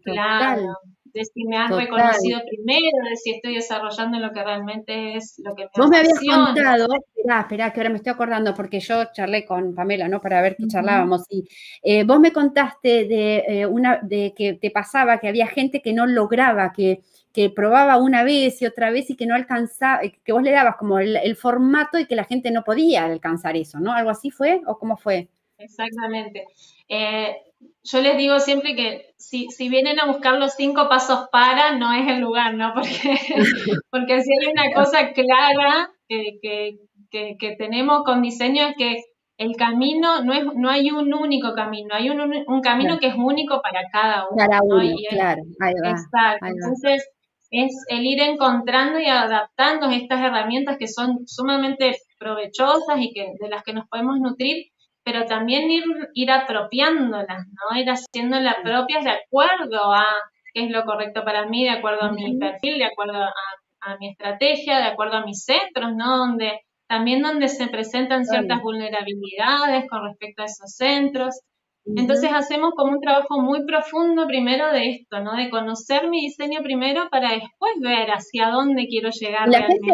[0.04, 0.74] claro
[1.14, 5.54] de si me has reconocido primero, de si estoy desarrollando lo que realmente es lo
[5.56, 9.06] que me Vos me habías contado, espera, espera, que ahora me estoy acordando porque yo
[9.14, 10.20] charlé con Pamela, ¿no?
[10.20, 11.26] Para ver qué charlábamos.
[11.30, 11.48] Y
[11.84, 15.94] eh, vos me contaste de eh, una, de que te pasaba que había gente que
[15.94, 20.34] no lograba, que, que probaba una vez y otra vez y que no alcanzaba, que
[20.34, 23.94] vos le dabas como el, formato y que la gente no podía alcanzar eso, ¿no?
[23.94, 25.30] ¿Algo así fue o cómo fue?
[25.60, 26.46] Exactamente.
[26.90, 27.36] Eh,
[27.84, 31.94] yo les digo siempre que si, si, vienen a buscar los cinco pasos para, no
[31.94, 32.74] es el lugar, ¿no?
[32.74, 33.18] Porque,
[33.92, 39.04] porque si hay una cosa clara que, que, que, tenemos con diseño es que
[39.38, 43.16] el camino no es no hay un único camino, hay un, un camino que es
[43.16, 44.38] único para cada uno.
[44.38, 46.46] Cada uno, claro, ahí va, Exacto.
[46.46, 47.10] Entonces,
[47.54, 53.50] es el ir encontrando y adaptando estas herramientas que son sumamente provechosas y que de
[53.50, 54.73] las que nos podemos nutrir
[55.04, 57.78] pero también ir, ir apropiándolas, ¿no?
[57.78, 60.06] Ir haciéndolas propias de acuerdo a
[60.54, 63.34] qué es lo correcto para mí, de acuerdo a mi perfil, de acuerdo a,
[63.82, 66.18] a, mi estrategia, de acuerdo a mis centros, ¿no?
[66.18, 71.40] Donde, también donde se presentan ciertas vulnerabilidades con respecto a esos centros.
[71.86, 75.36] Entonces hacemos como un trabajo muy profundo primero de esto, ¿no?
[75.36, 79.50] De conocer mi diseño primero para después ver hacia dónde quiero llegar.
[79.50, 79.94] La gente,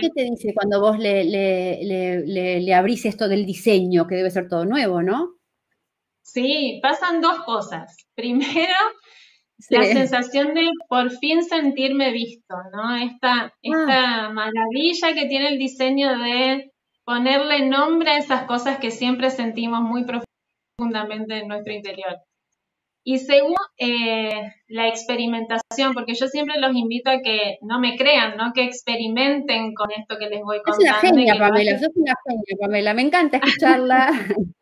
[0.00, 4.64] ¿qué te dice cuando vos le, le, abrís esto del diseño, que debe ser todo
[4.64, 5.34] nuevo, ¿no?
[6.22, 7.96] Sí, pasan dos cosas.
[8.14, 8.74] Primero,
[9.68, 12.96] la sensación de por fin sentirme visto, ¿no?
[12.96, 13.52] Esta, ah.
[13.60, 16.72] esta maravilla que tiene el diseño de
[17.04, 20.26] ponerle nombre a esas cosas que siempre sentimos muy profundamente
[20.76, 22.16] profundamente en nuestro interior.
[23.08, 28.36] Y segundo, eh, la experimentación, porque yo siempre los invito a que no me crean,
[28.36, 28.52] ¿no?
[28.52, 30.84] Que experimenten con esto que les voy contando.
[30.84, 32.94] Es una genia, Pamela, sos una genia, Pamela.
[32.94, 34.10] Me encanta escucharla.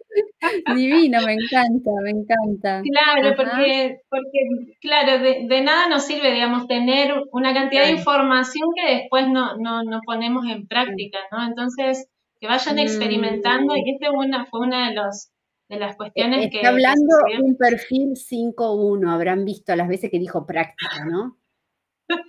[0.77, 2.83] Divino, me encanta, me encanta.
[2.83, 8.95] Claro, porque, porque, claro, de, nada nos sirve, digamos, tener una cantidad de información que
[8.95, 11.45] después no, no, no ponemos en práctica, ¿no?
[11.45, 12.09] Entonces,
[12.39, 12.81] que vayan mm.
[12.81, 15.34] experimentando, y este una, fue una de los
[15.69, 16.59] de las cuestiones que...
[16.59, 21.39] Está hablando de un perfil 5-1, habrán visto las veces que dijo práctica, ¿no?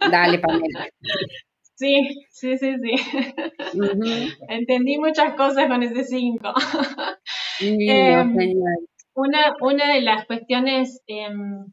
[0.10, 0.88] Dale, Pamela.
[1.78, 2.95] Sí, sí, sí, sí.
[4.48, 6.53] Entendí muchas cosas con ese 5.
[7.60, 8.36] Em,
[9.14, 11.66] una, una de las cuestiones em,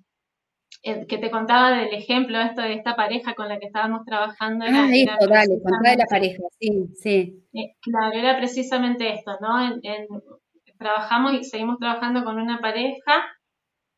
[0.84, 4.64] eh, que te contaba del ejemplo esto de esta pareja con la que estábamos trabajando.
[4.64, 7.44] Era, ah, eso, dale, de la pareja, sí, sí.
[7.52, 9.58] Eh, claro, era precisamente esto, ¿no?
[10.82, 13.24] Trabajamos y seguimos trabajando con una pareja.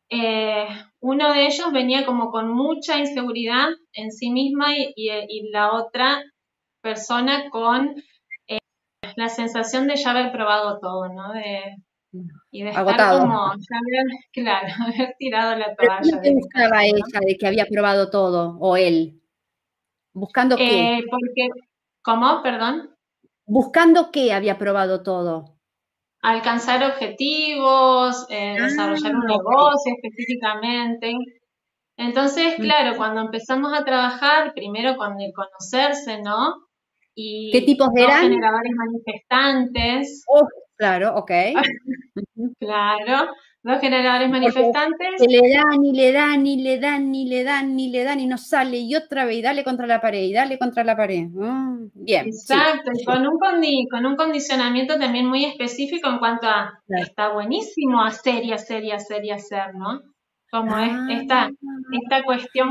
[0.09, 0.67] Eh,
[0.99, 6.23] uno de ellos venía como con mucha inseguridad en sí misma y, y, la otra
[6.81, 7.95] persona con
[9.15, 11.33] la sensación de ya haber probado todo, ¿no?
[11.33, 11.75] De,
[12.51, 13.21] y de Agotado.
[13.21, 13.51] como,
[14.33, 16.21] claro, haber tirado la toalla.
[16.21, 19.21] ¿Qué buscaba ella de que había probado todo, o él?
[20.13, 20.97] ¿Buscando qué?
[20.97, 21.49] Eh, porque,
[22.01, 22.41] ¿cómo?
[22.41, 22.95] Perdón.
[23.45, 25.54] ¿Buscando qué había probado todo?
[26.27, 31.13] Alcanzar objetivos, eh, desarrollar un ah, negocio específicamente.
[31.97, 32.61] Entonces, mm.
[32.63, 36.55] claro, cuando empezamos a trabajar, primero con el conocerse, ¿no?
[37.13, 38.23] Y ¿Qué tipos eran?
[38.23, 40.23] generadores manifestantes.
[40.27, 40.47] Oh,
[40.77, 41.31] claro, ok.
[42.59, 43.29] claro,
[43.65, 45.07] dos generadores manifestantes.
[45.17, 48.19] Se le dan y le dan y le dan y le dan y le dan
[48.19, 50.95] y no sale y otra vez y dale contra la pared y dale contra la
[50.95, 51.29] pared.
[51.31, 52.27] Mm, bien.
[52.27, 53.39] Exacto, y con, un
[53.89, 58.91] con un condicionamiento también muy específico en cuanto a está buenísimo hacer y hacer y
[58.91, 60.01] hacer y hacer, ¿no?
[60.51, 61.07] Como es ah.
[61.09, 61.49] esta,
[61.91, 62.69] esta cuestión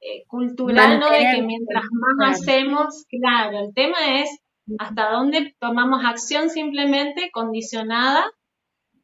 [0.00, 1.10] eh, cultural, ¿no?
[1.10, 4.38] De que mientras más hacemos, claro, el tema es
[4.78, 8.24] hasta dónde tomamos acción simplemente condicionada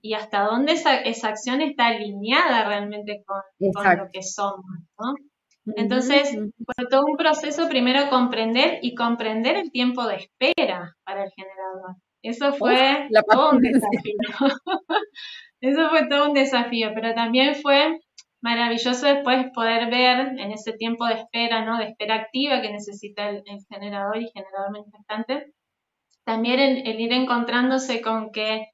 [0.00, 4.64] y hasta dónde esa, esa acción está alineada realmente con, lo que somos,
[4.98, 5.14] ¿no?
[5.76, 6.30] Entonces,
[6.64, 11.96] fue todo un proceso primero comprender y comprender el tiempo de espera para el generador.
[12.22, 14.16] Eso fue todo un desafío.
[15.60, 17.98] Eso fue todo un desafío, pero también fue
[18.40, 21.78] maravilloso después poder ver en ese tiempo de espera, ¿no?
[21.78, 25.52] De espera activa que necesita el, generador y generador manifestante.
[26.24, 28.68] También el, ir encontrándose con que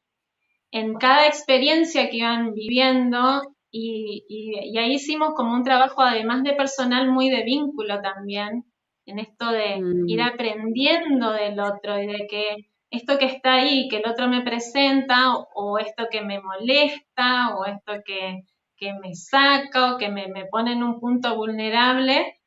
[0.75, 6.55] en cada experiencia que iban viviendo, y, y, ahí hicimos como un trabajo además de
[6.55, 8.65] personal muy de vínculo también,
[9.07, 10.09] en esto de mm.
[10.09, 12.57] ir aprendiendo del otro y de que
[12.91, 17.65] esto que está ahí, que el otro me presenta, o esto que me molesta, o
[17.67, 18.43] esto que,
[18.77, 22.41] que me saca o que me, pone en un punto vulnerable,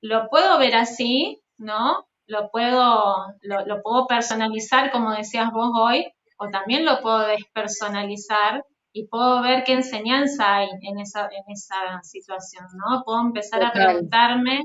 [0.00, 2.06] lo puedo ver así, ¿no?
[2.26, 9.06] Lo puedo, lo, puedo personalizar, como decías vos hoy, o también lo puedo despersonalizar y
[9.08, 13.02] puedo ver qué enseñanza hay en esa, en esa situación, ¿no?
[13.04, 14.62] Puedo empezar a preguntarme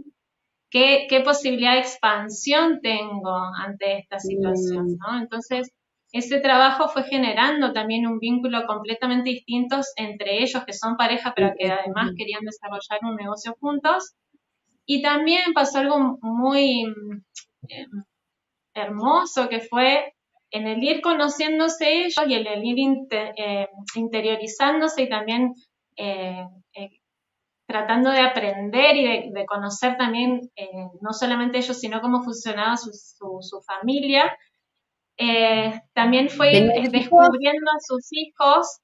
[0.70, 4.98] qué, qué, posibilidad de expansión tengo ante esta situación, mm.
[5.00, 5.20] ¿no?
[5.20, 5.72] Entonces,
[6.14, 11.52] ese trabajo fue generando también un vínculo completamente distinto entre ellos, que son pareja, pero
[11.58, 14.14] que además querían desarrollar un negocio juntos.
[14.86, 16.86] Y también pasó algo muy
[17.70, 17.86] eh,
[18.74, 20.14] hermoso, que fue
[20.52, 22.78] en el ir conociéndose ellos y en el ir
[23.10, 25.54] eh, interiorizándose y también
[25.96, 26.46] eh,
[27.66, 30.42] tratando de aprender y de, conocer también
[31.02, 34.36] no solamente ellos, sino cómo funcionaba su, su familia.
[35.18, 36.52] Eh, también fue
[36.92, 38.80] descubriendo a sus hijos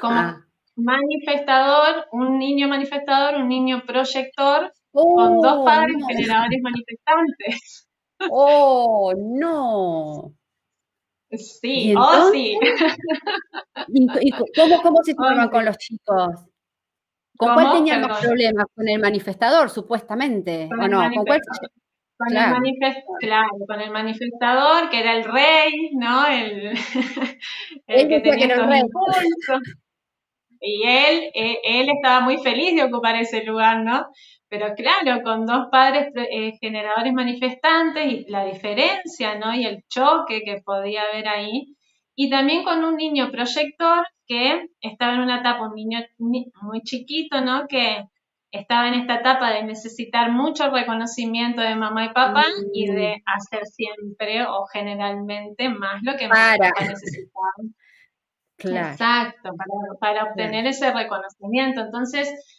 [0.00, 0.36] como
[0.76, 7.88] manifestador, un niño manifestador, un niño proyector, con dos oh, padres generadores manifestantes.
[8.30, 10.34] Oh, no.
[11.30, 12.58] Sí, oh sí.
[13.88, 16.46] ¿Y, cómo, cómo, se toman con los chicos?
[17.36, 18.66] ¿Con cuál tenían los problemas?
[18.74, 20.68] ¿Con el manifestador, supuestamente?
[20.72, 21.02] ¿O no?
[21.10, 21.40] ¿Con cuál
[22.18, 22.74] con el
[23.20, 26.26] claro, con el manifestador, que era el rey, ¿no?
[26.26, 26.72] El,
[27.86, 28.82] el que tenía el rey.
[30.60, 34.08] Y él, eh, él estaba muy feliz de ocupar ese lugar, ¿no?
[34.48, 39.54] Pero claro, con dos padres eh, generadores manifestantes y la diferencia, ¿no?
[39.54, 41.76] Y el choque que podía haber ahí.
[42.14, 46.00] Y también con un niño proyector que estaba en una etapa, un niño
[46.62, 47.66] muy chiquito, ¿no?
[47.68, 48.04] Que
[48.50, 53.22] estaba en esta etapa de necesitar mucho reconocimiento de mamá y papá y de mm.
[53.26, 57.74] hacer siempre o generalmente más lo que mamá y papá necesitaban.
[58.60, 59.50] Exacto,
[60.00, 61.80] para, obtener ese reconocimiento.
[61.82, 62.57] Entonces,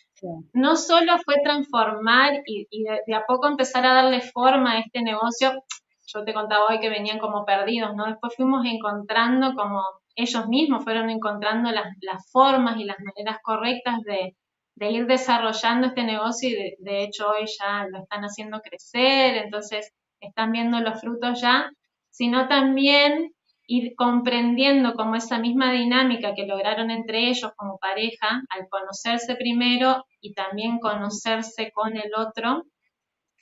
[0.54, 5.64] no solo fue transformar y, de, a poco empezar a darle forma a este negocio,
[6.08, 8.06] yo te contaba hoy que venían como perdidos, ¿no?
[8.06, 9.84] Después fuimos encontrando como
[10.16, 14.36] ellos mismos fueron encontrando las, las formas y las maneras correctas de,
[14.80, 19.94] de ir desarrollando este negocio y de, hecho hoy ya lo están haciendo crecer, entonces
[20.22, 21.70] están viendo los frutos ya,
[22.10, 23.34] sino también
[23.72, 30.06] ir comprendiendo como esa misma dinámica que lograron entre ellos como pareja, al conocerse primero
[30.20, 32.66] y también conocerse con el otro,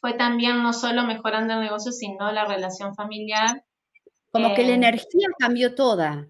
[0.01, 3.63] fue también no solo mejorando el negocio, sino la relación familiar.
[4.31, 6.27] Como que la Eh, energía cambió toda.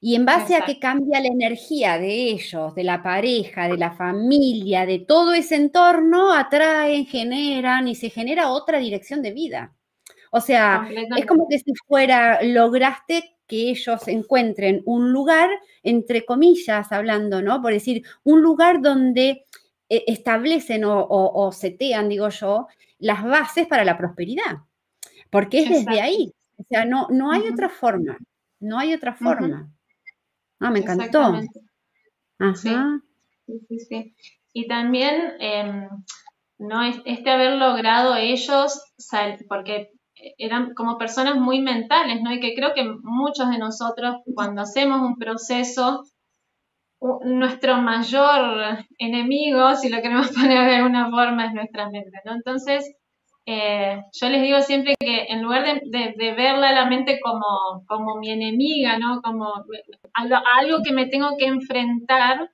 [0.00, 3.92] Y en base a que cambia la energía de ellos, de la pareja, de la
[3.92, 9.76] familia, de todo ese entorno, atraen, generan y se genera otra dirección de vida.
[10.30, 10.82] O sea,
[11.16, 15.50] es como que si fuera, lograste que ellos encuentren un lugar,
[15.82, 17.60] entre comillas, hablando, ¿no?
[17.60, 19.44] Por decir, un lugar donde
[19.88, 22.66] eh, establecen o, o- o setean, digo yo,
[22.98, 24.58] las bases para la prosperidad.
[25.30, 26.32] Porque es desde ahí.
[26.56, 28.16] O sea, no, no hay otra forma.
[28.60, 29.70] No hay otra forma.
[30.60, 31.20] Ah, me encantó.
[32.38, 33.00] Ajá.
[33.46, 34.14] Sí, sí, sí.
[34.52, 35.88] Y también, em,
[36.58, 38.80] no es- este haber logrado ellos,
[39.48, 39.90] porque
[40.38, 42.32] eran como personas muy mentales, ¿no?
[42.32, 46.04] Y que creo que muchos de nosotros, cuando hacemos un proceso,
[47.24, 52.32] nuestro mayor enemigo, si lo queremos poner de alguna forma, es nuestra mente, ¿no?
[52.34, 52.94] Entonces,
[53.46, 57.20] eh, yo les digo siempre que en lugar de, de- de verla a la mente
[57.22, 59.20] como, como mi enemiga, ¿no?
[59.22, 59.52] Como
[60.14, 62.48] algo, algo que me tengo que enfrentar,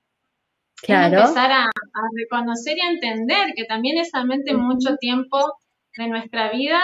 [0.83, 1.17] Claro.
[1.17, 5.37] empezar a, a reconocer y a entender que también esa mente mucho tiempo
[5.97, 6.81] de nuestra vida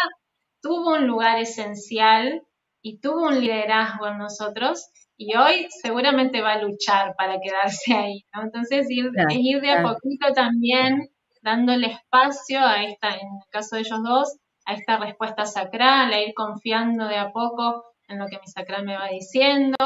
[0.62, 2.42] tuvo un lugar esencial
[2.82, 8.26] y tuvo un liderazgo en nosotros y hoy seguramente va a luchar para quedarse ahí,
[8.34, 8.44] ¿no?
[8.44, 11.10] Entonces ir, Claro, es ir de a poquito también
[11.42, 16.22] dándole espacio a esta, en el caso de ellos dos, a esta respuesta sacral, a
[16.22, 19.78] ir confiando de a poco en lo que mi sacral me va diciendo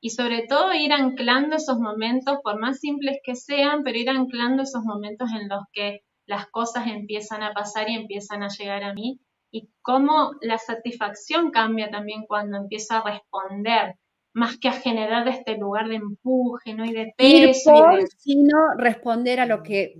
[0.00, 4.62] y sobre todo ir anclando esos momentos, por más simples que sean, pero ir anclando
[4.62, 8.94] esos momentos en los que las cosas empiezan a pasar y empiezan a llegar a
[8.94, 9.20] mí
[9.52, 13.96] y cómo la satisfacción cambia también cuando empiezo a responder,
[14.32, 16.84] más que a generar este lugar de empuje, ¿no?
[16.84, 18.06] Y de Ir peso por, y de...
[18.16, 19.94] sino responder a lo que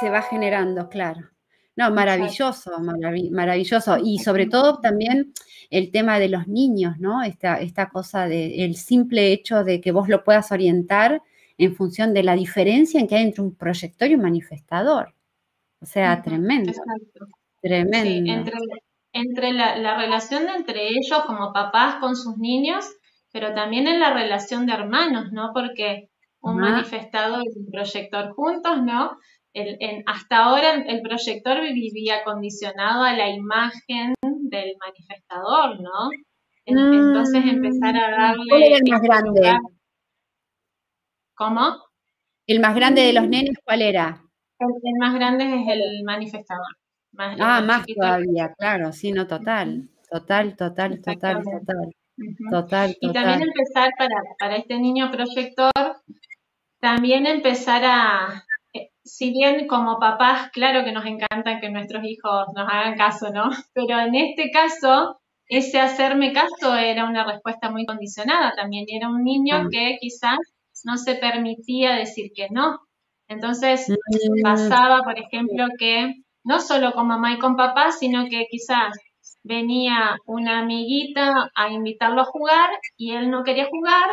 [0.00, 1.20] se va generando, claro.
[1.74, 3.96] No, maravilloso, maravi- maravilloso.
[3.98, 5.32] Y sobre todo también
[5.70, 7.22] el tema de los niños, ¿no?
[7.22, 11.22] Esta, esta cosa de el simple hecho de que vos lo puedas orientar
[11.58, 15.14] en función de la diferencia en que hay entre un proyector y un manifestador.
[15.80, 17.26] O sea, tremendo, Exacto.
[17.26, 18.32] Sí, tremendo.
[18.32, 18.54] entre,
[19.12, 22.84] entre la, la relación de entre ellos como papás con sus niños,
[23.32, 25.50] pero también en la relación de hermanos, ¿no?
[25.54, 26.08] Porque
[26.40, 26.72] un Ajá.
[26.72, 29.16] manifestador y un proyector juntos, ¿no?
[29.54, 36.10] El, en- hasta ahora el proyector vivía condicionado a la imagen del manifestador, ¿no?
[36.64, 38.42] En- entonces empezar a darle...
[38.44, 39.40] Mm, ¿Cuál era el más este grande?
[39.40, 39.60] lugar.
[41.34, 41.76] ¿Cómo?
[42.46, 44.22] ¿El más grande de los nenes cuál era?
[44.58, 46.64] El, el más grande es el manifestador.
[47.12, 52.50] Más, Ah, más más todavía, claro, sí, no, total, total, total, total, total, Ujú.
[52.50, 53.48] total, Y también total.
[53.48, 55.72] empezar para, para este niño proyector,
[56.80, 62.46] también empezar a, eh, si bien como papás, claro que nos encanta que nuestros hijos
[62.54, 63.44] nos hagan caso, ¿no?
[63.74, 69.22] Pero en este caso, ese hacerme caso era una respuesta muy condicionada también, era un
[69.22, 70.38] niño que quizás
[70.84, 72.80] no se permitía decir que no.
[73.28, 76.14] Entonces, Mm, pasaba, por ejemplo, que
[76.44, 78.96] no solo con mamá y con papá, sino que quizás
[79.44, 84.08] venía una amiguita a invitarlo a jugar y él no quería jugar,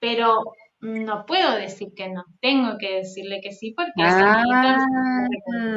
[0.00, 0.42] pero
[0.80, 5.28] no puedo decir que no, tengo que decirle que sí porque esa amiguita Ah,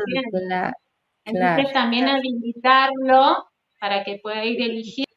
[0.05, 0.73] claro,
[1.25, 1.69] Entonces claro.
[1.73, 3.45] también habilitarlo
[3.79, 5.07] para que pueda ir eligiendo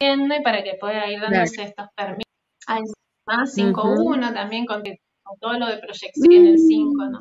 [0.00, 1.32] y para que pueda ir Claro.
[1.34, 2.24] dándose estos permisos.
[2.66, 2.90] Además,
[3.26, 3.54] Ujú.
[3.54, 7.18] 5-1 también con, con todo lo de proyección en el 5, ¿no?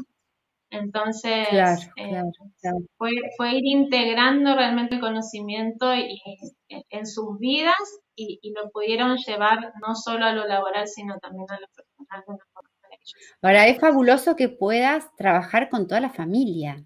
[0.71, 2.31] Entonces, Claro, eh, claro,
[2.61, 2.77] claro.
[2.97, 6.21] fue, fue ir integrando realmente el conocimiento y,
[6.69, 7.75] en, en sus vidas
[8.15, 12.23] y, y lo pudieron llevar no solo a lo laboral, sino también a lo personal
[12.25, 13.17] de una forma maravillosa.
[13.41, 16.83] Ahora, es fabuloso que puedas trabajar con toda la familia,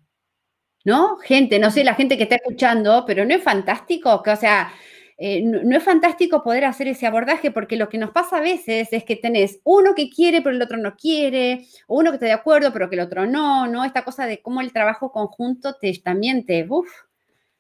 [0.84, 1.18] ¿no?
[1.18, 4.22] Gente, no sé, la gente que está escuchando, pero ¿no es fantástico?
[4.24, 4.72] Que, o sea,
[5.18, 8.42] eh, no, no es fantástico poder hacer ese abordaje porque lo que nos pasa a
[8.42, 12.16] veces es que tenés uno que quiere pero el otro no quiere, o uno que
[12.16, 13.84] está de acuerdo pero que el otro no, ¿no?
[13.86, 16.90] Esta cosa de cómo el trabajo conjunto te, también te, uff,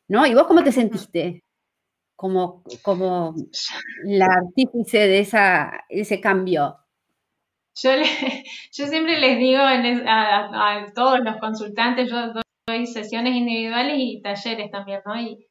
[0.08, 0.26] ¿no?
[0.28, 1.44] ¿Y vos cómo te sentiste?
[2.16, 3.36] Como, como
[4.06, 6.78] la artífice de esa, ese cambio.
[7.82, 8.06] Yo, le,
[8.72, 12.34] yo siempre les digo en a- a todos los consultantes, yo
[12.68, 15.20] doy sesiones individuales y talleres también, ¿no?
[15.20, 15.46] Y,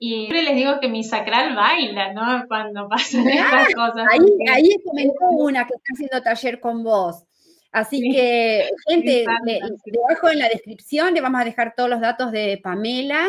[0.00, 2.44] y siempre les digo que mi sacral baila, ¿no?
[2.48, 4.06] Cuando pasan estas cosas.
[4.10, 7.22] Ahí, porque- ahí comentó una que está haciendo taller con vos.
[7.70, 8.10] Así Sí.
[8.12, 12.58] que, gente, le- debajo en la descripción le vamos a dejar todos los datos de
[12.60, 13.28] Pamela.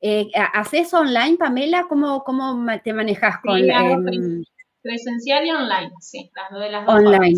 [0.00, 1.84] Eh, ¿Haces online, Pamela?
[1.88, 4.44] ¿Cómo, cómo te manejas con Sí, hago em, pres-
[4.82, 7.36] presencial y online, sí, las dos de las dos online?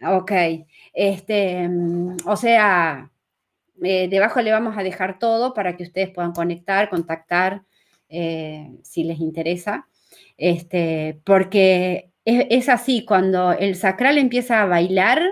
[0.00, 0.22] formas.
[0.22, 0.32] Ok.
[0.92, 3.10] Este, mm, o sea,
[3.82, 7.62] eh, debajo le vamos a dejar todo para que ustedes puedan conectar, contactar,
[8.08, 9.88] eh, si les interesa.
[10.36, 15.22] Este, porque es, así, cuando el sacral empieza a bailar,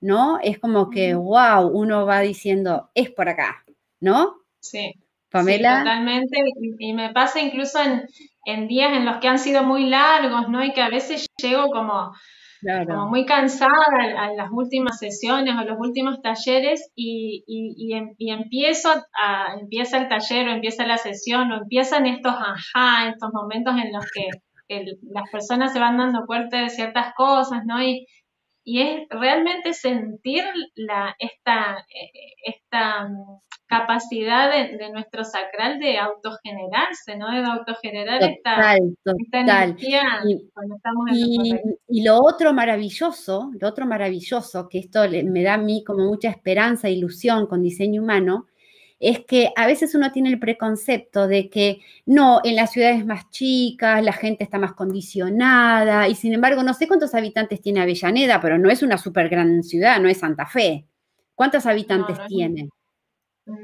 [0.00, 0.38] ¿no?
[0.40, 3.64] Es como que, wow, uno va diciendo, es por acá,
[4.00, 4.36] ¿no?
[4.60, 4.94] Sí.
[5.30, 5.80] Pamela.
[5.80, 6.38] totalmente.
[6.78, 8.06] Y, me pasa incluso en,
[8.46, 10.64] en, días en los que han sido muy largos, ¿no?
[10.64, 12.14] Y que a veces llego como,
[12.86, 13.72] como muy cansada
[14.16, 19.98] a, las últimas sesiones o los últimos talleres y, y, em, y, empiezo a, empieza
[19.98, 24.28] el taller o empieza la sesión o empiezan estos ajá, estos momentos en los que
[25.12, 27.82] las personas se van dando cuenta de ciertas cosas, ¿no?
[27.82, 28.06] Y,
[28.64, 30.44] y es realmente sentir
[30.74, 37.30] la, esta, eh, esta mm, capacidad de, nuestro sacral de autogenerarse, ¿no?
[37.30, 38.76] De autogenerar esta,
[39.32, 45.42] energía y, cuando estamos en y, lo otro maravilloso, lo otro maravilloso, que esto me
[45.42, 48.46] da a mí como mucha esperanza e ilusión con diseño humano,
[49.00, 53.30] es que a veces uno tiene el preconcepto de que no, en las ciudades más
[53.30, 58.40] chicas la gente está más condicionada y sin embargo no sé cuántos habitantes tiene Avellaneda,
[58.40, 60.86] pero no es una súper gran ciudad, no es Santa Fe.
[61.34, 62.68] ¿Cuántos habitantes tiene?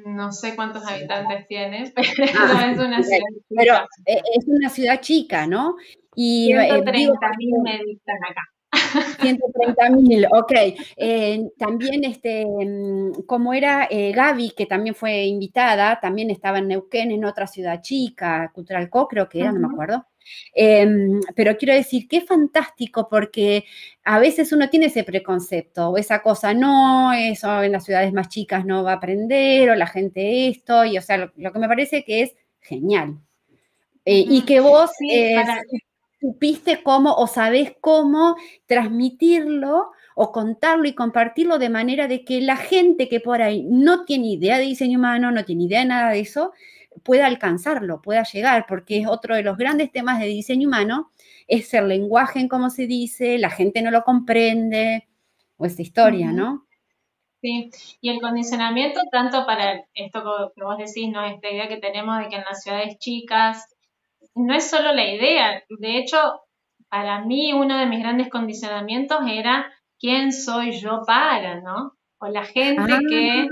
[0.07, 3.55] No sé cuántos habitantes tiene, pero es una ciudad chica.
[3.57, 3.75] Pero
[4.07, 5.77] eh, es una ciudad chica, ¿no?
[6.15, 8.43] Y 130 eh, mil dictan acá.
[9.21, 10.53] 130 mil, ok.
[10.97, 17.11] Eh, también, este, mm, como era Gaby, que también fue invitada, también estaba en Neuquén,
[17.11, 20.07] en otra ciudad chica, Cultural Co, creo que era, no me acuerdo.
[20.55, 23.65] Em, pero quiero decir que es fantástico porque
[24.05, 28.29] a veces uno tiene ese preconcepto o esa cosa, no, eso en las ciudades más
[28.29, 31.69] chicas no va a aprender o la gente esto, y o sea, lo, que me
[31.69, 33.19] parece que es genial.
[34.05, 35.35] Eh, y que vos eh,
[36.21, 38.37] supiste cómo o sabés cómo
[38.67, 44.05] transmitirlo o contarlo y compartirlo de manera de que la gente que por ahí no
[44.05, 46.53] tiene idea de diseño humano, no tiene idea de nada de eso,
[47.03, 51.11] pueda alcanzarlo, pueda llegar, porque es otro de los grandes temas de diseño humano,
[51.47, 55.09] es el lenguaje en cómo se dice, la gente no lo comprende,
[55.57, 56.67] o esta historia, ¿no?
[57.41, 61.25] Sí, y el condicionamiento, tanto para esto que vos decís, ¿no?
[61.25, 63.67] Esta idea que tenemos de que en las ciudades chicas,
[64.35, 66.41] no es solo la idea, de hecho,
[66.89, 71.93] para mí uno de mis grandes condicionamientos era quién soy yo para, ¿no?
[72.19, 73.01] O la gente ah.
[73.09, 73.47] que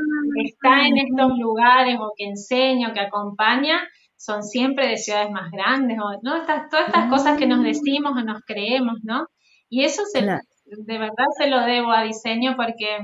[0.45, 3.81] está en estos lugares o que enseña o que acompaña
[4.17, 6.37] son siempre de ciudades más grandes, o, ¿no?
[6.37, 7.65] Estas, todas estas cosas que nos mm.
[7.65, 9.27] decimos o nos creemos, ¿no?
[9.69, 12.99] Y eso se, de verdad se lo debo a diseño porque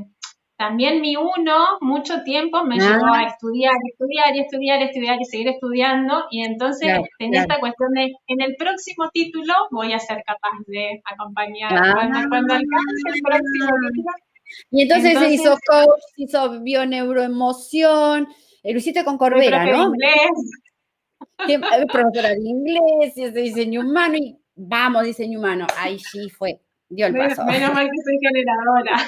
[0.59, 3.27] también mi uno mucho tiempo me llevó a ah.
[3.27, 8.41] estudiar, estudiar y estudiar, estudiar y seguir estudiando y entonces tenía esta cuestión de en
[8.41, 11.93] el próximo título voy a ser capaz de acompañar ah.
[11.95, 14.28] cuando, cuando alcance el próximo título
[14.71, 18.29] y entonces, se hizo coach, hizo bioneuroemoción,
[18.63, 19.93] eh, lo hiciste con Corbera, ¿no?
[19.95, 21.89] Inglés.
[21.93, 25.67] profesora de inglés, y es de diseño humano, y vamos, diseño humano.
[25.77, 27.45] Ahí sí fue, dio el paso.
[27.45, 28.99] Menos mal que soy generadora.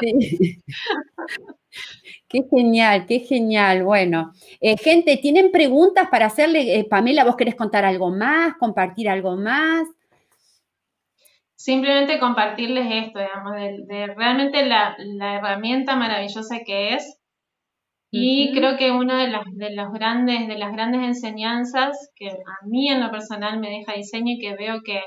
[0.00, 0.58] Sí.
[2.28, 3.84] Qué genial, qué genial.
[3.84, 6.78] Bueno, eh, gente, ¿tienen preguntas para hacerle?
[6.78, 9.86] Eh, Pamela, ¿vos querés contar algo más, compartir algo más?
[11.64, 17.18] Simplemente compartirles esto, digamos, de, realmente la, herramienta maravillosa que es.
[18.10, 22.66] Y creo que una de las, de, los grandes, de las grandes enseñanzas que a
[22.66, 25.00] mí en lo personal me deja diseño y que veo que,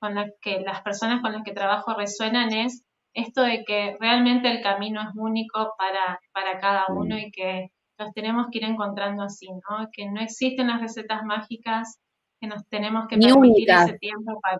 [0.00, 2.82] con la, que las personas con las que trabajo resuenan es
[3.12, 7.68] esto de que realmente el camino es único para, para cada uno y que
[7.98, 9.86] los tenemos que ir encontrando así, ¿no?
[9.92, 12.00] Que no existen las recetas mágicas,
[12.40, 14.58] que nos tenemos que permitir ese tiempo para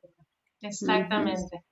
[0.60, 1.62] Exactamente.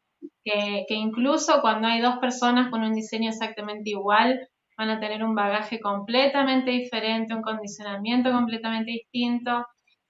[0.44, 4.48] que, que, incluso cuando hay dos personas con un diseño exactamente igual,
[4.78, 9.66] van a tener un bagaje completamente diferente, un condicionamiento completamente distinto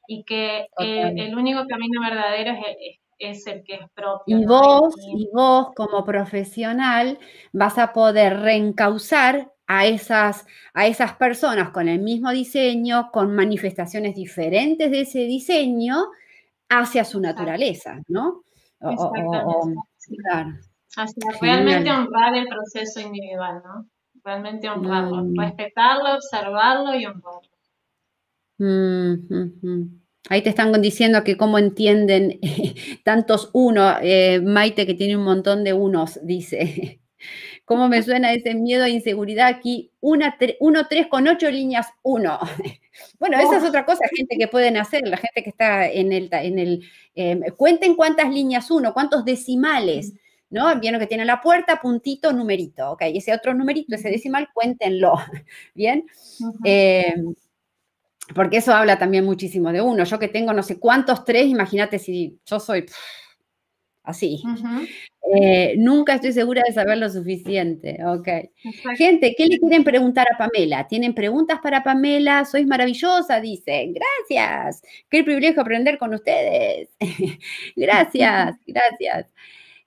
[0.07, 4.39] y que eh, el único camino verdadero es, es, el que es propio.
[4.39, 7.19] Y vos, y vos como profesional
[7.53, 14.15] vas a poder reencauzar a esas, a esas personas con el mismo diseño, con manifestaciones
[14.15, 16.09] diferentes de ese diseño
[16.71, 18.45] hacia su naturaleza, ¿no?
[18.81, 19.77] Exactamente.
[21.41, 23.89] realmente honrar el proceso individual, ¿no?
[24.25, 25.39] Realmente honrarlo, mm.
[25.39, 27.41] respetarlo, observarlo y honrarlo.
[28.59, 29.99] Mm,
[30.31, 32.41] Ahí te están diciendo que cómo entienden
[33.05, 37.01] tantos uno, eh, Maite que tiene un montón de unos, dice.
[37.65, 39.93] ¿Cómo me suena ese miedo e inseguridad aquí?
[40.01, 42.39] Una, uno, tres con ocho líneas, uno.
[43.19, 46.29] Bueno, esa es otra cosa, gente que pueden hacer, la gente que está en el,
[46.33, 50.15] en el em, cuenten cuántas líneas uno, cuántos decimales.
[50.51, 50.79] ¿no?
[50.81, 53.03] Vieron que tiene la puerta, puntito, numerito, ¿ok?
[53.03, 55.15] Ese otro numerito, ese decimal, cuéntenlo,
[55.75, 56.07] ¿bien?
[56.65, 57.35] Em,
[58.35, 60.05] porque eso habla también muchísimo de uno.
[60.05, 62.87] Yo que tengo no sé cuántos tres, imagínate si yo soy
[64.09, 64.43] así.
[65.35, 67.99] Eh, nunca estoy segura de saber lo suficiente.
[68.05, 68.29] Ok.
[68.97, 70.89] Gente, ¿qué le quieren preguntar a Pamela?
[70.89, 72.45] ¿Tienen preguntas para Pamela?
[72.47, 73.93] Sois maravillosa, dice.
[73.93, 74.83] Gracias.
[75.11, 76.89] Qué privilegio aprender con ustedes.
[77.77, 79.27] gracias, gracias.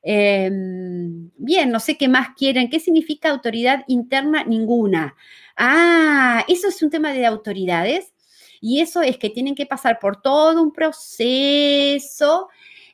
[0.04, 2.70] Em, bien, no sé qué más quieren.
[2.70, 4.44] ¿Qué significa autoridad interna?
[4.44, 5.16] Ninguna.
[5.58, 8.14] Ah, eso es un tema de autoridades.
[8.62, 12.50] Y eso es que tienen que pasar por todo un proceso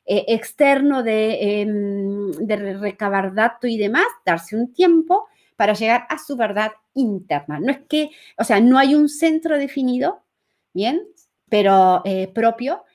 [0.10, 1.68] eh, externo de,
[2.80, 5.28] recabar datos y demás, darse un tiempo
[5.58, 7.60] para llegar a su verdad interna.
[7.60, 10.24] No es que, o sea, no hay un centro definido,
[10.74, 11.02] ¿bien?
[11.50, 12.86] Pero eh, propio,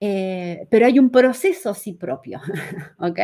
[0.00, 2.40] eh, pero hay un proceso sí propio,
[2.98, 3.20] ¿ok?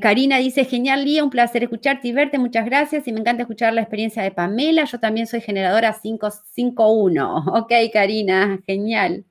[0.00, 3.72] Karina dice, genial Lía, un placer escucharte y verte, muchas gracias y me encanta escuchar
[3.72, 9.24] la experiencia de Pamela, yo también soy generadora 551, ok Karina, genial.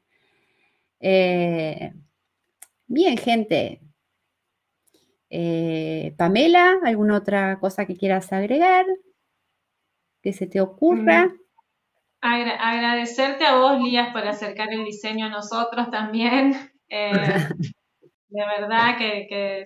[2.88, 3.82] Bien, gente.
[5.30, 8.86] Eh, Pamela, ¿alguna otra cosa que quieras agregar?
[10.22, 11.28] Que se te ocurra.
[11.28, 11.40] Mm.
[12.22, 16.54] agradecerte a vos, Lías, por acercar el diseño a nosotros también.
[16.88, 17.10] Eh,
[18.30, 19.64] de verdad que,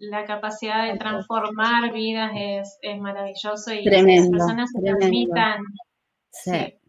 [0.00, 5.62] la capacidad de transformar vidas es, maravilloso y que las personas se permitan,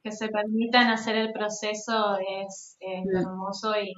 [0.03, 3.17] que se permitan hacer el proceso es, mm.
[3.17, 3.93] hermoso y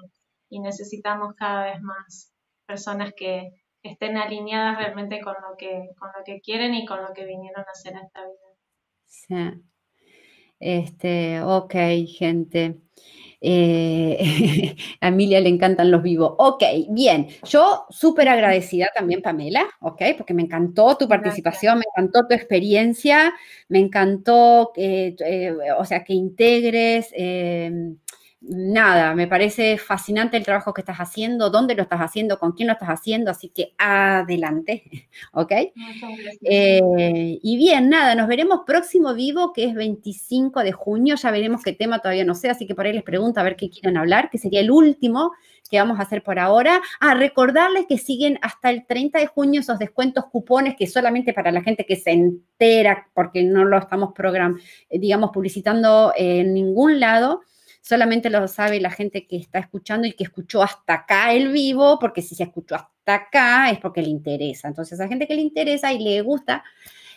[0.50, 2.34] y necesitamos cada vez más
[2.66, 3.52] personas que
[3.84, 7.64] estén alineadas realmente con lo que, con lo que quieren y con lo que vinieron
[7.68, 8.48] a hacer en esta vida.
[9.06, 9.62] Sí.
[10.60, 11.74] Este, ok,
[12.08, 12.78] gente.
[13.40, 14.18] Eh,
[15.02, 16.34] a Emilia le encantan los vivos.
[16.38, 17.28] Ok, bien.
[17.44, 23.34] Yo súper agradecida también, Pamela, ok, porque me encantó tu participación, me encantó tu experiencia,
[23.70, 25.16] me encantó, eh,
[25.78, 27.14] o sea, que integres.
[28.40, 32.68] Nada, me parece fascinante el trabajo que estás haciendo, dónde lo estás haciendo, con quién
[32.68, 34.84] lo estás haciendo, así que adelante,
[35.34, 35.52] ¿ok?
[36.44, 41.64] Eh, y bien, nada, nos veremos próximo vivo, que es 25 de junio, ya veremos
[41.64, 43.98] qué tema todavía no sé, así que por ahí les pregunto a ver qué quieren
[43.98, 45.32] hablar, que sería el último
[45.68, 46.80] que vamos a hacer por ahora.
[47.00, 51.52] Ah, recordarles que siguen hasta el 30 de junio esos descuentos cupones que solamente para
[51.52, 54.60] la gente que se entera, porque no lo estamos program,
[54.92, 57.42] digamos, publicitando en ningún lado
[57.88, 61.98] solamente lo sabe la gente que está escuchando y que escuchó hasta acá el vivo,
[62.00, 64.68] porque si se escuchó hasta acá es porque le interesa.
[64.68, 66.66] Entonces, a gente que le interesa y le gusta,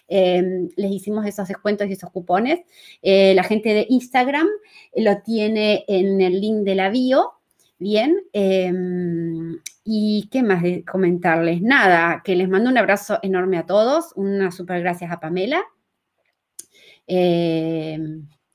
[0.07, 2.61] em, les hicimos esos descuentos y esos cupones.
[3.03, 4.47] Eh, la gente de Instagram
[4.95, 7.33] lo tiene en el link de la bio.
[7.79, 11.63] Bien, em, y qué más de comentarles.
[11.63, 15.65] Nada, que les mando un abrazo enorme a todos, una super gracias a Pamela.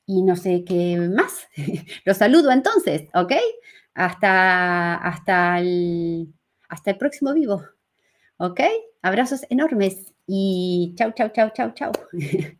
[0.06, 1.48] Y no sé qué más.
[2.06, 3.34] Los saludo entonces, ¿ok?
[3.94, 6.34] Hasta, hasta, el,
[6.69, 7.64] hasta el próximo vivo,
[8.38, 8.61] ¿ok?
[9.02, 11.91] Abrazos enormes y chau, chau, chau, chau, chau.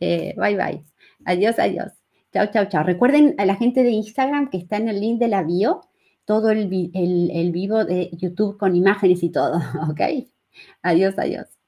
[0.00, 0.84] Eh, bye, bye.
[1.24, 1.92] Adiós, adiós.
[2.32, 2.82] Chau, chau, chau.
[2.82, 5.88] Recuerden a la gente de Instagram que está en el link de la bio,
[6.26, 9.56] todo el, el vivo de YouTube con imágenes y todo,
[9.88, 10.00] ¿ok?
[10.82, 11.63] Adiós, adiós.